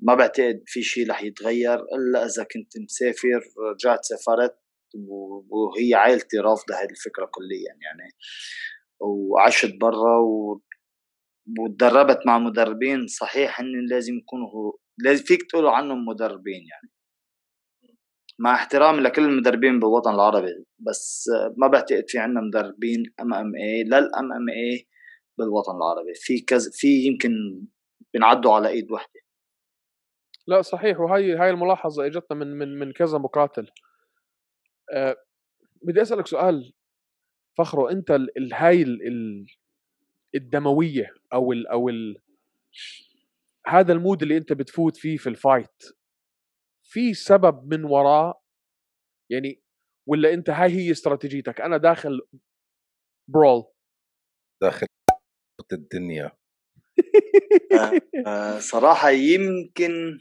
ما 0.00 0.14
بعتقد 0.14 0.62
في 0.66 0.82
شيء 0.82 1.10
رح 1.10 1.22
يتغير 1.22 1.74
إلا 1.74 2.26
إذا 2.26 2.42
كنت 2.42 2.78
مسافر 2.78 3.40
رجعت 3.72 4.04
سافرت 4.04 4.58
وهي 5.50 5.94
عائلتي 5.94 6.38
رافضة 6.38 6.74
هذه 6.74 6.90
الفكرة 6.90 7.28
كليا 7.30 7.74
يعني. 7.80 8.12
وعشت 9.00 9.74
برا 9.80 10.18
و... 10.18 10.62
وتدربت 11.58 12.26
مع 12.26 12.38
مدربين 12.38 13.06
صحيح 13.06 13.60
ان 13.60 13.86
لازم 13.90 14.14
يكونوا 14.18 14.72
لازم 14.98 15.24
فيك 15.24 15.42
تقولوا 15.50 15.70
عنهم 15.70 16.04
مدربين 16.04 16.66
يعني. 16.70 16.92
مع 18.38 18.54
احترامي 18.54 19.00
لكل 19.00 19.24
المدربين 19.24 19.80
بالوطن 19.80 20.14
العربي 20.14 20.64
بس 20.78 21.30
ما 21.56 21.66
بعتقد 21.66 22.04
في 22.08 22.18
عندنا 22.18 22.40
مدربين 22.40 23.02
MMA 23.20 23.56
لل 23.56 24.32
MMA 24.32 24.88
بالوطن 25.38 25.76
العربي. 25.76 26.14
في 26.14 26.40
كذا 26.40 26.70
في 26.72 27.06
يمكن 27.06 27.30
بنعدوا 28.14 28.54
على 28.54 28.68
إيد 28.68 28.90
وحدة. 28.90 29.20
لا 30.46 30.62
صحيح 30.62 31.00
وهي 31.00 31.36
هاي 31.36 31.50
الملاحظة 31.50 32.06
إجتنا 32.06 32.36
من 32.38 32.58
من 32.58 32.78
من 32.78 32.92
كذا 32.92 33.18
مقاتل. 33.18 33.70
أه 34.94 35.16
بدي 35.82 36.02
أسألك 36.02 36.26
سؤال 36.26 36.72
فخرو 37.58 37.88
أنت 37.88 38.10
الهاي 38.10 38.84
الدموية 40.34 41.14
أو 41.32 41.52
ال 41.52 41.66
أو 41.66 41.88
ال 41.88 42.22
هذا 43.66 43.92
المود 43.92 44.22
اللي 44.22 44.36
أنت 44.36 44.52
بتفوت 44.52 44.96
فيه 44.96 45.16
في 45.16 45.28
ال 45.28 45.37
fight 45.37 45.82
في 46.82 47.14
سبب 47.14 47.74
من 47.74 47.84
وراه؟ 47.84 48.42
يعني 49.30 49.62
ولا 50.06 50.34
أنت 50.34 50.50
هاي 50.50 50.70
هي 50.70 50.90
استراتيجيتك؟ 50.90 51.60
أنا 51.60 51.76
داخل 51.76 52.20
برول 53.28 53.64
داخل 54.62 54.86
الدنيا. 55.72 56.32
آه، 57.72 58.00
آه، 58.26 58.58
صراحة 58.58 59.10
يمكن 59.10 60.18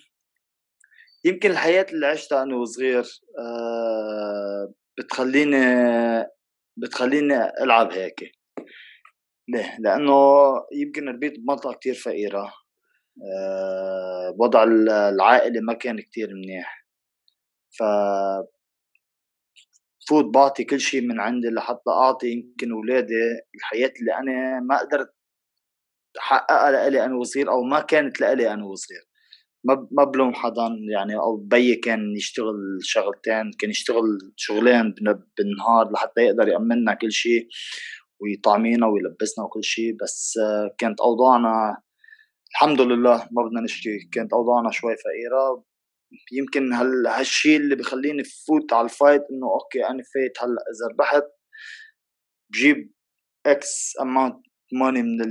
يمكن 1.26 1.52
الحياة 1.52 1.86
اللي 1.92 2.08
عشتها 2.08 2.44
أنا 2.44 2.56
وصغير 2.56 3.06
آه، 3.40 4.74
بتخليني 4.98 5.58
بتخليني 6.78 7.36
ألعب 7.64 7.92
هيك. 7.92 8.32
ليه؟ 9.50 9.78
لأنه 9.80 10.14
يمكن 10.74 11.10
ربيت 11.10 11.40
بمنطقة 11.40 11.74
كتير 11.74 11.94
فقيرة 11.94 12.54
وضع 14.40 14.64
العائلة 15.10 15.62
ما 15.62 15.74
كان 15.74 16.00
كتير 16.02 16.34
منيح. 16.34 16.88
ف 17.72 17.84
فوت 20.10 20.26
بعطي 20.26 20.64
كل 20.64 20.80
شيء 20.80 21.02
من 21.02 21.20
عندي 21.20 21.48
لحتى 21.50 21.90
أعطي 21.90 22.28
يمكن 22.32 22.72
أولادي 22.72 23.16
الحياة 23.56 23.94
اللي 24.00 24.14
أنا 24.16 24.60
ما 24.60 24.80
قدرت 24.80 25.14
أحققها 26.20 26.72
لإلي 26.72 27.06
أنا 27.06 27.16
وصغير 27.16 27.52
أو 27.52 27.64
ما 27.64 27.80
كانت 27.80 28.22
لإلي 28.22 28.54
أنا 28.54 28.66
وصغير. 28.66 29.07
ما 29.68 29.88
ما 29.92 30.04
بلوم 30.04 30.34
حدا 30.34 30.68
يعني 30.94 31.16
أو 31.16 31.38
بيي 31.38 31.76
كان 31.76 32.16
يشتغل 32.18 32.80
شغلتين 32.82 33.52
كان 33.60 33.70
يشتغل 33.70 34.34
شغلين 34.36 34.94
بالنهار 35.38 35.92
لحتى 35.92 36.22
يقدر 36.22 36.48
يأمننا 36.48 36.94
كل 36.94 37.12
شيء 37.12 37.48
ويطعمينا 38.20 38.88
ويلبسنا 38.88 39.46
وكل 39.46 39.64
شيء 39.64 39.96
بس 40.04 40.40
آه، 40.44 40.76
كانت 40.78 41.02
أوضاعنا 41.02 41.78
الحمد 42.52 42.82
لله 42.82 43.28
ما 43.32 43.44
بدنا 43.44 43.62
نشكي 43.62 44.10
كانت 44.12 44.34
أوضاعنا 44.34 44.72
شوي 44.72 44.96
فقيرة. 44.96 45.64
يمكن 46.32 46.74
هال 46.74 47.08
هالشيء 47.08 47.58
اللي 47.58 47.76
بخليني 47.76 48.24
فوت 48.24 48.74
على 48.74 48.86
ال 48.86 48.92
fight 48.92 49.22
إنه 49.32 49.48
أوكي 49.48 49.86
أنا 49.86 50.04
فايت 50.14 50.44
هلأ 50.44 50.64
إذا 50.72 50.88
ربحت 50.94 51.24
بجيب 52.52 52.92
X 53.46 53.94
amount 54.02 54.36
money 54.74 55.02
من 55.02 55.22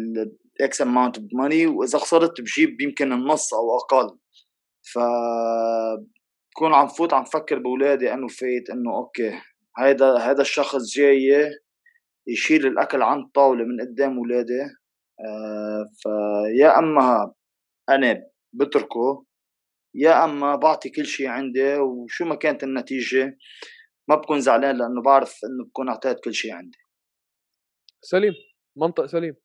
ال 0.61 0.72
X 0.72 0.82
amount 0.82 1.18
money 1.32 1.66
وإذا 1.66 1.99
خسرت 1.99 2.41
بجيب 2.41 2.80
يمكن 2.80 3.12
النص 3.12 3.55
أو 3.55 3.76
أقل. 3.76 4.18
ف 4.93 4.99
بكون 6.53 6.74
عم 6.74 6.87
فوت 6.87 7.12
عم 7.12 7.24
فكر 7.24 7.59
باولادي 7.59 8.14
إنه 8.14 8.28
فايت 8.28 8.70
إنه 8.70 8.97
أوكي 8.97 9.41
هيدا 9.78 10.18
هذا 10.18 10.41
الشخص 10.41 10.95
جاي 10.97 11.51
يشيل 12.26 12.66
الأكل 12.66 13.03
عن 13.03 13.18
الطاولة 13.20 13.64
من 13.64 13.80
قدام 13.80 14.18
اولادي 14.18 14.62
آه 15.20 15.84
فيا 15.97 16.78
أما 16.78 17.32
أنا 17.89 18.26
بتركه 18.53 19.24
يا 19.95 20.24
أما 20.24 20.57
بعطي 20.57 20.91
كل 20.91 21.07
شيء 21.07 21.26
عندي 21.26 21.76
وشو 21.76 22.24
ما 22.24 22.34
كانت 22.34 22.62
النتيجة 22.62 23.39
ما 24.09 24.14
بكون 24.14 24.41
زعلان 24.41 24.78
لأنه 24.78 25.03
بعرف 25.03 25.41
إنه 25.45 25.64
بكون 25.64 25.89
أعطيت 25.89 26.20
كل 26.24 26.34
شيء 26.34 26.53
عندي. 26.53 26.78
سليم 28.03 28.34
منطق 28.76 29.07
سليم. 29.07 29.37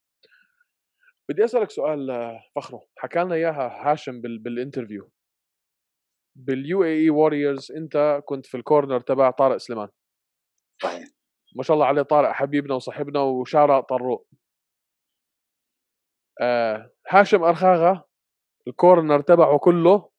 بدي 1.29 1.45
أسألك 1.45 1.71
سؤال 1.71 2.07
فخرو 2.55 2.81
حكى 2.97 3.19
لنا 3.19 3.35
إياها 3.35 3.91
هاشم 3.91 4.21
بال... 4.21 4.39
بال 4.39 5.11
interview 6.35 6.83
بال 6.83 6.99
UAE 7.01 7.09
Warriors 7.09 7.71
أنت 7.71 8.21
كنت 8.25 8.45
في 8.45 8.57
ال 8.57 8.63
corner 8.63 8.99
تبع 8.99 9.31
طارق 9.31 9.57
سليمان. 9.57 9.89
صحيح. 10.83 11.07
ما 11.55 11.63
شاء 11.63 11.75
الله 11.75 11.85
عليه 11.85 12.01
طارق 12.01 12.31
حبيبنا 12.31 12.75
وصاحبنا 12.75 13.19
وشارع 13.19 13.81
طروق. 13.81 14.27
آه 16.41 16.91
هاشم 17.09 17.43
ارخاغا 17.43 18.03
الكورنر 18.67 19.21
تبعه 19.21 19.57
كله 19.59 20.09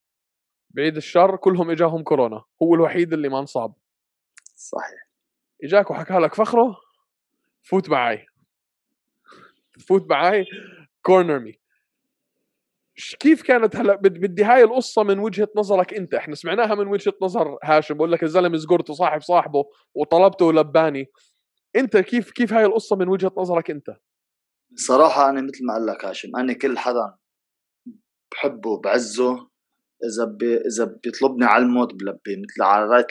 بعيد 0.70 0.96
الشر 0.96 1.36
كلهم 1.36 1.70
إجاهم 1.70 2.02
كورونا 2.02 2.44
هو 2.62 2.74
الوحيد 2.74 3.12
اللي 3.12 3.28
ما 3.28 3.38
انصاب. 3.38 3.74
صحيح. 4.56 5.08
إجاك 5.64 5.90
وحكى 5.90 6.14
لك 6.14 6.34
فخره 6.34 6.76
فوت 7.62 7.90
معي 7.90 8.26
فوت 9.88 10.10
معي 10.10 10.46
كورنر 11.02 11.38
مي 11.38 11.61
كيف 13.20 13.42
كانت 13.42 13.76
هلا 13.76 13.96
بدي 13.96 14.44
هاي 14.44 14.64
القصة 14.64 15.02
من 15.02 15.18
وجهة 15.18 15.48
نظرك 15.56 15.94
أنت؟ 15.94 16.14
إحنا 16.14 16.34
سمعناها 16.34 16.74
من 16.74 16.86
وجهة 16.86 17.14
نظر 17.22 17.58
هاشم 17.64 17.94
بقول 17.94 18.12
لك 18.12 18.22
الزلمة 18.22 18.56
زقرته 18.56 18.94
صاحب 18.94 19.20
صاحبه 19.20 19.64
وطلبته 19.94 20.44
ولباني 20.44 21.06
أنت 21.76 21.96
كيف 21.96 22.30
كيف 22.30 22.52
هاي 22.52 22.64
القصة 22.64 22.96
من 22.96 23.08
وجهة 23.08 23.32
نظرك 23.36 23.70
أنت؟ 23.70 23.86
صراحة 24.76 25.30
أنا 25.30 25.42
مثل 25.42 25.66
ما 25.66 25.72
قال 25.72 25.86
لك 25.86 26.04
هاشم 26.04 26.36
أنا 26.36 26.52
كل 26.52 26.78
حدا 26.78 27.14
بحبه 28.32 28.80
بعزه 28.80 29.52
إذا 30.04 30.24
بي 30.24 30.56
إذا 30.56 30.84
بيطلبني 31.04 31.44
على 31.44 31.64
الموت 31.64 31.94
بلبي 31.94 32.36
مثل 32.42 32.62
على 32.62 33.04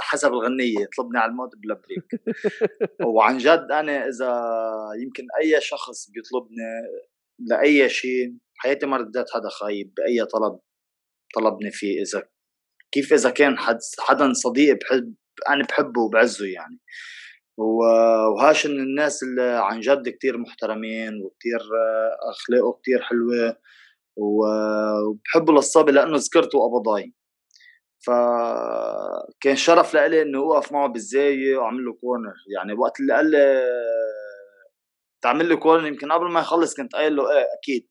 حسب 0.00 0.32
الغنية 0.32 0.80
يطلبني 0.80 1.18
على 1.18 1.30
الموت 1.30 1.50
بلبيك 1.56 2.22
وعن 3.14 3.38
جد 3.38 3.68
أنا 3.70 4.08
إذا 4.08 4.50
يمكن 5.02 5.26
أي 5.40 5.60
شخص 5.60 6.10
بيطلبني 6.10 6.62
لأي 7.38 7.88
شيء 7.88 8.36
حياتي 8.58 8.86
ما 8.86 8.96
رديت 8.96 9.30
حدا 9.34 9.48
خايب 9.48 9.94
بأي 9.96 10.24
طلب 10.24 10.58
طلبني 11.34 11.70
فيه 11.70 12.02
إذا 12.02 12.28
كيف 12.92 13.12
إذا 13.12 13.30
كان 13.30 13.58
حد 13.58 13.78
حدا 14.00 14.32
صديق 14.32 14.78
بحب 14.80 15.14
أنا 15.48 15.64
بحبه 15.64 16.00
وبعزه 16.00 16.46
يعني. 16.46 16.80
وهاش 17.58 18.66
من 18.66 18.80
الناس 18.80 19.22
اللي 19.22 19.42
عن 19.42 19.80
جد 19.80 20.08
كتير 20.08 20.38
محترمين 20.38 21.22
وكتير 21.22 21.60
أخلاقه 22.30 22.72
كتير 22.82 23.02
حلوة 23.02 23.56
وبحبه 24.16 25.52
للصبي 25.52 25.92
لأنه 25.92 26.16
ذكرته 26.16 26.58
قبضاي 26.58 27.14
فكان 28.06 29.56
شرف 29.56 29.94
لإلي 29.94 30.22
إنه 30.22 30.38
أوقف 30.38 30.72
معه 30.72 30.88
بالزاوية 30.88 31.56
وأعمل 31.56 31.84
له 31.84 31.92
كورنر 31.92 32.34
يعني 32.56 32.72
وقت 32.72 33.00
اللي 33.00 33.14
قال 33.14 33.30
لي 33.30 33.64
تعمل 35.22 35.48
لي 35.48 35.56
كورنر 35.56 35.86
يمكن 35.86 36.12
قبل 36.12 36.30
ما 36.30 36.40
يخلص 36.40 36.76
كنت 36.76 36.92
قايل 36.92 37.16
له 37.16 37.30
إيه 37.30 37.46
أكيد. 37.58 37.88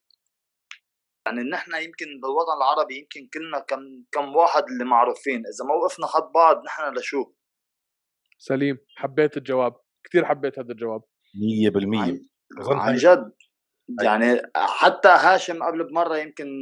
يعني 1.27 1.49
نحن 1.49 1.71
يمكن 1.75 2.05
بالوطن 2.21 2.57
العربي 2.57 2.97
يمكن 2.97 3.29
كلنا 3.33 3.59
كم 3.59 4.03
كم 4.11 4.35
واحد 4.35 4.63
اللي 4.63 4.85
معروفين. 4.85 5.39
إذا 5.39 5.65
ما 5.67 5.73
وقفنا 5.73 6.07
حد 6.07 6.31
بعض 6.35 6.63
نحن 6.65 6.93
لشو 6.93 7.33
سليم 8.37 8.77
حبيت 8.95 9.37
الجواب. 9.37 9.73
كثير 10.03 10.25
حبيت 10.25 10.59
هذا 10.59 10.71
الجواب. 10.71 11.01
100% 11.35 12.19
عن 12.69 12.95
جد. 12.95 13.31
يعني 14.03 14.41
حتى 14.55 15.07
هاشم 15.07 15.63
قبل 15.63 15.83
بمرة 15.83 16.17
يمكن 16.17 16.61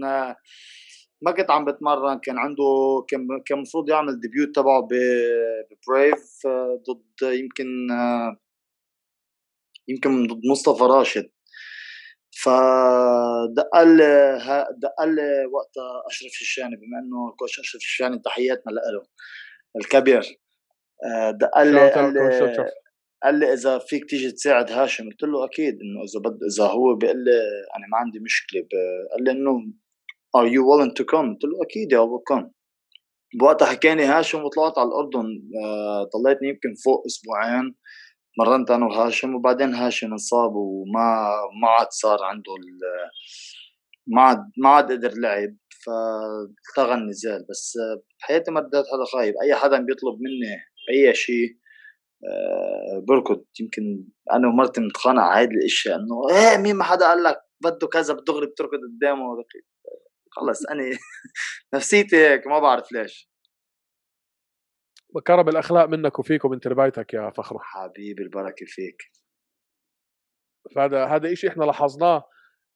ما 1.22 1.32
كنت 1.38 1.52
عم 1.52 1.66
بتمرن 1.66 2.20
كان 2.20 2.38
عنده 2.38 2.64
كان 3.08 3.28
كان 3.46 3.58
المفروض 3.58 3.90
يعمل 3.90 4.20
ديبيوت 4.20 4.56
تبعه 4.56 4.82
ببريف 4.82 6.48
ضد 6.90 7.34
يمكن 7.40 7.68
يمكن 9.88 10.28
ضد 10.28 10.42
مصطفى 10.52 10.84
راشد. 10.84 11.30
فدق 12.44 13.84
لي 13.84 14.40
دق 14.78 15.04
لي 15.04 15.46
وقتها 15.54 16.04
أشرف 16.08 16.32
الشيشاني 16.32 16.76
بما 16.76 17.00
إنه 17.00 17.30
ال 17.32 17.36
coach 17.36 17.60
أشرف 17.60 17.76
الشيشاني 17.76 18.20
تحياتنا 18.20 18.72
له 18.72 19.06
الكبير 19.78 20.40
دق 21.32 21.62
لي 21.62 21.90
قال 23.24 23.40
لي 23.40 23.54
إذا 23.54 23.78
فيك 23.78 24.10
تيجي 24.10 24.32
تساعد 24.32 24.72
هاشم. 24.72 25.10
قلت 25.10 25.24
له 25.24 25.46
أكيد 25.46 25.74
إنه 25.74 26.04
إذا 26.04 26.20
بد 26.20 26.40
إذا 26.44 26.64
هو 26.64 26.96
بيقول 26.96 27.24
لي 27.24 27.32
أنا 27.78 27.88
ما 27.92 27.98
عندي 27.98 28.20
مشكلة 28.20 28.62
قال 29.12 29.24
لي 29.24 29.32
إنه 29.32 29.74
are 30.36 30.48
you 30.48 30.64
willing 30.64 30.94
to 30.94 31.06
come 31.06 31.34
قلت 31.34 31.44
له 31.44 31.64
أكيد 31.64 31.92
يا 31.92 32.04
أبو 32.04 32.20
كم 32.20 32.52
بوقتها 33.40 33.66
حكاني 33.66 34.04
هاشم 34.04 34.44
وطلعت 34.44 34.78
على 34.78 34.88
الأردن 34.88 35.28
آه، 35.64 36.10
ضليتني 36.16 36.50
يمكن 36.50 36.74
فوق 36.86 37.04
أسبوعين. 37.06 37.76
مرنت 38.38 38.72
أنا 38.72 38.86
وهاشم 38.86 39.36
وبعدين 39.36 39.74
هاشم 39.74 40.12
انصاب 40.12 40.56
وما 40.56 41.32
ما 41.62 41.68
عاد 41.70 41.88
صار 41.92 42.24
عنده 42.24 42.54
ما 44.08 44.22
عاد 44.22 44.52
ما 44.58 44.70
عاد 44.70 44.92
قدر 44.92 45.14
لعب 45.18 45.56
فالتغى 45.86 46.94
النزال. 46.94 47.46
بس 47.50 47.78
بحياتي 48.20 48.52
ما 48.52 48.60
اديت 48.60 48.86
حدا 48.94 49.06
خايب. 49.14 49.34
أي 49.44 49.56
حدا 49.56 49.78
بيطلب 49.78 50.16
مني 50.22 50.56
أي 50.92 51.14
شيء 51.14 51.58
آه، 52.30 53.06
بركض. 53.08 53.46
يمكن 53.60 54.06
أنا 54.34 54.48
ومرتي 54.48 54.82
متخانق 54.82 55.24
هيدي 55.24 55.56
الأشياء 55.56 55.96
إنه 55.96 56.30
إيه 56.30 56.58
مين 56.58 56.76
ما 56.76 56.84
حدا 56.84 57.06
قال 57.08 57.24
لك 57.24 57.38
بده 57.64 57.88
كذا 57.88 58.14
بدغري 58.14 58.46
بتركض 58.48 58.80
قدامه. 58.98 59.44
خلص 60.32 60.66
أنا 60.66 60.84
نفسيتي 61.76 62.18
هيك 62.18 62.48
ما 62.48 62.60
بعرف 62.60 62.92
ليش. 62.92 63.30
بكرم 65.16 65.50
الأخلاق 65.50 65.86
منك 65.86 66.20
وفيك 66.20 66.46
ومن 66.46 66.60
تربايتك 66.60 67.14
يا 67.14 67.30
فخرو 67.30 67.60
حبيبي 67.60 68.24
البركة 68.24 68.66
فيك. 68.66 69.02
فهذا 70.76 71.06
هذا 71.06 71.34
شيء 71.34 71.50
إحنا 71.50 71.64
لاحظناه 71.64 72.24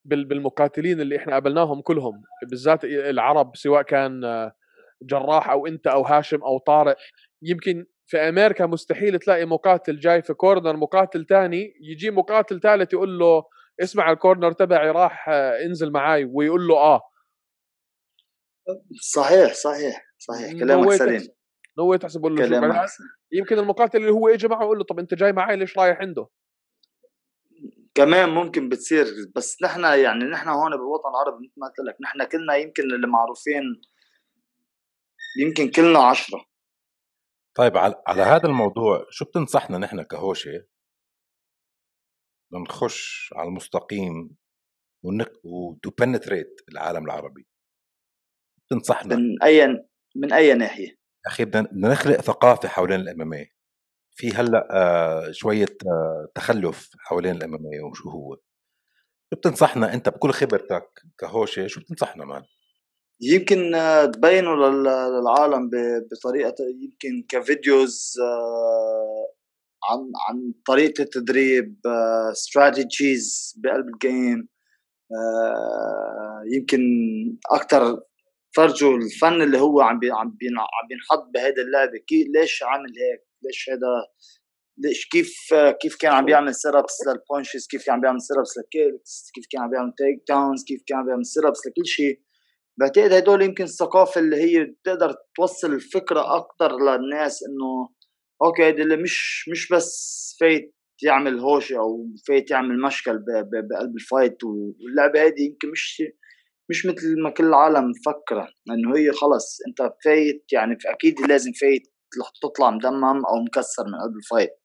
بالمقاتلين 0.06 1.02
اللي 1.02 1.18
إحنا 1.18 1.34
قابلناهم 1.34 1.82
كلهم 1.82 2.22
بالذات 2.50 2.84
العرب 2.86 3.56
سواء 3.56 3.82
كان 3.82 4.22
جراح 5.02 5.50
أو 5.50 5.68
أنت 5.68 5.88
أو 5.88 6.02
هاشم 6.02 6.44
أو 6.44 6.58
طارق. 6.58 6.96
يمكن 7.42 7.86
في 8.06 8.18
أمريكا 8.18 8.66
مستحيل 8.66 9.20
تلاقي 9.20 9.46
مقاتل 9.46 10.00
جاي 10.00 10.22
في 10.22 10.34
كورنر 10.34 10.78
مقاتل 10.78 11.26
تاني 11.26 11.74
يجي 11.82 12.12
مقاتل 12.12 12.60
ثالث 12.60 12.94
يقول 12.94 13.20
له 13.20 13.44
اسمع 13.84 14.12
الكورنر 14.12 14.52
تبعي 14.52 14.92
راح 14.92 15.30
انزل 15.66 15.92
معاي 15.92 16.26
ويقول 16.34 16.68
له 16.68 16.76
آه. 16.78 17.02
صحيح 19.02 19.54
صحيح 19.54 20.06
صحيح 20.18 20.60
كلامك 20.60 20.92
سليم. 20.92 21.39
نو 21.80 21.96
تحسب 21.96 22.26
له 22.26 22.88
شو 22.88 23.04
يمكن 23.32 23.60
المقاتل 23.60 23.98
اللي 23.98 24.12
هو 24.12 24.28
اجى 24.28 24.48
معه 24.48 24.64
يقول 24.64 24.78
له 24.78 24.84
طب 24.84 25.00
أنت 25.00 25.14
جاي 25.14 25.32
معي 25.32 25.56
ليش 25.56 25.78
رايح 25.78 25.98
عنده؟ 25.98 26.28
كمان 27.96 28.30
ممكن 28.30 28.70
بتصير 28.70 29.06
بس 29.36 29.64
نحن 29.64 29.84
يعني 29.84 30.24
نحن 30.24 30.50
هون 30.50 30.72
بالوطن 30.72 31.10
العربي 31.10 31.46
مثل 31.46 31.54
ما 31.58 31.68
قلت 31.68 31.80
لك 31.80 31.98
نحن 32.02 32.24
كلنا 32.24 32.56
يمكن 32.56 32.84
اللي 32.84 33.08
معروفين 33.08 33.82
يمكن 35.40 35.72
كلنا 35.72 36.00
عشرة. 36.00 36.46
طيب 37.56 37.78
على, 37.78 38.04
على 38.08 38.22
هذا 38.22 38.48
الموضوع 38.48 39.06
شو 39.10 39.26
بتنصحنا 39.26 39.78
نحن 39.78 40.02
كهوشة؟ 40.02 40.66
نخش 42.54 43.30
على 43.36 43.48
المستقيم 43.48 44.38
ونك 45.04 45.32
وتو 45.44 45.90
بنتريت 45.90 46.62
العالم 46.72 47.06
العربي. 47.06 47.48
بتنصحنا؟ 48.66 49.16
من 49.16 49.44
أي 49.44 49.68
من 50.16 50.34
أي 50.34 50.54
ناحية؟ 50.54 50.99
أخي 51.28 51.46
بدنا 51.46 51.90
نخلق 51.90 52.22
ثقافة 52.22 52.68
حوالين 52.68 53.00
الإم 53.00 53.46
في 54.16 54.32
هلأ 54.32 54.68
آه 54.72 55.32
شوية 55.32 55.78
آه 55.88 56.28
تخلف 56.36 56.90
حوالين 57.00 57.36
الإم 57.36 57.54
وشو 57.92 58.10
هو. 58.10 58.36
شو 59.34 59.40
بتنصحنا 59.40 59.94
أنت 59.94 60.10
بكل 60.10 60.32
خبرتك 60.32 60.88
كهوشة 61.18 61.68
شو 61.68 61.82
بتنصحنا 61.82 62.26
مان 62.26 62.44
يمكن 63.22 63.76
آه، 63.76 64.06
تبينوا 64.06 64.56
للعالم 64.56 65.70
بطريقة 66.12 66.56
يمكن 66.82 67.26
كفيديوز 67.30 68.14
عن 69.90 70.12
عن 70.30 70.54
طريقة 70.66 71.02
التدريب 71.02 71.80
استراتيجيز 72.32 73.56
بقلب 73.58 73.88
الجيم 73.88 74.48
يمكن 76.54 76.82
أكثر 77.52 78.02
فرجوا 78.56 78.98
الفن 78.98 79.42
اللي 79.42 79.58
هو 79.60 79.82
عم 79.82 80.00
عم 80.04 80.20
عم 80.22 80.88
بينحط 80.90 81.30
بهيدي 81.34 81.62
اللعبة. 81.62 81.98
كيف 82.08 82.28
ليش 82.36 82.64
عامل 82.64 82.90
هيك؟ 83.00 83.22
ليش 83.44 83.70
هذا 83.70 84.06
ليش 84.78 85.08
كيف 85.10 85.34
كيف 85.82 85.96
كان 85.96 86.12
عم 86.12 86.26
بيعمل 86.26 86.56
سيرابس 86.56 86.98
للبونشز 87.08 87.68
كيف 87.68 87.86
كان 87.86 87.96
عم 87.96 88.02
بيعمل 88.02 88.22
سيرابس 88.22 88.58
للكيكس 88.58 89.32
كيف 89.34 89.46
كان 89.52 89.62
عم 89.62 89.70
بيعمل 89.70 89.94
تيك 89.98 90.24
داونز 90.30 90.64
كيف 90.64 90.84
كان 90.88 90.98
عم 90.98 91.06
بيعمل 91.06 91.26
سيرابس 91.26 91.68
لكل 91.68 91.86
شيء؟ 91.86 92.22
بعتقد 92.80 93.14
هدول 93.14 93.42
يمكن 93.42 93.64
الثقافة 93.64 94.22
اللي 94.22 94.36
هي 94.36 94.64
بتقدر 94.64 95.16
توصل 95.36 95.74
الفكرة 95.74 96.36
أكثر 96.38 96.72
للناس 96.78 97.44
إنه 97.44 97.90
أوكي 98.44 98.64
هيدي 98.64 98.82
اللي 98.82 98.98
مش 98.98 99.50
مش 99.50 99.70
بس 99.70 100.38
فايت 100.40 100.76
يعمل 101.04 101.40
هوشة 101.40 101.78
أو 101.78 102.08
فايت 102.28 102.52
يعمل 102.52 102.82
مشكل 102.82 103.18
بقلب 103.72 103.96
ال 103.96 104.04
fight 104.04 104.44
واللعبة 104.44 105.22
هيدي 105.22 105.46
يمكن 105.46 105.72
مش 105.72 106.04
مش 106.70 106.86
مثل 106.86 107.22
ما 107.24 107.30
كل 107.30 107.46
العالم 107.46 107.90
مفكرة 107.90 108.48
إنه 108.70 108.98
هي 108.98 109.12
خلص 109.12 109.58
أنت 109.68 109.94
فايت 110.06 110.46
يعني 110.52 110.78
أكيد 110.86 111.22
لازم 111.22 111.52
فايت 111.52 111.82
تطلع 112.42 112.70
مدمم 112.70 113.26
أو 113.26 113.44
مكسر 113.46 113.84
من 113.88 113.96
قلب 113.96 114.16
ال 114.18 114.24
fight. 114.24 114.60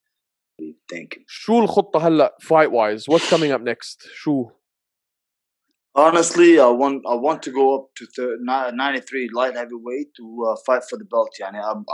شو 1.27 1.59
الخطة 1.59 2.07
هلا 2.07 2.37
fight 2.43 2.71
wise 2.71 3.03
what's 3.13 3.31
coming 3.31 3.53
up 3.53 3.63
next 3.63 4.09
شو 4.15 4.47
Honestly, 5.97 6.59
I 6.59 6.71
want 6.83 7.03
I 7.07 7.15
want 7.15 7.41
to 7.47 7.53
go 7.53 7.77
up 7.77 7.87
to 7.95 8.37
93 8.49 9.29
light 9.33 9.55
heavyweight 9.55 10.09
to 10.17 10.25
uh, 10.49 10.57
fight 10.67 10.83
for 10.83 10.99
the 10.99 11.05
belt. 11.05 11.39
يعني 11.41 11.63
I'm, 11.63 11.85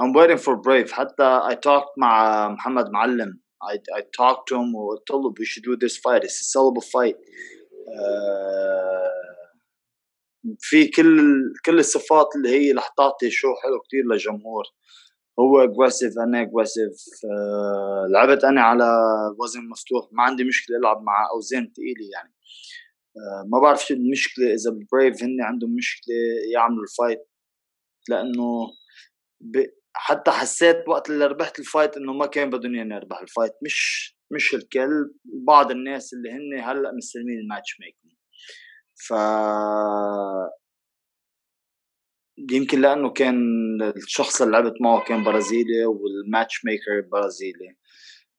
I'm 0.00 0.12
waiting 0.14 0.38
for 0.38 0.56
Brave. 0.56 0.90
حتى 0.92 1.40
I 1.50 1.54
talked 1.54 1.98
مع 1.98 2.48
محمد 2.48 2.90
معلم. 2.90 3.40
I 3.62 3.76
I 3.76 4.00
talked 4.00 4.48
to 4.48 4.56
him 4.56 4.74
وقلت 4.74 5.10
له 5.10 5.34
we 5.38 5.44
should 5.44 5.64
do 5.64 5.76
this 5.76 5.98
fight. 5.98 6.24
It's 6.24 6.40
a 6.40 6.58
sellable 6.58 6.84
fight. 6.84 7.16
Uh, 7.98 9.09
في 10.58 10.88
كل 10.88 11.42
كل 11.66 11.78
الصفات 11.78 12.26
اللي 12.36 12.48
هي 12.48 12.72
رح 12.72 12.88
تعطي 12.96 13.30
شو 13.30 13.48
حلو 13.62 13.80
كتير 13.80 14.04
للجمهور. 14.04 14.64
هو 15.40 15.64
aggressive 15.64 16.18
أنا 16.18 16.42
aggressive 16.42 16.92
آه 17.24 18.06
لعبت 18.12 18.44
أنا 18.44 18.62
على 18.62 18.84
وزن 19.38 19.68
مفتوح 19.68 20.08
ما 20.12 20.22
عندي 20.22 20.44
مشكلة 20.44 20.76
ألعب 20.76 21.02
مع 21.02 21.28
أوزان 21.34 21.72
ثقيله 21.76 22.10
يعني. 22.14 22.34
آه 23.16 23.48
ما 23.52 23.60
بعرف 23.60 23.86
شو 23.86 23.94
المشكلة 23.94 24.46
إذا 24.54 24.70
ال 24.70 24.79
Brave 24.79 25.22
هن 25.22 25.42
عندهم 25.42 25.74
مشكلة 25.74 26.14
يعملوا 26.54 26.82
ال 26.82 26.90
fight 26.90 27.28
لأنه 28.08 28.66
ب... 29.40 29.66
حتى 29.92 30.30
حسيت 30.30 30.88
وقت 30.88 31.10
اللي 31.10 31.26
ربحت 31.26 31.58
ال 31.58 31.64
fight 31.64 31.96
إنه 31.96 32.12
ما 32.12 32.26
كان 32.26 32.50
بدهم 32.50 32.74
اني 32.74 32.96
أربح 32.96 33.20
ال 33.20 33.25
fight 33.25 33.52
مش 33.62 34.16
مش 34.30 34.54
الكل 34.54 35.14
بعض 35.24 35.70
الناس 35.70 36.12
اللي 36.12 36.30
هن 36.30 36.60
هلأ 36.64 36.92
مستلمين 36.92 37.38
ال 37.38 37.80
matchmaking 37.80 38.12
ف 39.08 39.12
يمكن 42.52 42.80
لأنه 42.80 43.10
كان 43.10 43.36
الشخص 43.96 44.42
اللي 44.42 44.52
لعبت 44.52 44.74
معه 44.80 45.04
كان 45.04 45.24
برازيلي 45.24 45.86
وال 45.86 46.64
matchmaker 46.64 47.08
برازيلي. 47.12 47.76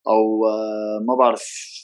أو 0.08 0.48
آه، 0.48 1.00
ما 1.08 1.16
بعرف 1.16 1.44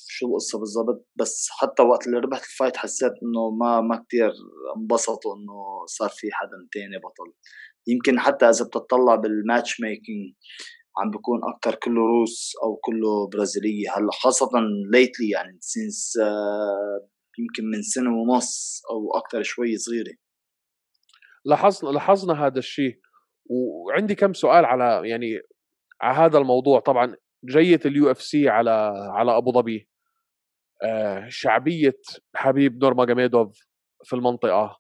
شو 0.09 0.27
القصة 0.27 0.59
بالضبط 0.59 1.07
بس 1.15 1.47
حتى 1.51 1.83
وقت 1.83 2.07
اللي 2.07 2.19
ربحت 2.19 2.43
ال 2.43 2.49
fight 2.49 2.77
حسيت 2.77 3.11
إنه 3.23 3.49
ما 3.49 3.81
ما 3.81 4.05
كثير 4.07 4.31
انبسطوا 4.77 5.35
إنه 5.35 5.85
صار 5.85 6.09
في 6.09 6.27
حدا 6.31 6.67
تاني 6.71 6.97
بطل. 6.97 7.33
يمكن 7.87 8.19
حتى 8.19 8.49
إذا 8.49 8.65
بتطلع 8.65 9.15
بال 9.15 9.81
matchmaking 9.81 10.33
عم 10.99 11.11
بيكون 11.11 11.39
أكثر 11.43 11.75
كله 11.75 12.01
روس 12.01 12.53
أو 12.63 12.75
كله 12.75 13.29
برازيلية. 13.33 13.89
هلأ 13.97 14.11
خاصة 14.11 14.49
lately 14.91 15.29
يعني 15.29 15.57
since 15.61 16.17
يمكن 17.37 17.63
من 17.71 17.81
سنة 17.81 18.09
ونص 18.09 18.81
أو 18.91 19.17
أكثر 19.17 19.43
شوي 19.43 19.77
صغيرة. 19.77 20.15
لاحظنا 21.45 21.89
لاحظنا 21.89 22.45
هذا 22.45 22.59
الشيء. 22.59 22.99
وعندي 23.49 24.15
كم 24.15 24.33
سؤال 24.33 24.65
على 24.65 25.09
يعني 25.09 25.41
على 26.01 26.17
هذا 26.17 26.37
الموضوع. 26.37 26.79
طبعا 26.79 27.15
جية 27.45 27.79
ال 27.85 28.11
UFC 28.11 28.49
على 28.49 28.93
على 29.13 29.37
أبو 29.37 29.51
ظبي. 29.51 29.89
آه 30.83 31.25
شعبية 31.29 31.99
حبيب 32.35 32.83
نورماجوميدوف 32.83 33.51
في 34.03 34.13
المنطقة. 34.13 34.77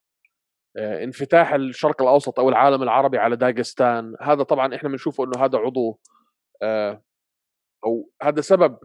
آه 0.77 1.03
انفتاح 1.03 1.53
الشرق 1.53 2.01
الأوسط 2.01 2.39
أو 2.39 2.49
العالم 2.49 2.83
العربي 2.83 3.17
على 3.17 3.35
داغستان. 3.35 4.15
هذا 4.21 4.43
طبعا 4.43 4.75
إحنا 4.75 4.89
بنشوفه 4.89 5.23
إنه 5.23 5.45
هذا 5.45 5.57
عضو. 5.57 5.99
آه 6.63 7.03
أو 7.85 8.11
هذا 8.21 8.41
سبب 8.41 8.77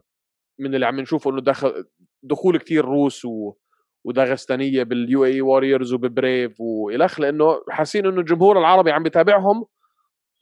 من 0.59 0.74
اللي 0.74 0.86
عم 0.86 1.00
نشوفه 1.00 1.30
إنه 1.30 1.40
دخل 1.40 1.84
دخول 2.22 2.59
كثير 2.59 2.84
روس 2.84 3.24
و 3.24 3.53
وداغستانيه 4.05 4.82
بال 4.82 5.24
UAE 5.24 5.40
Warriors 5.40 5.92
وب 5.92 6.12
Brave 6.12 6.61
والخ 6.61 7.20
لأنه 7.20 7.62
حاسين 7.70 8.07
إنه 8.07 8.20
الجمهور 8.20 8.59
العربي 8.59 8.90
عم 8.90 9.03
بيتابعهم 9.03 9.64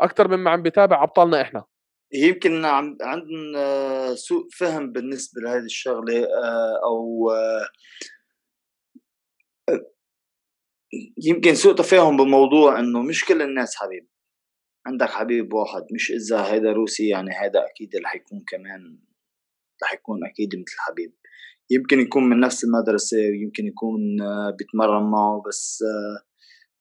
أكثر 0.00 0.36
مما 0.36 0.50
عم 0.50 0.62
بيتابع 0.62 1.02
أبطالنا 1.02 1.40
إحنا. 1.42 1.64
يمكن 2.12 2.64
عم 2.64 2.96
عندنا 3.02 4.14
سوء 4.14 4.48
فهم 4.58 4.92
بالنسبة 4.92 5.40
لهذه 5.42 5.64
الشغلة 5.64 6.24
آه، 6.24 6.80
أو 6.84 7.30
آه، 7.30 7.68
يمكن 11.26 11.54
سوء 11.54 11.74
تفاهم 11.74 12.16
بموضوع 12.16 12.80
إنه 12.80 13.02
مش 13.02 13.24
كل 13.24 13.42
الناس 13.42 13.76
حبيب 13.76 14.08
عندك 14.86 15.08
حبيب 15.08 15.52
واحد 15.54 15.82
مش 15.94 16.10
إذا 16.10 16.38
هذا 16.38 16.72
روسي 16.72 17.08
يعني 17.08 17.30
هذا 17.30 17.64
أكيد 17.66 17.96
رح 18.04 18.14
يكون 18.14 18.44
كمان 18.48 18.98
رح 19.84 19.92
يكون 19.92 20.18
أكيد 20.24 20.48
مثل 20.54 20.76
حبيب. 20.78 21.12
يمكن 21.70 22.00
يكون 22.00 22.28
من 22.28 22.40
نفس 22.40 22.64
المدرسة 22.64 23.16
ويمكن 23.16 23.66
يكون 23.66 24.20
آه، 24.22 24.56
بيتمرن 24.58 25.10
معه 25.10 25.42
بس 25.48 25.82
آه، 25.82 26.24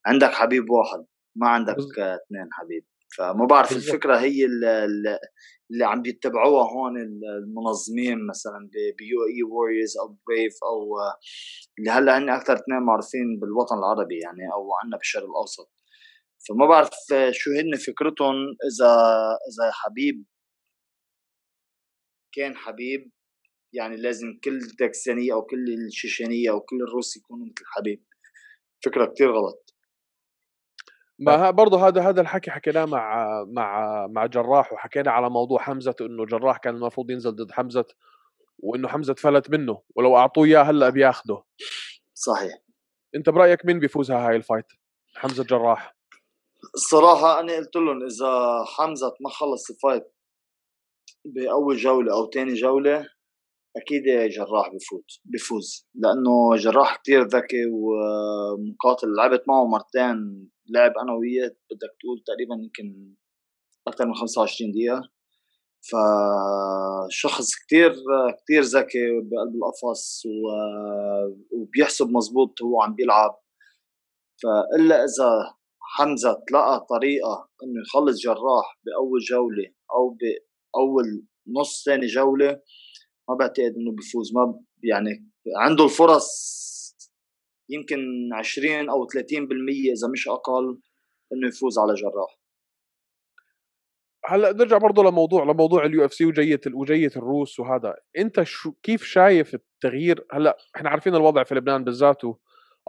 عندك 0.09 0.31
حبيب 0.31 0.69
واحد 0.69 1.05
ما 1.35 1.47
عندك 1.47 1.75
اثنين 1.99 2.49
حبيب. 2.51 2.85
فما 3.17 3.45
بعرف 3.45 3.71
الفكرة 3.71 4.17
هي 4.17 4.45
اللي, 4.45 5.19
اللي 5.71 5.85
عم 5.85 6.01
بيتبعوها 6.01 6.71
هون 6.71 6.97
المنظمين 6.97 8.27
مثلا 8.27 8.69
ب 8.73 9.17
UAE 9.27 9.43
Warriors 9.43 9.97
أو 9.97 10.17
Brave 10.27 10.53
أو 10.63 10.99
آه، 10.99 11.17
اللي 11.79 11.91
هلأ 11.91 12.17
هن 12.17 12.29
أكثر 12.29 12.53
اثنين 12.53 12.79
معروفين 12.79 13.39
بالوطن 13.39 13.77
العربي 13.77 14.19
يعني 14.19 14.53
أو 14.53 14.73
عندنا 14.83 14.97
بالشرق 14.97 15.23
الأوسط. 15.23 15.71
فما 16.47 16.65
بعرف 16.65 16.89
شو 17.31 17.51
هن 17.51 17.77
فكرتهم 17.77 18.35
إذا 18.69 18.93
إذا 19.49 19.71
حبيب 19.71 20.25
كان 22.31 22.55
حبيب 22.55 23.11
يعني 23.73 23.95
لازم 23.95 24.39
كل 24.43 24.59
داكستانية 24.79 25.33
أو 25.33 25.41
كل 25.41 25.73
الشيشانية 25.87 26.51
أو 26.51 26.59
كل 26.59 26.81
الروس 26.81 27.17
يكونوا 27.17 27.45
مثل 27.45 27.65
حبيب 27.65 28.03
فكرة 28.85 29.05
كتير 29.05 29.31
غلط. 29.31 29.75
ما 31.19 31.51
برضه 31.51 31.87
هذا 31.87 32.01
هذا 32.01 32.21
الحكي 32.21 32.51
حكيناه 32.51 32.85
مع 32.85 33.27
مع 33.47 34.07
مع 34.07 34.25
جراح 34.25 34.73
وحكينا 34.73 35.11
على 35.11 35.29
موضوع 35.29 35.59
حمزة 35.59 35.95
إنه 36.01 36.25
جراح 36.25 36.57
كان 36.57 36.75
المفروض 36.75 37.11
ينزل 37.11 37.31
ضد 37.31 37.51
حمزة 37.51 37.85
وإنه 38.59 38.87
حمزة 38.87 39.13
فلت 39.13 39.49
منه 39.49 39.81
ولو 39.95 40.17
أعطوه 40.17 40.45
إياه 40.45 40.61
هلأ 40.61 40.89
بياخده. 40.89 41.43
صحيح. 42.13 42.57
أنت 43.15 43.29
برأيك 43.29 43.65
مين 43.65 43.79
بيفوز 43.79 44.11
هاي 44.11 44.35
ال 44.35 44.40
fight؟ 44.40 44.65
حمزة 45.15 45.43
جراح. 45.43 45.95
الصراحه 46.75 47.39
أنا 47.39 47.55
قلت 47.55 47.75
لهم 47.75 48.05
إذا 48.05 48.63
حمزة 48.77 49.13
ما 49.21 49.29
خلص 49.29 49.69
ال 49.69 49.78
fight 49.78 50.18
بأول 51.25 51.77
جولة 51.77 52.13
أو 52.13 52.29
ثاني 52.33 52.53
جولة 52.53 53.07
أكيد 53.77 54.03
جراح 54.31 54.69
بفوت 54.73 55.05
بفوز. 55.25 55.87
لأنه 55.95 56.55
جراح 56.55 56.95
كتير 56.97 57.23
ذكي 57.27 57.65
ومقاتل 57.65 59.07
لعبت 59.17 59.43
معه 59.47 59.65
مرتين 59.65 60.49
لعب 60.69 60.91
أنا 61.03 61.13
وياه 61.13 61.49
بدك 61.71 61.95
تقول 61.99 62.23
تقريبا 62.27 62.55
يمكن 62.63 63.15
أكثر 63.87 64.05
من 64.05 64.15
25 64.15 64.71
دقيقة. 64.71 65.09
فشخص 65.81 67.55
كتير 67.55 67.93
كتير 68.43 68.61
ذكي 68.61 69.07
بقلب 69.21 69.55
القفص 69.55 70.23
وبيحسب 71.53 72.09
مزبوط 72.09 72.61
هو 72.61 72.81
عم 72.81 72.95
بيلعب. 72.95 73.39
فإلا 74.43 74.95
إذا 74.95 75.53
حمزة 75.81 76.43
لقى 76.53 76.85
طريقة 76.89 77.49
إنه 77.63 77.81
يخلص 77.81 78.21
جراح 78.23 78.79
بأول 78.85 79.19
جولة 79.19 79.73
أو 79.93 80.17
باول 80.75 81.25
نص 81.47 81.83
ثاني 81.85 82.05
جولة 82.05 82.61
ما 83.29 83.35
بعتقد 83.35 83.73
إنه 83.77 83.91
بيفوز 83.91 84.33
ما 84.35 84.59
يعني 84.83 85.29
عنده 85.57 85.83
الفرص 85.83 86.49
يمكن 87.69 87.99
20 88.33 88.89
أو 88.89 89.07
30% 89.07 89.15
إذا 89.93 90.07
مش 90.13 90.27
أقل 90.27 90.79
إنه 91.33 91.47
يفوز 91.47 91.79
على 91.79 91.93
جراح. 91.93 92.39
هلأ 94.25 94.51
نرجع 94.51 94.77
برضه 94.77 95.03
لموضوع 95.03 95.43
لموضوع 95.43 95.85
ال 95.85 96.05
UFC 96.05 96.25
وجيه 96.25 96.61
وجية 96.73 97.11
الروس 97.15 97.59
وهذا. 97.59 97.95
أنت 98.17 98.43
شو 98.43 98.71
كيف 98.71 99.03
شايف 99.03 99.53
التغيير؟ 99.53 100.25
هلأ 100.31 100.57
إحنا 100.75 100.89
عارفين 100.89 101.15
الوضع 101.15 101.43
في 101.43 101.55
لبنان 101.55 101.83
بالذات 101.83 102.23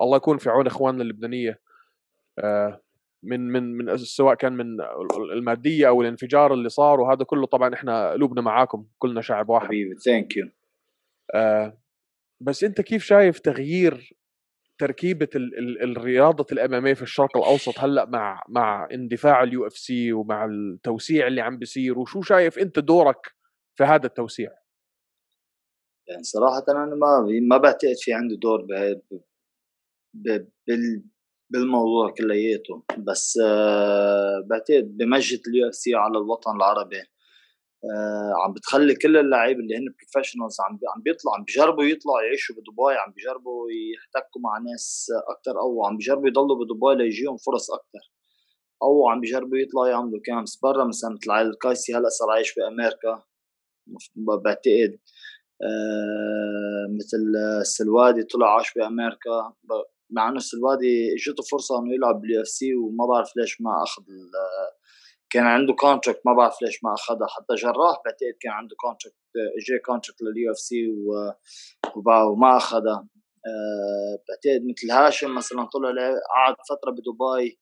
الله 0.02 0.16
يكون 0.16 0.38
في 0.38 0.50
عون 0.50 0.66
إخواننا 0.66 1.02
اللبنانية. 1.02 1.60
آه، 2.38 2.82
من 3.22 3.40
من 3.52 3.76
من 3.76 3.96
سواء 3.96 4.34
كان 4.34 4.52
من 4.52 4.80
المادية 5.32 5.88
أو 5.88 6.02
الانفجار 6.02 6.54
اللي 6.54 6.68
صار 6.68 7.00
وهذا 7.00 7.24
كله 7.24 7.46
طبعا 7.46 7.74
إحنا 7.74 8.10
قلوبنا 8.10 8.40
معاكم 8.40 8.86
كلنا 8.98 9.20
شعب 9.20 9.48
واحد. 9.48 9.66
حبيبي 9.66 9.94
thank 9.94 10.36
you 10.36 10.48
آه 11.34 11.78
بس 12.40 12.64
أنت 12.64 12.80
كيف 12.80 13.04
شايف 13.04 13.38
تغيير 13.38 14.12
تركيبة 14.78 15.28
ال 15.36 15.58
ال 15.58 15.82
الرياضة 15.82 16.46
ال 16.52 16.63
MMA 16.63 16.94
في 16.94 17.02
الشرق 17.02 17.36
الأوسط 17.36 17.78
هلأ 17.78 18.06
مع 18.06 18.44
مع 18.48 18.88
اندفاع 18.92 19.42
ال 19.42 19.66
UFC 19.66 20.12
ومع 20.12 20.44
التوسيع 20.44 21.26
اللي 21.26 21.40
عم 21.40 21.58
بيصير؟ 21.58 21.98
وشو 21.98 22.22
شايف 22.22 22.58
أنت 22.58 22.78
دورك 22.78 23.34
في 23.74 23.84
هذا 23.84 24.06
التوسيع؟ 24.06 24.50
يعني 26.08 26.22
صراحة 26.22 26.64
أنا 26.68 26.94
ما 26.94 27.26
ما 27.48 27.56
بعتقد 27.56 27.96
في 27.98 28.12
عندي 28.12 28.36
دور 28.36 28.66
بال 30.14 31.02
بالموضوع 31.50 32.10
كلياته. 32.10 32.82
بس 32.98 33.38
آه، 33.44 34.40
بعتقد 34.50 34.96
بمجية 34.96 35.40
ال 35.48 35.68
UFC 35.68 35.94
على 35.94 36.18
الوطن 36.18 36.56
العربي 36.56 37.02
آه، 37.84 38.32
عم 38.44 38.52
بتخلي 38.52 38.94
كل 38.94 39.16
اللعيبه 39.16 39.60
اللي 39.60 39.76
هن 39.76 39.94
professionals 39.98 40.56
عم 40.60 40.78
عم 40.96 41.02
بيطلعوا 41.02 41.36
عم 41.36 41.44
بيجربوا 41.44 41.84
يطلعوا 41.84 42.22
يعيشوا 42.22 42.54
بدبي 42.56 42.98
عم 43.06 43.12
بيجربوا 43.12 43.66
يحتكوا 43.70 44.40
مع 44.40 44.58
ناس 44.58 45.06
أكثر 45.28 45.60
أو 45.60 45.84
عم 45.86 45.96
بيجربوا 45.96 46.28
يضلوا 46.28 46.56
بدبي 46.64 47.04
ليجيهم 47.04 47.36
فرص 47.36 47.70
أكثر 47.70 48.12
أو 48.82 49.08
عم 49.08 49.20
بيجربوا 49.20 49.58
يطلعوا 49.58 49.88
يعملوا 49.88 50.20
camps 50.24 50.56
برا 50.62 50.84
مثلا 50.84 51.10
مثل 51.10 51.30
عائله 51.30 51.50
الكايسي 51.50 51.94
هلأ 51.94 52.08
صار 52.08 52.30
عايش 52.30 52.54
بأمريكا 52.54 53.22
بعتقد 54.16 54.98
آه 55.62 56.86
مثل 56.98 57.18
السلوادي 57.60 58.22
طلع 58.22 58.56
عاش 58.56 58.74
بأمريكا 58.74 59.52
مع 60.12 60.28
إنه 60.28 60.36
السلوادي 60.36 61.14
اجته 61.14 61.42
فرصة 61.42 61.78
إنه 61.78 61.94
يلعب 61.94 62.20
بال 62.20 62.40
UFC 62.42 62.74
وما 62.74 63.06
بعرف 63.06 63.36
ليش 63.36 63.60
ما 63.60 63.82
أخذ 63.82 64.02
كان 65.30 65.46
عنده 65.46 65.72
contract 65.74 66.20
ما 66.26 66.32
بعرف 66.32 66.62
ليش 66.62 66.84
ما 66.84 66.94
أخذها. 66.94 67.26
حتى 67.26 67.54
جراح 67.54 67.96
بعتقد 68.04 68.36
كان 68.40 68.52
عنده 68.52 68.76
contract 68.76 69.16
اجى 69.58 69.78
contract 69.78 70.22
لل 70.22 70.52
UFC 70.52 70.88
وما 71.96 72.56
أخذها. 72.56 73.08
أه 73.46 74.18
بعتقد 74.28 74.62
مثل 74.70 74.90
هاشم 74.90 75.34
مثلا 75.34 75.64
طلع 75.64 75.90
قعد 76.34 76.54
فترة 76.70 76.90
بدبي. 76.90 77.60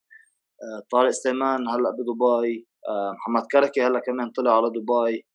أه 0.63 0.83
طارق 0.91 1.09
سليمان 1.09 1.67
هلأ 1.67 1.89
بدبي. 1.91 2.67
أه 2.89 3.11
محمد 3.11 3.43
كركي 3.51 3.81
هلأ 3.81 3.99
كمان 3.99 4.31
طلع 4.31 4.57
على 4.57 4.69
دبي. 4.69 5.25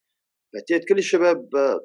بعتقد 0.55 0.85
كل 0.89 0.99
الشباب 0.99 1.57
آه، 1.57 1.81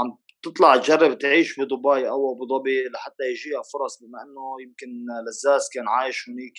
عم 0.00 0.18
تطلع 0.44 0.76
تجرب 0.76 1.18
تعيش 1.18 1.60
بدبي 1.60 2.08
أو 2.08 2.32
أبو 2.32 2.46
ظبي 2.46 2.88
لحتى 2.88 3.24
يجيها 3.30 3.62
فرص 3.72 4.02
بما 4.02 4.22
إنه 4.22 4.62
يمكن 4.62 5.06
لزاز 5.28 5.68
كان 5.74 5.88
عايش 5.88 6.28
هنيك 6.28 6.58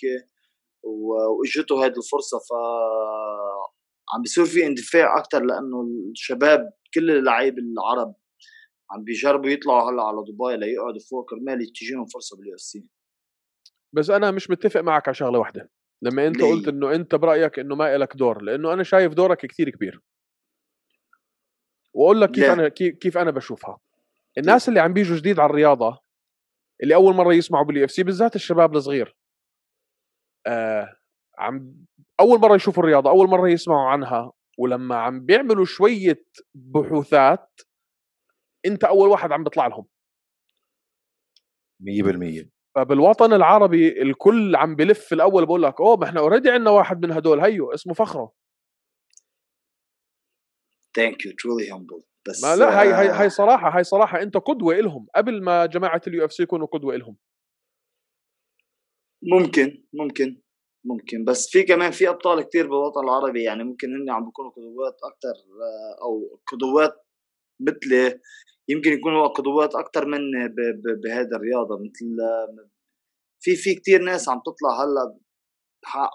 وإجته 0.82 1.84
هذه 1.84 1.94
الفرصة 1.96 2.38
ف 2.38 2.52
عم 4.14 4.22
بيصير 4.22 4.44
في 4.44 4.66
اندفاع 4.66 5.18
أكثر 5.18 5.44
لأنه 5.44 5.88
الشباب 6.10 6.72
كل 6.94 7.10
اللعيبة 7.10 7.58
العرب 7.58 8.14
عم 8.90 9.04
بيجربوا 9.04 9.50
يطلعوا 9.50 9.90
هلأ 9.90 10.02
على 10.02 10.16
دبي 10.22 10.56
ليقعدوا 10.56 11.00
فوق 11.10 11.30
كرمال 11.30 11.72
تجيهم 11.72 12.06
فرصة 12.06 12.36
بال 12.36 12.56
UFC 12.56 12.86
بس 13.92 14.10
أنا 14.10 14.30
مش 14.30 14.50
متفق 14.50 14.80
معك 14.80 15.08
على 15.08 15.14
شغلة 15.14 15.38
واحدة 15.38 15.70
لما 16.02 16.26
أنت 16.26 16.36
ليه؟ 16.36 16.50
قلت 16.50 16.68
إنه 16.68 16.94
أنت 16.94 17.14
برأيك 17.14 17.58
إنه 17.58 17.74
ما 17.74 17.98
لك 17.98 18.16
دور 18.16 18.42
لأنه 18.42 18.72
أنا 18.72 18.82
شايف 18.82 19.14
دورك 19.14 19.46
كثير 19.46 19.70
كبير 19.70 20.00
وأقول 21.96 22.20
لك 22.20 22.30
كيف 22.30 22.44
ليه؟ 22.44 22.52
أنا 22.52 22.68
كيف 22.68 23.18
أنا 23.18 23.30
بشوفها. 23.30 23.78
الناس 24.38 24.68
اللي 24.68 24.80
عم 24.80 24.92
بيجوا 24.92 25.16
جديد 25.16 25.40
على 25.40 25.50
الرياضة 25.50 25.98
اللي 26.82 26.94
أول 26.94 27.14
مرة 27.14 27.34
يسمعوا 27.34 27.64
بال 27.64 27.84
UFC 27.84 28.02
بالذات 28.02 28.36
الشباب 28.36 28.76
الصغير. 28.76 29.16
آه 30.46 30.96
عم 31.38 31.74
أول 32.20 32.40
مرة 32.40 32.54
يشوفوا 32.54 32.82
الرياضة 32.82 33.10
أول 33.10 33.28
مرة 33.28 33.48
يسمعوا 33.48 33.88
عنها. 33.88 34.32
ولما 34.58 34.96
عم 34.96 35.26
بيعملوا 35.26 35.64
شوية 35.64 36.24
بحوثات 36.54 37.60
أنت 38.66 38.84
أول 38.84 39.08
واحد 39.08 39.32
عم 39.32 39.44
بيطلع 39.44 39.66
لهم. 39.66 39.86
100% 41.80 42.50
فبالوطن 42.74 43.32
العربي 43.32 44.02
الكل 44.02 44.56
عم 44.56 44.76
بلف 44.76 45.12
الأول 45.12 45.46
بقول 45.46 45.62
لك 45.62 45.80
أوه 45.80 45.96
ما 45.96 46.04
إحنا 46.04 46.20
already 46.20 46.50
عندنا 46.50 46.70
واحد 46.70 47.06
من 47.06 47.12
هدول 47.12 47.40
هيو 47.40 47.74
اسمه 47.74 47.94
فخرة. 47.94 48.32
Thank 50.96 51.26
you 51.26 51.32
truly 51.32 51.70
humble 51.70 52.02
بس 52.28 52.44
ما 52.44 52.56
لا 52.56 52.80
هاي 52.80 52.88
هاي 52.92 53.08
هاي 53.08 53.30
صراحة 53.30 53.76
هاي 53.76 53.84
صراحة 53.84 54.22
أنت 54.22 54.36
قدوة 54.36 54.74
لهم 54.74 55.06
قبل 55.16 55.42
ما 55.42 55.66
جماعة 55.66 56.00
ال 56.06 56.24
UFC 56.24 56.42
يكونوا 56.42 56.66
قدوة 56.66 56.96
لهم 56.96 57.16
ممكن 59.22 59.84
ممكن 59.92 60.40
ممكن. 60.86 61.24
بس 61.24 61.48
في 61.50 61.62
كمان 61.62 61.90
في 61.90 62.08
أبطال 62.08 62.42
كتير 62.42 62.66
بالوطن 62.66 63.04
العربي 63.04 63.42
يعني 63.42 63.64
ممكن 63.64 63.88
هن 63.88 64.10
عم 64.10 64.24
بيكونوا 64.24 64.50
قدوات 64.50 64.96
أكثر 65.04 65.34
آه، 65.62 66.02
أو 66.02 66.40
قدوات 66.46 67.06
مثلي 67.60 68.20
يمكن 68.68 68.92
يكونوا 68.92 69.26
قدوات 69.26 69.74
أكثر 69.74 70.06
مني 70.06 70.48
بهذا 71.04 71.36
الرياضة. 71.36 71.78
مثل 71.78 72.16
في 73.40 73.56
في 73.56 73.74
كثير 73.74 74.02
ناس 74.02 74.28
عم 74.28 74.40
تطلع 74.46 74.84
هلأ 74.84 75.18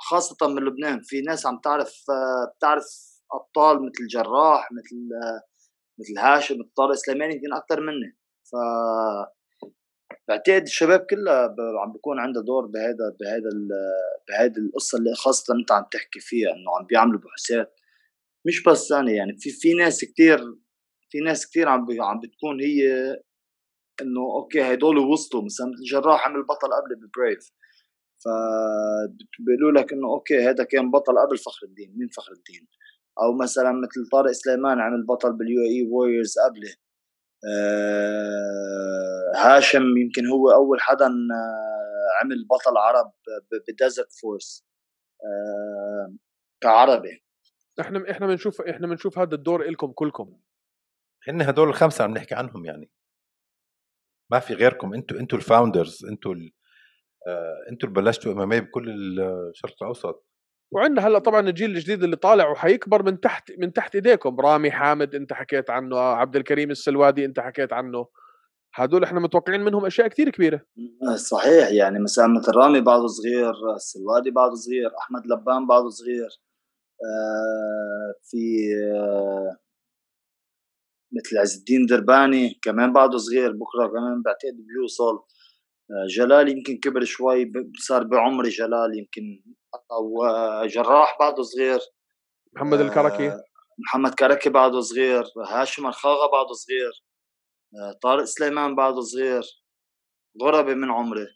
خاصة 0.10 0.48
من 0.48 0.64
لبنان. 0.64 1.02
في 1.04 1.22
ناس 1.22 1.46
عم 1.46 1.60
تعرف 1.64 2.04
آه، 2.10 2.54
بتعرف 2.58 3.11
أبطال 3.34 3.86
مثل 3.86 4.08
جراح 4.08 4.70
مثل 4.72 5.10
مثل 6.00 6.18
هاشم 6.20 6.56
مثل 6.56 6.72
طارق 6.78 6.94
سليماني 6.94 7.36
يمكن 7.36 7.54
أكثر 7.54 7.82
مني. 7.82 8.18
ف 8.44 8.56
بعتقد 10.28 10.62
الشباب 10.62 11.00
كلها 11.00 11.56
عم 11.84 11.92
بيكون 11.94 12.20
عندها 12.20 12.44
دور 12.44 12.66
بهذا 12.66 13.16
بهذا 13.20 13.50
بهذه 14.30 14.58
القصة 14.58 14.98
اللي 14.98 15.16
خاصة 15.16 15.54
أنت 15.54 15.72
عم 15.72 15.86
تحكي 15.92 16.20
فيها 16.20 16.50
إنه 16.50 16.78
عم 16.80 16.86
بيعملوا 16.86 17.20
بحوثات. 17.20 17.80
مش 18.48 18.64
بس 18.64 18.92
أنا 18.92 19.12
يعني 19.12 19.38
في 19.38 19.50
في 19.50 19.74
ناس 19.74 20.06
كثير 20.06 20.40
في 21.10 21.20
ناس 21.20 21.50
كثير 21.50 21.70
عم 21.70 21.88
عم 22.02 22.20
بتكون 22.20 22.62
هي 22.62 23.12
إنه 24.02 24.22
أوكي 24.22 24.74
هدول 24.74 24.98
وصلوا 24.98 25.44
مثلا 25.44 25.68
الجراح 25.68 26.28
عمل 26.28 26.44
بطل 26.44 26.68
قبل 26.74 26.96
ببريف 26.96 27.52
فبيقولوا 28.24 29.82
لك 29.82 29.94
إنه 29.94 30.08
أوكي 30.08 30.40
هذا 30.40 30.64
كان 30.64 30.92
بطل 30.92 31.14
قبل 31.20 31.38
فخر 31.38 31.66
الدين. 31.68 31.94
مين 31.98 32.08
فخر 32.08 32.32
الدين؟ 32.32 32.68
أو 33.20 33.38
مثلا 33.42 33.72
مثل 33.72 34.10
طارق 34.12 34.32
سليمان 34.32 34.80
عمل 34.80 35.06
بطل 35.06 35.38
بال 35.38 35.62
UAE 35.62 35.88
Warriors 35.92 36.36
قبله. 36.40 36.76
آه، 37.50 39.32
هاشم 39.36 39.98
يمكن 39.98 40.28
هو 40.28 40.52
أول 40.52 40.82
حدا 40.82 41.06
آه، 41.06 42.24
عمل 42.24 42.48
بطل 42.50 42.78
عرب 42.78 43.12
ب 43.70 43.76
Desert 43.76 44.14
Force 44.22 44.66
آه، 45.24 46.16
كعربي. 46.62 47.24
إحنا 47.82 48.12
إحنا 48.12 48.28
بنشوف 48.28 48.62
إحنا 48.62 48.88
بنشوف 48.88 49.20
هذا 49.20 49.36
الدور 49.36 49.64
لكم 49.64 49.92
كلكم. 49.92 50.40
هن 51.28 51.42
هدول 51.42 51.70
الخمسة 51.70 52.04
عم 52.04 52.12
نحكي 52.12 52.36
عنهم 52.36 52.66
يعني. 52.66 52.92
ما 54.32 54.40
في 54.40 54.54
غيركم. 54.54 54.94
أنتوا 54.94 55.20
أنتوا 55.20 55.38
الفاوندرز 55.38 56.06
أنتوا 56.06 56.36
أنتوا 57.72 57.90
اللي 57.90 58.02
بلشتوا 58.02 58.32
امامي 58.32 58.62
بكل 58.62 58.90
الشرق 58.90 59.76
الأوسط. 59.82 60.31
وعندنا 60.74 61.08
هلأ 61.08 61.20
طبعا 61.20 61.50
الجيل 61.50 61.72
الجديد 61.72 62.04
اللي 62.04 62.16
طالع 62.16 62.50
وحيكبر 62.50 63.04
من 63.04 63.20
تحت 63.20 63.52
من 63.58 63.74
تحت 63.74 63.96
إيديكم. 63.96 64.40
رامي 64.40 64.72
حامد 64.72 65.16
أنت 65.16 65.34
حكيت 65.34 65.70
عنه. 65.70 66.00
عبد 66.00 66.36
الكريم 66.36 66.72
السلوادي 66.72 67.26
أنت 67.26 67.40
حكيت 67.40 67.74
عنه. 67.74 68.08
هدول 68.76 69.04
إحنا 69.04 69.20
متوقعين 69.20 69.62
منهم 69.62 69.86
أشياء 69.86 70.08
كثير 70.08 70.30
كبيرة. 70.30 70.62
صحيح. 71.16 71.72
يعني 71.72 72.00
مثلا 72.00 72.28
مثل 72.28 72.52
رامي 72.56 72.82
بعده 72.82 73.08
صغير 73.08 73.54
السلوادي 73.76 74.32
بعده 74.32 74.54
صغير 74.54 74.92
أحمد 74.98 75.28
لبان 75.28 75.68
بعده 75.68 75.90
صغير. 75.90 76.30
آه 77.04 78.14
في 78.24 78.38
آه 78.96 79.58
مثل 81.14 81.38
عز 81.38 81.58
الدين 81.58 81.86
درباني 81.86 82.60
كمان 82.62 82.94
بعده 82.94 83.18
صغير. 83.18 83.52
بكرة 83.52 83.88
كمان 83.88 84.22
بعتقد 84.26 84.58
بيوصل 84.68 85.16
آه 85.92 86.08
جلال 86.08 86.50
يمكن 86.50 86.78
كبر 86.78 87.04
شوي 87.04 87.52
صار 87.80 88.04
بعمري 88.04 88.50
جلال 88.50 88.98
يمكن 88.98 89.44
أو 89.92 90.26
جراح 90.68 91.18
بعده 91.20 91.44
صغير 91.44 91.80
محمد 92.54 92.80
الكركي؟ 92.80 93.28
آه، 93.28 93.44
محمد 93.80 94.14
كركي 94.14 94.50
بعده 94.50 94.82
صغير 94.82 95.24
هاشم 95.48 95.88
الخاغة 95.88 96.32
بعده 96.32 96.54
صغير 96.54 97.04
آه، 97.76 98.00
طارق 98.04 98.24
سليمان 98.24 98.76
بعده 98.76 99.02
صغير 99.02 99.44
غربي 100.44 100.76
من 100.76 100.92
عمري. 100.92 101.28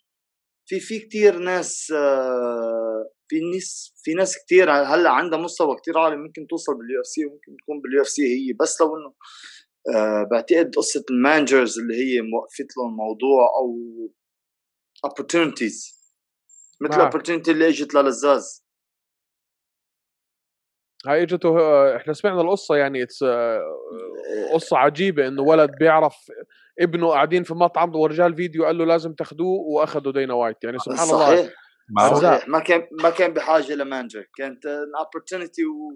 في 0.67 0.79
في 0.79 0.99
كثير 0.99 1.37
ناس 1.37 1.91
آه، 1.91 3.09
في 3.27 3.39
ناس 3.39 3.93
في 4.03 4.13
ناس 4.13 4.37
كثير 4.45 4.71
هلأ 4.71 5.09
عندها 5.09 5.39
مستوى 5.39 5.75
كثير 5.81 5.97
عالي 5.97 6.15
ممكن 6.15 6.47
توصل 6.47 6.77
بال 6.77 7.01
UFC 7.01 7.25
وممكن 7.25 7.55
تكون 7.61 7.81
بال 7.81 8.01
UFC 8.01 8.21
هي 8.21 8.53
بس 8.53 8.81
لو 8.81 8.97
إنه 8.97 9.13
بعتقد 10.31 10.75
قصة 10.75 11.03
ال 11.09 11.17
managers 11.17 11.79
اللي 11.79 11.95
هي 11.95 12.21
موقفت 12.21 12.77
لهم 12.77 12.89
الموضوع 12.89 13.49
أو 13.59 13.77
opportunities. 15.07 15.94
مثل 16.81 16.95
ال 16.95 17.00
opportunity 17.00 17.51
اللي 17.51 17.67
اجت 17.67 17.93
للزاز. 17.93 18.65
هاي 21.07 21.23
اجته 21.23 21.57
إحنا 21.95 22.13
سمعنا 22.13 22.41
القصة 22.41 22.75
يعني 22.75 23.03
it's 23.03 23.23
قصة 24.53 24.77
عجيبة 24.77 25.27
إنه 25.27 25.41
ولد 25.41 25.71
بيعرف 25.79 26.15
ابنه 26.79 27.09
قاعدين 27.09 27.43
في 27.43 27.53
مطعم 27.53 27.95
ورجال 27.95 28.35
فيديو 28.35 28.65
قال 28.65 28.77
له 28.77 28.85
لازم 28.85 29.13
تاخذوه 29.13 29.59
وأخذوا 29.59 30.11
دينا 30.11 30.33
وايت. 30.33 30.63
يعني 30.63 30.77
سبحان 30.77 31.07
صحيح. 31.07 31.49
الله. 31.89 32.21
صحيح. 32.21 32.47
ما 32.47 32.59
كان 32.59 32.87
ما 33.03 33.09
كان 33.09 33.33
بحاجة 33.33 33.75
ل 33.75 33.82
manager 33.82 34.25
كانت 34.37 34.65
ان 34.65 35.41
و 35.43 35.91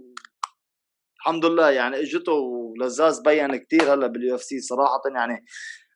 الحمد 1.19 1.45
لله 1.45 1.69
يعني 1.69 1.99
اجته 1.99 2.31
ولزاز 2.31 3.19
بين 3.19 3.55
كثير 3.55 3.93
هلأ 3.93 4.07
بال 4.07 4.35
UFC 4.35 4.59
صراحة 4.59 5.01
يعني 5.15 5.45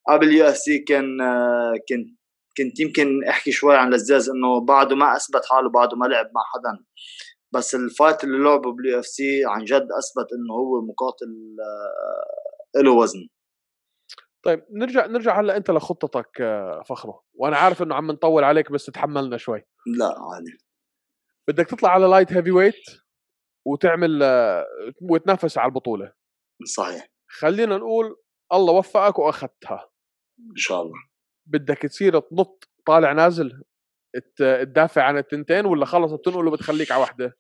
قبل 0.10 0.28
ال 0.28 0.48
UFC 0.48 0.80
كان 0.80 1.22
آه، 1.22 1.74
كنت 1.90 2.23
كنت 2.58 2.80
يمكن 2.80 3.24
أحكي 3.24 3.52
شوي 3.52 3.76
عن 3.78 3.94
لزاز 3.94 4.30
إنه 4.30 4.66
بعده 4.66 4.96
ما 4.96 5.16
أثبت 5.16 5.46
حاله 5.46 5.70
بعده 5.70 5.98
ما 5.98 6.06
لعب 6.06 6.26
مع 6.26 6.42
حدا. 6.54 6.86
بس 7.54 7.76
ال 7.76 7.84
fight 7.84 8.24
اللي 8.24 8.44
لعبه 8.44 8.74
بال 8.74 9.00
UFC 9.00 9.46
عن 9.46 9.64
جد 9.64 9.88
أثبت 10.00 10.28
إنه 10.34 10.54
هو 10.54 10.82
مقاتل 10.82 11.56
آه، 12.78 12.82
له 12.82 12.92
وزن. 12.92 13.20
طيب 14.44 14.66
نرجع 14.72 15.06
نرجع 15.06 15.40
هلأ 15.40 15.58
أنت 15.58 15.72
لخطتك 15.72 16.42
آه، 16.42 16.82
فخره 16.82 17.24
وأنا 17.34 17.58
عارف 17.58 17.82
إنه 17.82 17.96
عم 17.96 18.12
نطول 18.12 18.44
عليك 18.44 18.72
بس 18.72 18.86
تحملنا 18.86 19.38
شوي. 19.38 19.64
لا 19.98 20.06
عادي. 20.06 20.58
بدك 21.48 21.68
تطلع 21.68 21.90
على 21.90 22.06
light 22.06 22.34
heavyweight 22.34 22.84
وتعمل 23.68 24.24
آه، 24.24 24.66
وتنافس 25.02 25.58
على 25.58 25.70
البطولة. 25.70 26.14
صحيح. 26.66 27.08
خلينا 27.28 27.78
نقول 27.78 28.16
الله 28.54 28.74
وفقك 28.74 29.20
وأخذتها. 29.20 29.90
إن 30.40 30.56
شاء 30.56 30.82
الله. 30.82 31.13
بدك 31.46 31.78
تصير 31.78 32.20
تنط 32.20 32.70
طالع 32.86 33.12
نازل 33.12 33.64
تدافع 34.36 35.04
عن 35.04 35.18
التنتين 35.18 35.66
ولا 35.66 35.86
خلص 35.86 36.12
بتنقل 36.12 36.48
وبتخليك 36.48 36.92
على 36.92 37.02
واحدة 37.02 37.38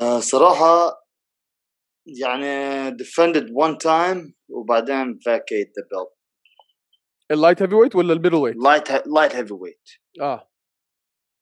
آه، 0.00 0.20
صراحة 0.20 1.00
يعني 2.06 2.90
defended 2.90 3.46
one 3.46 3.76
time 3.76 4.32
وبعدين 4.48 5.18
vacate 5.28 5.70
the 5.78 5.84
belt. 5.84 6.20
ال 7.30 7.62
light 7.62 7.74
heavyweight 7.74 7.96
ولا 7.96 8.12
ال 8.12 8.34
middleweight 8.34 8.56
light 8.56 8.88
light 8.90 9.32
heavyweight. 9.32 10.00
آه. 10.20 10.50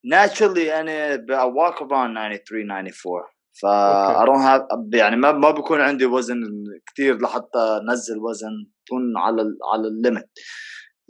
Naturally 0.07 0.71
أنا 0.73 1.17
I 1.17 1.51
walk 1.51 1.77
around 1.77 2.15
93 2.15 2.71
94 2.71 3.23
ف 3.61 3.65
أوكي. 3.67 4.19
I 4.19 4.27
don't 4.27 4.43
have 4.43 4.97
يعني 4.97 5.17
ما 5.17 5.33
ما 5.33 5.51
بكون 5.51 5.81
عندي 5.81 6.07
وزن 6.07 6.37
كثير 6.87 7.19
لحتى 7.23 7.81
نزل 7.89 8.19
وزن 8.19 8.71
تكون 8.87 9.17
على 9.17 9.43
على 9.73 9.89
ال 9.89 9.96
limit 9.96 10.31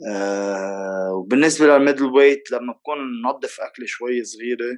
آه 0.07 1.13
وبالنسبة 1.13 1.67
لل 1.67 2.05
middleweight 2.05 2.51
لما 2.51 2.73
بكون 2.73 2.97
نظف 3.25 3.61
اكل 3.61 3.87
شوي 3.87 4.23
صغيرة 4.23 4.77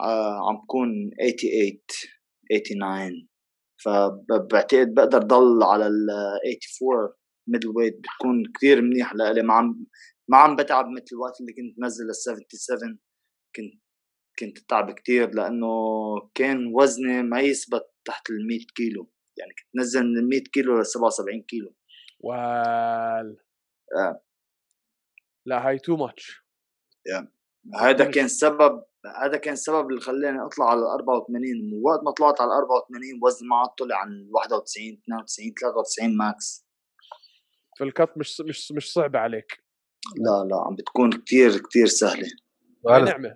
آه 0.00 0.48
عم 0.48 0.56
بكون 0.64 1.10
88 1.18 1.80
89 2.50 3.28
فبعتقد 3.84 4.94
بقدر 4.94 5.18
ضل 5.18 5.62
على 5.62 5.86
ال 5.86 6.10
84 6.80 7.14
middleweight 7.48 7.98
بتكون 7.98 8.42
كثير 8.56 8.82
منيح 8.82 9.14
لإلي. 9.14 9.42
ما 9.42 9.54
عم 9.54 9.86
ما 10.28 10.36
عم 10.38 10.56
بتعب 10.56 10.86
مثل 10.88 11.06
الوقت 11.12 11.40
اللي 11.40 11.52
كنت 11.52 11.84
نزل 11.84 12.08
ال 12.08 12.16
77 12.16 12.98
كنت 13.56 13.82
كنت 14.38 14.58
اتعب 14.58 14.90
كثير 14.90 15.34
لأنه 15.34 15.68
كان 16.34 16.72
وزني 16.74 17.22
ما 17.22 17.40
يثبت 17.40 17.82
تحت 18.04 18.30
ال 18.30 18.46
100 18.46 18.58
كيلو. 18.76 19.10
يعني 19.38 19.52
كنت 19.52 19.80
نزل 19.82 20.02
من 20.02 20.28
100 20.28 20.40
كيلو 20.40 20.80
ل 20.80 20.86
77 20.86 21.42
كيلو. 21.42 21.74
وال 22.20 23.36
آه. 23.96 24.22
لا 25.46 25.68
هاي 25.68 25.78
too 25.78 25.96
much 25.96 26.46
هذا. 27.80 28.10
كان 28.10 28.28
سبب 28.28 28.82
هذا 29.22 29.36
كان 29.36 29.52
السبب 29.52 29.90
اللي 29.90 30.00
خلاني 30.00 30.46
أطلع 30.46 30.70
على 30.70 30.80
ال 30.80 30.86
84 30.86 31.42
من 31.42 31.80
وقت 31.84 32.04
ما 32.04 32.10
طلعت 32.10 32.40
على 32.40 32.48
ال 32.48 32.56
84 32.56 33.20
وزني 33.22 33.48
ما 33.48 33.56
عاد 33.56 33.68
طلع 33.68 33.96
عن 33.96 34.28
91 34.32 35.00
92 35.04 35.54
93 35.54 36.16
max 36.16 36.66
فال 37.78 37.92
cut 37.92 38.12
مش 38.16 38.40
مش 38.40 38.72
مش 38.72 38.92
صعبة 38.92 39.18
عليك. 39.18 39.64
لا 40.16 40.48
لا 40.48 40.56
عم 40.66 40.76
بتكون 40.76 41.10
كتير 41.12 41.58
كتير 41.58 41.86
سهلة. 41.86 42.28
سؤال 42.82 43.04
نعمة. 43.04 43.34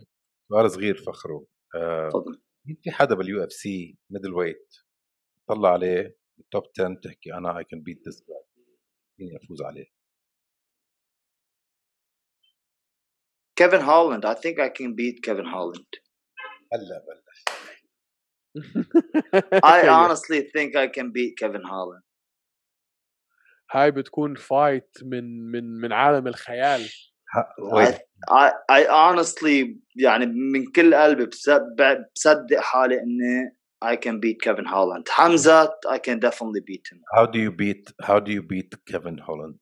سؤال 0.48 0.70
صغير 0.70 0.96
فخره 0.96 1.46
آه، 1.76 2.08
تفضل. 2.08 2.40
مين 2.66 2.76
في 2.82 2.90
حدا 2.90 3.14
بال 3.14 3.44
UFC 3.44 3.98
middleweight 4.10 4.74
طلع 5.48 5.72
عليه 5.72 6.16
بال 6.38 6.48
top 6.48 6.62
10 6.78 7.00
تحكي 7.04 7.34
أنا 7.34 7.58
I 7.58 7.64
can 7.64 7.82
beat 7.82 8.08
this 8.08 8.24
guy 8.28 8.44
مين 9.18 9.36
يفوز 9.36 9.62
عليه؟ 9.62 9.93
كيفن 13.55 13.81
هولاند 13.81 14.25
I 14.25 14.33
think 14.33 14.59
I 14.59 14.69
can 14.69 14.93
beat 14.95 15.21
كيفن 15.21 15.47
هولاند 15.47 15.85
هلا 16.73 17.05
بلش 17.07 17.43
I 19.65 19.87
honestly 19.87 20.41
think 20.41 20.75
I 20.75 20.87
can 20.87 21.11
beat 21.11 21.33
كيفن 21.37 21.65
هولاند 21.65 22.03
هاي 23.71 23.91
بتكون 23.91 24.35
فايت 24.35 24.97
من 25.03 25.51
من 25.51 25.63
من 25.63 25.93
عالم 25.93 26.27
الخيال 26.27 26.81
I, 26.81 27.73
ويت 27.73 27.95
I, 28.29 28.51
I 28.71 28.85
honestly 28.87 29.77
يعني 29.95 30.25
من 30.25 30.71
كل 30.71 30.95
قلبي 30.95 31.25
بصدق, 31.25 31.97
بصدق 32.15 32.59
حالي 32.59 32.99
اني 32.99 33.55
I 33.85 33.95
can 33.95 34.19
beat 34.19 34.37
كيفن 34.41 34.67
هولاند 34.67 35.09
حمزة 35.09 35.65
I 35.87 35.97
can 35.97 36.19
definitely 36.19 36.61
beat 36.61 36.87
him 36.91 36.99
how 37.15 37.25
do 37.25 37.39
you 37.39 37.51
beat 37.51 37.91
how 38.07 38.19
do 38.19 38.31
you 38.31 38.41
beat 38.41 38.75
Kevin 38.91 39.17
Holland 39.17 39.59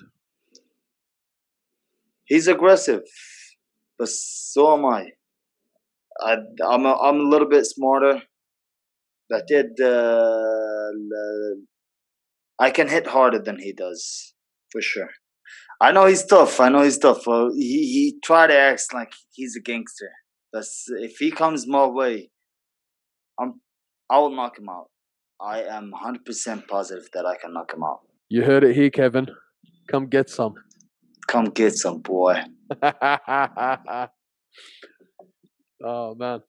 he's 2.25 2.47
aggressive 2.47 3.03
but 4.01 4.09
so 4.09 4.73
am 4.77 4.85
I 4.85 5.11
I 6.21 6.33
I'm 6.71 6.85
a, 6.85 6.93
I'm 7.07 7.19
a 7.19 7.29
little 7.33 7.49
bit 7.49 7.65
smarter 7.65 8.21
بعتقد 9.31 9.81
uh, 9.81 10.89
ال- 10.93 11.65
I 12.59 12.69
can 12.71 12.87
hit 12.87 13.07
harder 13.07 13.39
than 13.47 13.59
he 13.59 13.73
does 13.73 14.33
for 14.71 14.81
sure 14.81 15.09
I 15.81 15.91
know 15.91 16.05
he's 16.11 16.25
tough 16.25 16.59
I 16.59 16.69
know 16.69 16.83
he's 16.87 16.97
tough 16.97 17.27
uh, 17.27 17.49
he, 17.53 17.79
he 17.93 18.03
try 18.29 18.47
to 18.47 18.57
act 18.57 18.93
like 18.93 19.13
he's 19.31 19.55
a 19.61 19.61
gangster 19.69 20.11
but 20.53 20.65
if 21.07 21.17
he 21.17 21.29
comes 21.31 21.67
my 21.67 21.85
way 21.99 22.15
I'm 23.39 23.51
I 24.09 24.19
will 24.19 24.35
knock 24.39 24.57
him 24.59 24.69
out 24.69 24.89
I 25.55 25.57
am 25.77 25.91
100% 25.91 26.67
positive 26.67 27.07
that 27.13 27.25
I 27.33 27.35
can 27.41 27.53
knock 27.53 27.73
him 27.75 27.83
out 27.83 28.01
You 28.29 28.41
heard 28.43 28.63
it 28.69 28.75
here, 28.75 28.89
Kevin. 28.89 29.27
Come 29.91 30.05
get 30.15 30.29
some. 30.29 30.55
come 31.31 31.47
get 31.59 31.73
some 31.83 31.99
boy 32.01 32.35
oh 35.83 36.15
man. 36.15 36.39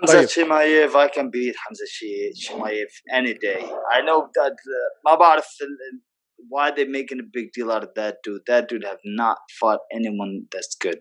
Hamza 0.00 0.12
طيب. 0.12 0.28
Chimaev 0.28 0.94
I 0.94 1.08
can 1.08 1.30
beat 1.30 1.54
Hamza 1.62 1.86
Shi- 1.96 2.32
Chimaev 2.42 2.90
any 3.18 3.34
day 3.34 3.62
I 3.96 4.00
know 4.06 4.18
that 4.38 4.56
uh, 4.76 4.88
ما 5.04 5.14
بعرف 5.14 5.46
ال- 5.62 5.82
ال- 5.92 6.02
why 6.50 6.70
they 6.70 6.84
making 6.84 7.18
a 7.20 7.28
big 7.36 7.46
deal 7.56 7.70
out 7.74 7.82
of 7.82 7.90
that 8.00 8.14
dude 8.24 8.42
that 8.50 8.68
dude 8.68 8.84
have 8.84 9.02
not 9.04 9.38
fought 9.60 9.80
anyone 9.98 10.46
that's 10.54 10.74
good 10.86 11.00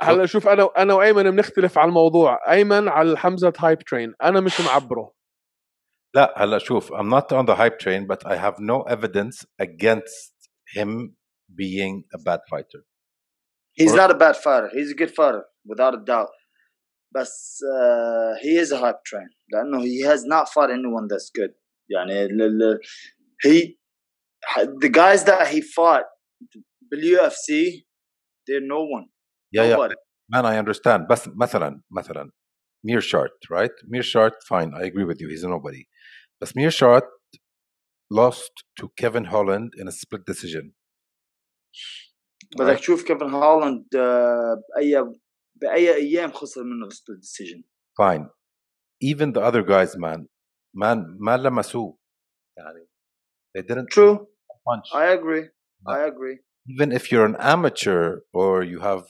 هلا 0.00 0.26
شوف 0.26 0.48
انا 0.48 0.68
انا 0.78 0.94
وايمن 0.94 1.30
بنختلف 1.30 1.78
على 1.78 1.88
الموضوع، 1.88 2.52
ايمن 2.52 2.88
على 2.88 3.16
حمزه 3.18 3.52
هايب 3.58 3.78
ترين، 3.78 4.14
انا 4.22 4.40
مش 4.40 4.60
معبره. 4.60 5.14
لا 6.14 6.34
هلا 6.36 6.58
شوف 6.58 6.92
I'm 6.92 7.08
not 7.10 7.32
on 7.32 7.46
the 7.46 7.54
hype 7.56 7.78
train 7.78 8.06
but 8.06 8.26
I 8.26 8.36
have 8.36 8.58
no 8.58 8.82
evidence 8.96 9.44
against 9.62 10.34
him 10.76 11.14
being 11.62 11.94
a 12.16 12.18
bad 12.28 12.40
fighter 12.50 12.80
he's 13.80 13.92
Or- 13.92 13.96
not 14.02 14.10
a 14.10 14.18
bad 14.24 14.36
fighter 14.36 14.68
he's 14.76 14.90
a 14.96 14.98
good 15.02 15.12
fighter 15.20 15.44
without 15.72 15.94
a 15.94 16.02
doubt 16.12 16.32
بس 17.16 17.60
uh, 17.74 18.32
he 18.42 18.52
is 18.62 18.72
a 18.72 18.78
hype 18.78 19.02
train 19.10 19.28
لأنه 19.52 19.82
he 19.82 20.00
has 20.10 20.24
not 20.24 20.48
fought 20.54 20.70
anyone 20.70 21.06
that's 21.12 21.30
good 21.40 21.52
يعني 21.90 22.24
ال- 22.24 22.42
ال- 22.42 22.78
he 23.44 23.78
the 24.84 24.88
guys 24.88 25.24
that 25.24 25.48
he 25.54 25.60
fought 25.76 26.06
بالUFC 26.92 27.48
they're 28.46 28.60
no 28.76 28.82
one 28.96 29.06
yeah 29.52 29.64
yeah 29.64 29.76
nobody 29.76 29.94
man 30.28 30.44
I 30.46 30.56
understand 30.58 31.06
بس 31.10 31.28
مثلا 31.36 31.82
مثلا 31.90 32.30
Mir 32.86 33.00
Shart 33.00 33.36
right 33.50 33.74
Mir 33.92 34.02
Shart 34.02 34.34
fine 34.48 34.70
I 34.74 34.82
agree 34.90 35.04
with 35.10 35.20
you 35.20 35.28
he's 35.28 35.44
a 35.44 35.48
nobody 35.48 35.84
بس 36.42 36.52
Mir 36.56 36.70
Shart 36.70 37.04
lost 38.10 38.52
to 38.78 38.88
Kevin 39.00 39.24
Holland 39.24 39.70
in 39.80 39.86
a 39.88 39.92
split 39.92 40.24
decision 40.32 40.74
بدك 42.59 42.79
تشوف 42.79 43.03
كيفن 43.03 43.29
هولاند 43.29 43.95
آه، 43.95 44.63
باي 44.75 45.13
بأي 45.55 45.95
أيام 45.95 46.31
خسر 46.31 46.63
منه 46.63 46.87
ب 46.87 46.92
split 46.92 47.19
decision 47.19 47.63
fine. 48.01 48.29
Even 49.01 49.33
the 49.33 49.41
other 49.41 49.63
guys 49.63 49.95
man. 49.97 50.27
Man 50.73 51.17
ما 51.19 51.37
لمسوه 51.37 51.97
يعني 52.57 52.89
they 53.57 53.61
didn't 53.61 53.89
True. 53.89 54.27
punch. 54.67 54.87
I 54.93 55.05
agree. 55.17 55.45
I 55.87 55.99
agree. 56.11 56.37
even 56.71 56.91
if 56.91 57.11
you're 57.11 57.25
an 57.25 57.37
amateur 57.39 58.19
or 58.33 58.63
you 58.63 58.79
have 58.79 59.03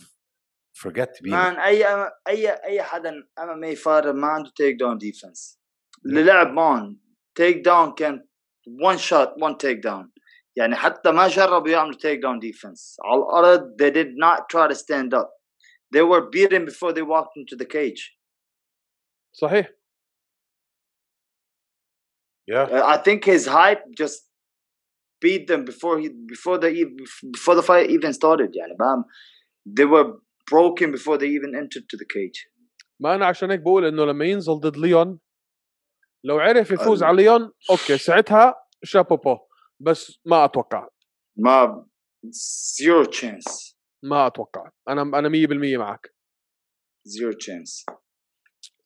forget 0.73 1.09
to 1.15 1.23
be 1.23 1.29
مان 1.31 1.55
أي 1.59 1.85
اي 2.27 2.49
أي 2.49 2.83
حدا 2.83 3.09
MMA 3.09 3.63
fighter 3.63 4.13
ما 4.13 4.27
عنده 4.27 4.51
takedown 4.55 4.97
defense 4.97 5.59
اللي 6.05 6.23
لعب 6.23 6.53
مان 6.53 6.97
تيك 7.35 7.57
داون 7.57 7.91
كان 7.93 8.25
one 8.69 8.97
shot 8.97 9.29
one 9.45 9.55
take 9.57 9.81
down. 9.81 10.05
يعني 10.58 10.76
حتى 10.76 11.10
ما 11.12 11.28
جربوا 11.28 11.68
يعملوا 11.68 11.98
take 11.98 12.20
down 12.20 12.38
defense 12.40 12.96
على 13.04 13.20
الارض 13.22 13.82
they 13.82 13.90
did 13.90 14.14
not 14.16 14.40
try 14.52 14.68
to 14.68 14.74
stand 14.74 15.14
up 15.14 15.28
they 15.96 16.02
were 16.02 16.22
beaten 16.30 16.64
before 16.64 16.92
they 16.92 17.02
walked 17.02 17.36
into 17.36 17.56
the 17.56 17.66
cage 17.66 18.18
صحيح 19.32 19.68
yeah 22.46 22.66
Uh, 22.70 22.84
I 22.94 22.96
think 23.06 23.24
his 23.24 23.46
hype 23.46 23.82
just 24.02 24.18
beat 25.24 25.44
them 25.50 25.62
before 25.70 25.96
he 26.02 26.08
before 26.34 26.58
the 26.64 26.70
e- 26.80 26.96
before 27.36 27.54
the 27.60 27.62
fight 27.70 27.86
even 27.96 28.12
started 28.12 28.50
يعني 28.56 28.76
فاهم 28.78 29.04
they 29.78 29.86
were 29.94 30.08
broken 30.54 30.88
before 30.92 31.16
they 31.18 31.30
even 31.38 31.52
entered 31.62 31.86
to 31.88 31.96
the 31.96 32.04
cage. 32.16 32.50
ما 33.00 33.14
انا 33.14 33.26
عشان 33.26 33.50
هيك 33.50 33.60
بقول 33.60 33.84
انه 33.84 34.04
لما 34.04 34.24
ينزل 34.24 34.52
ضد 34.60 34.76
ليون 34.76 35.18
لو 36.24 36.38
عرف 36.38 36.70
يفوز 36.70 37.02
ال- 37.02 37.08
على 37.08 37.16
ليون 37.22 37.52
اوكي 37.70 37.98
ساعتها 37.98 38.54
شابوبو 38.84 39.36
بس 39.80 40.18
ما 40.26 40.44
اتوقع 40.44 40.88
ما 41.36 41.86
zero 42.80 43.04
chance. 43.06 43.74
ما 44.02 44.26
اتوقع 44.26 44.70
انا 44.88 45.02
انا 45.02 45.28
100% 45.28 45.78
معك 45.78 46.14
Zero 47.08 47.32
chance. 47.34 47.84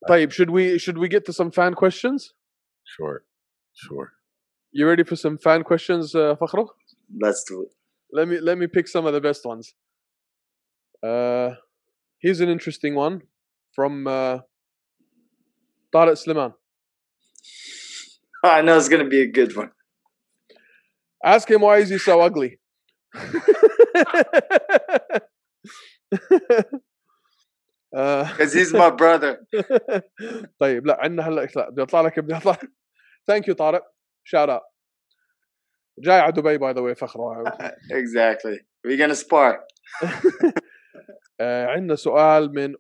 طيب 0.09 0.33
should 0.33 0.51
we 0.51 0.79
should 0.79 0.99
we 0.99 1.09
get 1.09 1.25
to 1.25 1.33
some 1.33 1.51
fan 1.51 1.75
questions 1.75 2.33
sure 2.97 3.25
sure 3.75 4.07
you 4.73 4.87
ready 4.87 5.05
for 5.05 5.17
some 5.17 5.37
fan 5.39 5.63
questions 5.65 6.15
uh, 6.15 6.35
فخرو 6.41 6.67
Let's 7.25 7.43
do 7.51 7.63
it. 7.67 7.73
let 8.19 8.29
me 8.29 8.37
let 8.41 8.57
me 8.59 8.67
pick 8.67 8.87
some 8.89 9.05
of 9.07 9.13
the 9.15 9.21
best 9.29 9.43
ones 9.53 9.67
uh 11.09 11.51
here's 12.25 12.41
an 12.41 12.49
interesting 12.57 12.95
one 12.95 13.15
from 13.77 14.07
uh 14.07 14.41
طارق 15.93 16.15
سليمان 16.15 16.53
I 18.45 18.63
know 18.63 18.77
it's 18.79 18.89
gonna 18.89 19.09
be 19.17 19.21
a 19.23 19.27
good 19.39 19.53
one. 19.57 19.71
Ask 21.24 21.50
him 21.50 21.62
why 21.62 21.78
is 21.78 21.90
he 21.90 21.98
so 21.98 22.20
ugly. 22.22 22.60
آه، 27.96 28.24
Because 28.24 28.54
he's 28.54 28.74
my 28.74 28.90
brother. 28.90 29.46
طيب 30.62 30.86
لا 30.86 30.98
عندنا 31.00 31.28
هلأ 31.28 31.48
لا 31.56 31.70
بدي 31.70 31.82
أطلع 31.84 32.02
لك 32.02 32.20
بدي 32.20 32.38
أطلع 32.38 32.58
ثانك 33.28 33.48
يو 33.48 33.54
طارق 33.54 33.84
شاوت 34.24 34.50
اوت 34.50 34.62
جاي 36.00 36.20
على 36.20 36.32
دبي 36.32 36.58
باي 36.58 36.72
ذا 36.74 36.82
واي 36.82 36.96
فخر 36.96 37.44
exactly. 38.02 38.60
We're 38.88 38.98
gonna 38.98 39.16
spar. 39.16 39.58
آه، 41.42 41.66
عندنا 41.68 41.96
سؤال 41.96 42.54
من 42.54 42.76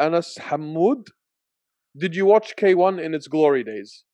أنس 0.00 0.38
حمود 0.38 1.08
Did 1.98 2.14
you 2.14 2.26
watch 2.26 2.54
K1 2.56 3.00
in 3.02 3.14
its 3.14 3.26
glory 3.26 3.64
days? 3.64 4.04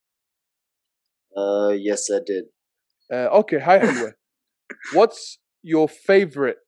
Uh, 1.37 1.75
yes, 1.77 2.09
I 2.11 2.21
did. 2.25 2.45
Uh, 3.13 3.29
okay, 3.41 3.59
hi 3.59 3.79
Halwa. 3.79 4.13
What's 4.93 5.39
your 5.63 5.89
favorite 5.89 6.59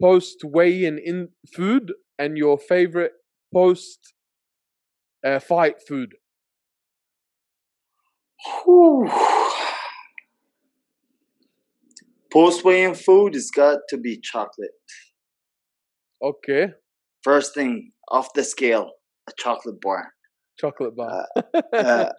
post 0.00 0.38
weigh-in 0.44 0.98
in 0.98 1.28
food 1.54 1.92
and 2.18 2.36
your 2.36 2.58
favorite 2.58 3.12
post 3.52 4.14
uh, 5.24 5.38
fight 5.38 5.76
food? 5.86 6.14
Post 12.32 12.64
weigh-in 12.64 12.94
food 12.94 13.34
has 13.34 13.50
got 13.50 13.80
to 13.88 13.96
be 13.98 14.20
chocolate. 14.22 14.70
Okay. 16.22 16.68
First 17.24 17.54
thing 17.54 17.90
off 18.08 18.32
the 18.34 18.44
scale, 18.44 18.90
a 19.28 19.32
chocolate 19.36 19.80
bar. 19.80 20.12
Chocolate 20.58 20.96
bar. 20.96 21.26
Uh, 21.36 21.42
uh, 21.76 22.12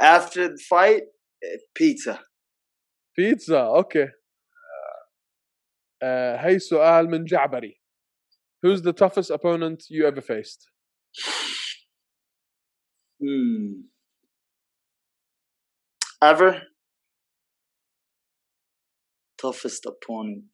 after 0.00 0.48
the 0.48 0.62
fight, 0.68 1.02
uh, 1.44 1.58
pizza. 1.74 2.20
Pizza. 3.16 3.60
Okay. 3.60 4.06
Uh, 6.02 6.36
هي 6.38 6.58
سؤال 6.58 7.10
من 7.10 7.24
جعبري. 7.24 7.80
Who's 8.62 8.82
the 8.82 8.92
toughest 8.92 9.30
opponent 9.30 9.84
you 9.88 10.06
ever 10.06 10.20
faced? 10.20 10.68
Hmm. 13.22 13.82
Ever? 16.22 16.62
Toughest 19.40 19.86
opponent. 19.86 20.44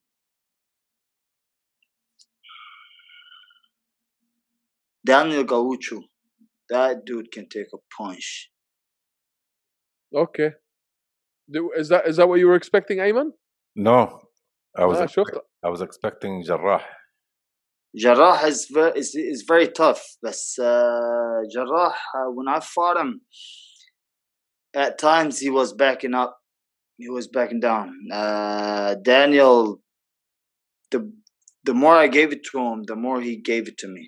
Daniel 5.05 5.45
Gaucho. 5.45 6.03
That 6.68 7.05
dude 7.05 7.33
can 7.33 7.49
take 7.49 7.66
a 7.74 7.78
punch. 7.97 8.51
Okay. 10.14 10.51
Do, 11.53 11.72
is 11.76 11.89
that 11.89 12.07
is 12.07 12.16
that 12.18 12.28
what 12.28 12.39
you 12.41 12.47
were 12.47 12.55
expecting, 12.62 12.99
Ayman? 12.99 13.28
no 13.76 14.20
I 14.78 14.85
was 14.85 14.99
آه 14.99 15.05
expect- 15.05 15.11
شفت 15.11 15.35
I 15.66 15.68
was 15.68 15.80
expecting 15.83 16.43
جراح 16.49 16.83
Jarrah 17.95 18.47
is 18.47 18.68
very 18.72 18.93
is, 18.99 19.14
is 19.14 19.43
very 19.47 19.68
tough, 19.68 20.03
but 20.22 20.39
uh, 20.59 21.41
Jarrah 21.53 21.93
uh, 22.16 22.28
when 22.37 22.49
I 22.49 22.59
fought 22.61 22.97
him, 23.03 23.20
at 24.74 24.99
times 24.99 25.39
he 25.39 25.51
was 25.51 25.74
backing 25.74 26.14
up, 26.14 26.33
he 26.97 27.09
was 27.11 27.28
backing 27.28 27.61
down. 27.61 27.87
Uh, 28.11 28.95
Daniel, 29.12 29.83
the 30.91 31.01
the 31.64 31.74
more 31.74 31.95
I 32.05 32.09
gave 32.09 32.33
it 32.33 32.43
to 32.51 32.59
him, 32.59 32.78
the 32.85 32.97
more 32.97 33.20
he 33.20 33.37
gave 33.37 33.68
it 33.68 33.76
to 33.83 33.89
me. 33.89 34.05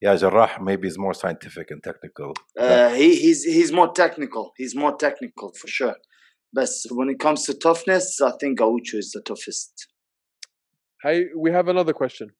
yeah, 0.00 0.14
Jarrah 0.16 0.62
maybe 0.62 0.86
is 0.86 0.98
more 0.98 1.14
scientific 1.14 1.70
and 1.70 1.82
technical. 1.82 2.34
Uh, 2.58 2.90
he, 2.90 3.16
he's 3.16 3.44
he's 3.44 3.72
more 3.72 3.92
technical. 3.92 4.52
He's 4.56 4.74
more 4.74 4.96
technical 4.96 5.52
for 5.52 5.66
sure. 5.66 5.96
But 6.52 6.68
when 6.90 7.10
it 7.10 7.18
comes 7.18 7.44
to 7.44 7.54
toughness, 7.54 8.20
I 8.20 8.32
think 8.40 8.58
Gaucho 8.58 8.96
is 8.96 9.10
the 9.12 9.20
toughest. 9.20 9.88
Hey, 11.02 11.26
we 11.36 11.50
have 11.50 11.68
another 11.68 11.92
question, 11.92 12.30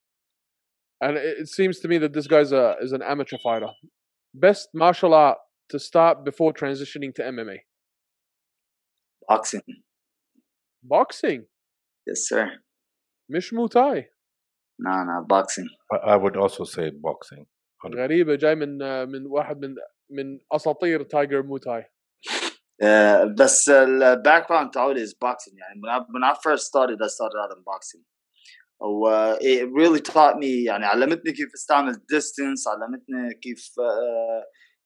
and 1.01 1.17
it, 1.17 1.47
seems 1.47 1.79
to 1.79 1.87
me 1.87 1.97
that 1.99 2.13
this 2.13 2.27
guy's 2.27 2.51
a 2.51 2.75
is 2.81 2.93
an 2.93 3.01
amateur 3.01 3.37
fighter. 3.43 3.69
Best 4.33 4.69
martial 4.73 5.13
art 5.13 5.37
to 5.69 5.79
start 5.79 6.23
before 6.23 6.53
transitioning 6.53 7.13
to 7.15 7.23
MMA. 7.23 7.57
Boxing. 9.27 9.61
Boxing. 10.83 11.45
Yes, 12.07 12.27
sir. 12.27 12.51
Mish 13.27 13.51
Nah, 14.85 15.03
nah, 15.09 15.21
boxing. 15.33 15.69
I- 15.91 16.19
would 16.21 16.37
also 16.37 16.63
say 16.63 16.91
boxing. 16.91 17.45
غريبة 17.95 18.35
جاي 18.35 18.55
من 18.55 18.77
من 19.09 19.25
واحد 19.25 19.65
من 19.65 19.75
من 20.09 20.39
أساطير 20.51 21.03
تايجر 21.03 21.43
موتاي. 21.43 21.83
Uh, 22.83 23.25
بس 23.39 23.69
ال 23.69 24.49
background 24.49 24.71
تاعولي 24.71 25.05
is 25.05 25.09
boxing. 25.09 25.53
يعني 25.57 25.81
when 25.81 25.89
I, 25.89 25.99
when 25.99 26.23
I 26.23 26.33
first 26.33 26.63
started 26.63 26.97
I 27.01 27.07
started 27.07 27.37
out 27.43 27.57
in 27.57 27.63
boxing. 27.63 28.03
و 28.81 29.09
uh, 29.09 29.37
it 29.41 29.69
really 29.81 30.01
taught 30.13 30.35
me 30.35 30.65
يعني 30.65 30.85
علمتني 30.85 31.31
كيف 31.33 31.49
أستعمل 31.53 31.93
distance 31.93 32.67
علمتني 32.67 33.33
كيف 33.33 33.59
uh, 33.59 34.43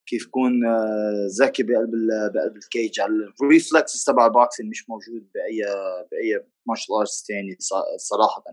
كيف 0.09 0.27
كون 0.27 0.51
uh, 0.51 1.41
ذكي 1.41 1.63
بقلب 1.63 1.91
بقلب 2.33 2.57
ال 2.57 2.66
cage 2.66 2.99
ال 2.99 3.11
reflexes 3.11 4.03
تبع 4.03 4.25
ال 4.25 4.32
boxing 4.32 4.69
مش 4.69 4.89
موجود 4.89 5.31
بأي 5.33 5.61
بأي 6.11 6.47
martial 6.67 6.95
arts 6.95 7.25
ثاني 7.27 7.57
صراحة. 7.97 8.43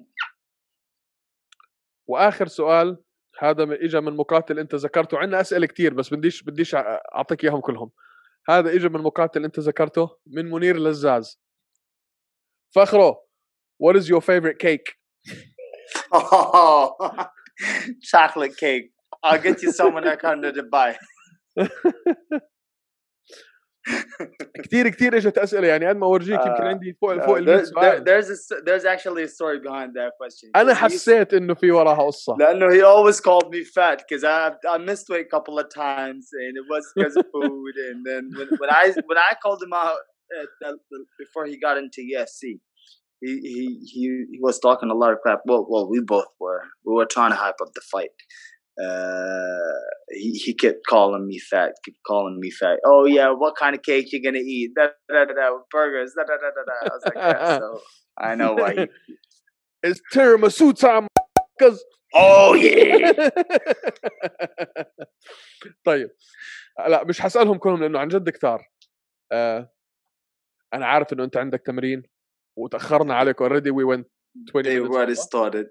وآخر 2.11 2.47
سؤال 2.47 3.03
هذا 3.39 3.63
اجى 3.63 4.01
من 4.01 4.17
مقاتل 4.17 4.59
أنت 4.59 4.75
ذكرته 4.75 5.19
عندنا 5.19 5.41
أسئلة 5.41 5.67
كتير 5.67 5.95
بس 5.95 6.15
بديش 6.15 6.43
بديش 6.43 6.75
أعطيك 6.75 7.45
إياهم 7.45 7.61
كلهم. 7.61 7.91
هذا 8.49 8.71
اجى 8.71 8.89
من 8.89 9.01
مقاتل 9.01 9.45
أنت 9.45 9.61
ذكرته 9.61 10.17
من 10.27 10.51
منير 10.51 10.77
لزاز. 10.77 11.41
فخرو 12.75 13.15
what 13.83 13.97
is 13.97 14.09
your 14.09 14.21
favorite 14.21 14.59
cake? 14.59 14.97
Chocolate 18.11 18.57
cake. 18.57 18.91
I'll 19.23 19.41
get 19.41 19.63
you 19.63 19.73
some 19.73 19.95
when 19.95 20.07
I 20.07 20.17
come 20.17 20.43
to 20.43 20.53
Dubai. 20.53 20.97
كتير 24.64 24.89
كتير 24.89 25.18
اجت 25.18 25.38
اسئله 25.38 25.68
يعني 25.68 25.86
قد 25.88 25.96
ما 25.98 26.06
اورجيك 26.06 26.39
يمكن 26.39 26.64
آه، 26.64 26.68
عندي 26.68 26.93
فوق 27.02 27.16
Uh, 27.18 27.26
فوق 27.26 27.38
ال 27.38 27.46
100 27.46 27.58
there, 27.58 27.62
there, 27.62 27.66
سؤال 27.70 28.04
there's 28.04 28.28
a, 28.30 28.34
s- 28.34 28.62
there's 28.66 28.86
actually 28.86 29.24
a 29.24 29.28
story 29.28 29.60
behind 29.60 29.89
that 29.93 30.12
question. 30.22 30.50
انا 30.56 30.74
'Cause 30.74 30.78
he 30.78 30.82
used- 30.82 30.93
حسيت 30.93 31.34
انه 31.34 31.54
في 31.54 31.72
وراها 31.72 32.04
قصه 32.08 32.36
لأنه 32.39 32.70
he 32.70 32.82
always 32.84 33.16
called 33.20 33.48
me 33.50 33.64
fat 33.78 33.98
because 34.00 34.24
I 34.24 34.52
I 34.76 34.78
missed 34.89 35.08
weight 35.10 35.26
a 35.28 35.38
couple 35.38 35.60
of 35.64 35.68
times 35.86 36.26
and 36.43 36.54
it 36.62 36.66
was 36.74 36.84
because 36.96 37.16
of 37.22 37.26
food 37.36 37.74
and 37.89 37.98
then 38.10 38.24
when, 38.38 38.48
when 38.62 38.70
I 38.82 38.84
when 39.10 39.20
I 39.30 39.32
called 39.43 39.62
him 39.66 39.74
out 39.86 40.00
uh, 40.36 40.46
the- 40.62 40.80
the- 40.91 41.08
before 41.24 41.46
he 41.52 41.56
got 41.68 41.76
into 41.84 42.00
UFC 42.14 42.41
he, 43.26 43.32
he 43.54 43.64
he 43.93 44.04
he 44.34 44.39
was 44.48 44.56
talking 44.68 44.89
a 44.96 44.98
lot 45.04 45.12
of 45.16 45.20
crap 45.24 45.39
well 45.50 45.64
well 45.72 45.86
we 45.93 46.00
both 46.16 46.30
were 46.43 46.62
we 46.86 46.91
were 47.00 47.10
trying 47.16 47.32
to 47.36 47.39
hype 47.46 47.60
up 47.64 47.72
the 47.80 47.86
fight 47.93 48.14
uh 48.88 49.78
he, 50.10 50.32
he 50.46 50.54
kept 50.54 50.80
calling 50.89 51.26
me 51.28 51.39
fat 51.39 51.72
kept 51.86 51.98
calling 52.10 52.38
me 52.39 52.52
fat 52.52 52.78
oh 52.86 53.06
yeah 53.06 53.30
what 53.30 53.56
kind 53.56 53.74
of 53.76 53.82
cake 53.82 54.12
you 54.12 54.22
gonna 54.24 54.38
eat 54.56 54.72
da, 54.76 54.88
da, 55.10 55.26
da, 55.26 55.34
da, 55.34 55.58
burgers 55.72 56.12
da, 56.18 56.24
da, 56.24 56.36
da, 56.43 56.50
da, 56.58 56.64
da. 56.70 56.76
I 56.82 56.93
was 56.96 57.04
like 57.06 57.16
yeah 57.16 57.58
so 57.60 57.80
I 58.18 58.36
know 58.36 58.54
why 58.54 58.72
he, 58.76 58.88
It's 59.88 60.02
tiramisu 60.14 60.68
time 60.86 61.08
cuz 61.62 61.76
oh 62.14 62.54
yeah 62.56 63.30
طيب 65.86 66.10
لا 66.88 67.04
مش 67.04 67.22
حسألهم 67.22 67.58
كلهم 67.58 67.82
لانه 67.82 68.00
عن 68.00 68.08
جد 68.08 68.30
كتار 68.30 68.68
آه 69.32 69.72
انا 70.74 70.86
عارف 70.86 71.14
انه 71.14 71.24
انت 71.24 71.38
عندك 71.38 71.62
تمرين 71.66 72.04
وتاخرنا 72.58 73.16
عليك 73.16 73.41
اوريدي 73.41 73.70
وي 73.72 73.98
went 73.98 74.06
20 74.50 74.64
they 74.64 74.80
minutes 74.80 74.96
already 74.96 75.12
over. 75.12 75.16
started 75.16 75.68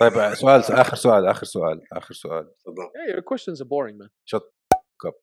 طيب 0.00 0.34
سؤال 0.34 0.62
اخر 0.72 0.96
سؤال 0.96 1.26
اخر 1.26 1.46
سؤال 1.46 1.80
اخر 1.92 2.14
سؤال 2.14 2.54
Yeah, 2.96 3.14
your 3.14 3.22
questions 3.22 3.60
are 3.60 3.68
boring 3.74 3.98
man 3.98 4.10
shut 4.30 4.42
up 5.06 5.14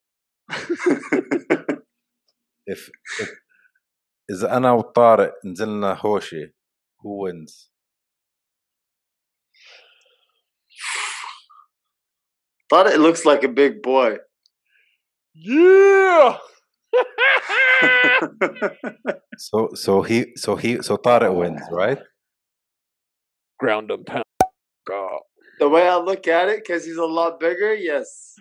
if, 2.68 2.90
if 3.22 3.30
اذا 4.32 4.58
انا 4.58 4.72
وطارق 4.72 5.34
نزلنا 5.46 5.94
هوشه 5.94 6.54
who 7.04 7.26
wins 7.26 7.72
Thought 12.72 12.88
it 12.88 13.02
looks 13.02 13.26
like 13.26 13.44
a 13.44 13.50
big 13.50 13.82
boy. 13.82 14.16
Yeah. 15.34 16.38
So 19.38 19.58
so 19.74 20.02
he 20.04 20.32
so 20.38 20.56
he 20.56 20.82
so 20.82 20.96
Tariq 20.96 21.36
wins, 21.36 21.62
right? 21.72 22.00
Ground 23.60 23.92
and 23.92 24.06
pound. 24.06 24.25
God. 24.88 25.20
the 25.60 25.70
way 25.70 25.88
I 25.88 25.98
look 25.98 26.28
at 26.28 26.50
it, 26.50 26.58
because 26.64 26.86
he's 26.86 26.98
a 26.98 27.06
lot 27.20 27.40
bigger, 27.40 27.74
yes. 27.74 28.36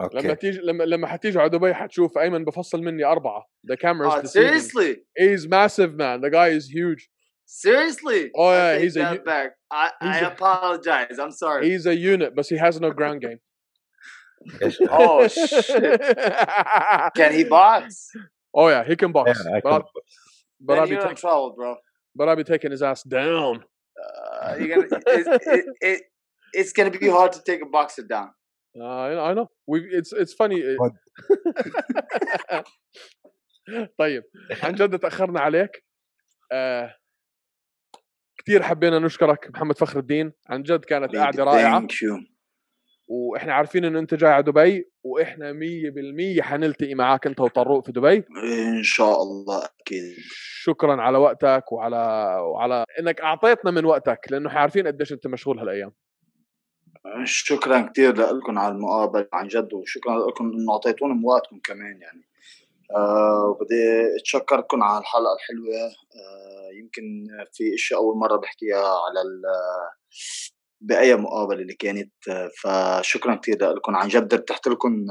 لما 0.00 0.32
Okay. 0.32 0.34
تيجي 0.38 0.58
لما 0.62 0.84
لما 0.84 1.06
حتيجي 1.06 1.38
على 1.38 1.48
دبي 1.50 1.74
حتشوف 1.74 2.18
ايمن 2.18 2.44
بفصل 2.44 2.80
مني 2.82 3.04
اربعه 3.04 3.44
the 3.72 3.76
camera 3.76 4.08
is 4.08 4.14
Uh, 4.14 4.20
deceiving. 4.22 4.28
seriously, 4.28 4.96
he's 5.18 5.46
massive 5.48 5.94
man 5.94 6.20
the 6.20 6.30
guy 6.30 6.48
is 6.58 6.66
huge 6.78 7.08
seriously. 7.46 8.30
Oh, 8.36 8.44
I 8.48 8.54
yeah, 8.56 8.72
take 8.72 8.82
he's 8.84 8.96
a 8.96 9.00
that 9.00 9.14
u- 9.18 9.24
back. 9.32 9.48
I, 9.70 9.90
he's 10.04 10.22
I 10.22 10.26
a- 10.28 10.32
apologize. 10.34 11.16
I'm 11.22 11.32
sorry. 11.42 11.60
he's 11.70 11.84
a 11.86 11.96
unit 12.14 12.30
but 12.36 12.46
he 12.52 12.56
has 12.64 12.80
no 12.80 12.90
ground 12.98 13.20
game 13.26 13.40
إيش؟ 14.62 14.76
Oh 14.90 15.28
shit! 15.28 16.00
Can 17.18 17.30
he 17.38 17.44
box? 17.44 18.10
oh 18.60 18.68
yeah 18.74 18.82
he 18.90 18.94
can 18.96 19.12
box 19.12 19.26
Yeah, 19.28 19.56
I 19.56 19.60
but, 19.64 19.72
I'll, 19.72 19.82
can- 19.82 19.90
but 20.66 20.74
Then 20.74 20.78
I'll 20.80 20.86
be 20.86 20.90
you're 20.94 21.00
in 21.02 21.08
taking 21.08 21.16
trouble, 21.24 21.48
bro. 21.56 21.70
but 22.16 22.24
I'll 22.28 22.40
be 22.44 22.48
taking 22.54 22.70
his 22.76 22.82
ass 22.90 23.02
down 23.18 23.52
Uh, 24.01 24.55
you're 24.59 24.67
gonna. 24.75 24.87
It, 25.07 25.27
it, 25.55 25.65
it, 25.81 26.01
it's 26.53 26.73
gonna 26.73 26.91
be 26.91 27.07
hard 27.09 27.31
to 27.33 27.41
take 27.49 27.61
a 27.61 27.69
boxer 27.77 28.03
down. 28.03 28.29
uh, 28.81 28.83
I 28.85 29.13
know- 29.15 29.25
I 29.29 29.33
know 29.33 29.47
we 29.67 29.77
it's 29.99 30.11
it's 30.21 30.33
funny? 30.33 30.59
طيب 33.97 34.23
عن 34.63 34.73
جد 34.75 34.99
تاخرنا 34.99 35.39
عليك 35.39 35.83
آه 36.51 36.95
كثير 38.37 38.63
حبينا 38.63 38.99
نشكرك 38.99 39.49
محمد 39.53 39.77
فخر 39.77 39.99
الدين 39.99 40.33
عن 40.49 40.63
جد 40.63 40.85
كانت 40.85 41.15
قاعدة 41.15 41.43
رائعه 41.43 41.79
Thank 41.81 41.91
you. 41.91 42.34
وإحنا 43.07 43.53
عارفين 43.53 43.85
انه 43.85 43.99
أنت 43.99 44.13
جاي 44.13 44.29
على 44.31 44.43
دبي 44.43 44.89
وإحنا 45.03 45.53
100% 45.53 46.41
حنلتقي 46.41 46.95
معاك 46.95 47.27
أنت 47.27 47.39
وطروق 47.39 47.85
في 47.85 47.91
دبي. 47.91 48.23
إن 48.77 48.83
شاء 48.83 49.21
الله 49.21 49.65
أكيد. 49.81 50.15
شكرا 50.63 51.01
على 51.01 51.17
وقتك 51.17 51.71
وعلى 51.71 51.97
وعلى 52.41 52.85
إنك 52.99 53.21
أعطيتنا 53.21 53.71
من 53.71 53.85
وقتك 53.85 54.19
لأنه 54.31 54.49
عارفين 54.49 54.87
قديش 54.87 55.13
أنت 55.13 55.27
مشغول 55.27 55.59
هالأيام. 55.59 55.91
شكرا 57.23 57.81
كثير 57.81 58.15
لكم 58.15 58.59
على 58.59 58.75
المقابلة 58.75 59.27
عن 59.33 59.47
جد 59.47 59.73
وشكرا 59.73 60.27
لكم 60.27 60.45
إنه 60.51 60.73
أعطيتونا 60.73 61.13
من 61.13 61.25
وقتكم 61.25 61.59
كمان 61.63 62.01
يعني. 62.01 62.27
آه 62.95 63.45
وبدي 63.49 64.15
اتشكركم 64.19 64.83
على 64.83 64.99
الحلقة 65.01 65.35
الحلوة. 65.35 65.85
آه 65.87 66.69
يمكن 66.79 67.03
في 67.53 67.73
اشياء 67.75 67.99
أول 67.99 68.17
مرة 68.17 68.37
بحكيها 68.37 68.77
على 68.77 69.21
ال- 69.21 69.41
بأي 70.85 71.15
مقابلة 71.15 71.61
اللي 71.61 71.73
كانت 71.73 72.11
فشكرا 72.61 73.35
كثير 73.35 73.73
لكم. 73.73 73.95
عن 73.95 74.07
جد 74.07 74.33
ارتحت 74.33 74.67
لكم 74.67 75.05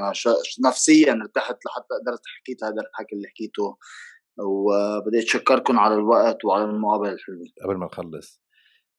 نفسيا 0.65 1.13
ارتحت 1.13 1.57
لحتى 1.67 1.95
قدرت 2.03 2.21
حكيت 2.39 2.65
هذا 2.65 2.83
الحكي 2.91 3.17
اللي 3.17 3.29
حكيته 3.29 3.77
وبدي 4.39 5.19
أتشكركم 5.19 5.79
على 5.79 5.95
الوقت 5.95 6.45
وعلى 6.45 6.65
المقابلة 6.65 7.13
الحلوة. 7.13 7.47
قبل 7.65 7.77
ما 7.77 7.87
نخلص 7.87 8.43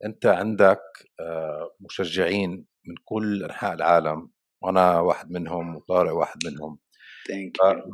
أنت 0.06 0.26
عندك 0.26 0.82
آه، 1.20 1.76
مشجعين 1.80 2.66
من 2.86 2.96
كل 3.06 3.44
أنحاء 3.44 3.74
العالم 3.74 4.30
وأنا 4.62 5.00
واحد 5.00 5.32
منهم 5.32 5.76
وطارق 5.76 6.14
واحد 6.14 6.38
منهم. 6.46 6.80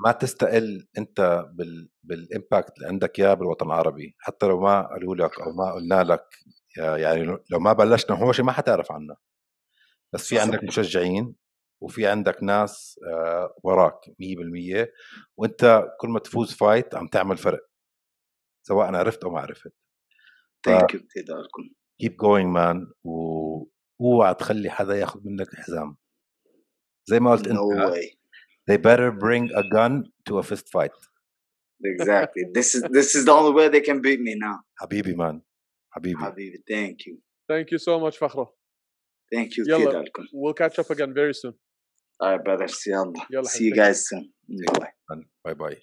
ما 0.05 0.11
تستقل 0.11 0.87
أنت 0.97 1.45
بال 1.53 1.89
بال 2.03 2.22
impact 2.22 2.77
اللي 2.77 2.87
عندك 2.87 3.19
اياه 3.19 3.33
بالوطن 3.33 3.65
العربي 3.65 4.15
حتى 4.19 4.45
لو 4.45 4.59
ما 4.59 4.81
قالوا 4.81 5.15
لك 5.15 5.39
أو 5.39 5.51
ما 5.51 5.71
قلنا 5.73 6.03
لك 6.03 6.25
يعني 6.77 7.23
لو- 7.23 7.59
ما 7.59 7.73
بلشنا 7.73 8.17
هوشة 8.17 8.45
ما 8.45 8.51
حتعرف 8.51 8.91
عنا 8.91 9.15
بس 10.13 10.27
في. 10.27 10.39
عندك 10.39 10.63
مشجعين 10.63 11.35
وفي 11.81 12.07
عندك 12.07 12.43
ناس 12.43 12.99
آه، 13.13 13.55
وراك 13.63 13.99
100% 14.19 14.93
وانت 15.37 15.87
كل 15.99 16.09
ما 16.09 16.19
تفوز 16.19 16.53
فايت 16.53 16.95
عم 16.95 17.07
تعمل 17.07 17.37
فرق 17.37 17.59
سواء 18.67 18.95
عرفت 18.95 19.23
أو 19.23 19.29
ما 19.31 19.39
عرفت 19.39 19.73
thank 20.65 20.93
you 20.93 20.99
keep 22.03 22.13
going 22.13 22.53
man 22.55 22.93
واوعى 23.03 24.33
تخلي 24.35 24.69
حدا 24.69 24.95
ياخذ 24.95 25.19
منك 25.23 25.53
الحزام 25.53 25.97
زي 27.09 27.19
ما 27.19 27.31
قلت 27.31 27.47
No 27.47 27.51
انت 27.51 27.93
way. 27.93 28.15
they 28.71 28.77
better 28.77 29.11
bring 29.11 29.49
a 29.57 29.63
gun 29.75 30.03
to 30.29 30.33
a 30.39 30.43
fist 30.43 30.67
fight 30.71 31.11
Exactly. 31.95 32.43
This 32.57 32.69
is 32.75 32.81
this 32.97 33.09
is 33.17 33.21
the 33.29 33.33
only 33.39 33.53
way 33.57 33.65
they 33.75 33.83
can 33.89 33.97
beat 34.05 34.19
me 34.27 34.33
now. 34.35 34.57
حبيبي 34.75 35.13
مان 35.15 35.41
حبيبي 35.90 36.18
حبيبي. 36.24 36.58
Thank 36.70 36.96
you. 37.06 37.18
Thank 37.52 37.66
you 37.72 37.78
so 37.78 38.00
much 38.10 38.18
فخره 38.18 38.56
Thank 39.34 39.48
you 39.48 39.68
يلا. 39.68 39.78
كثير 39.88 40.00
لكم. 40.02 40.22
we'll 40.22 40.54
catch 40.54 40.78
up 40.84 40.90
again 40.96 41.12
very 41.14 41.34
soon 41.34 41.54
All 42.22 42.36
right, 42.36 42.44
brothers. 42.44 42.86
يلا. 42.86 43.12
يلا 43.30 43.42
See 43.48 43.54
you 43.54 43.72
حبيبي. 43.72 43.76
guys 43.76 43.96
soon. 44.08 44.32
Bye. 44.80 45.24
باي 45.44 45.54
باي 45.54 45.82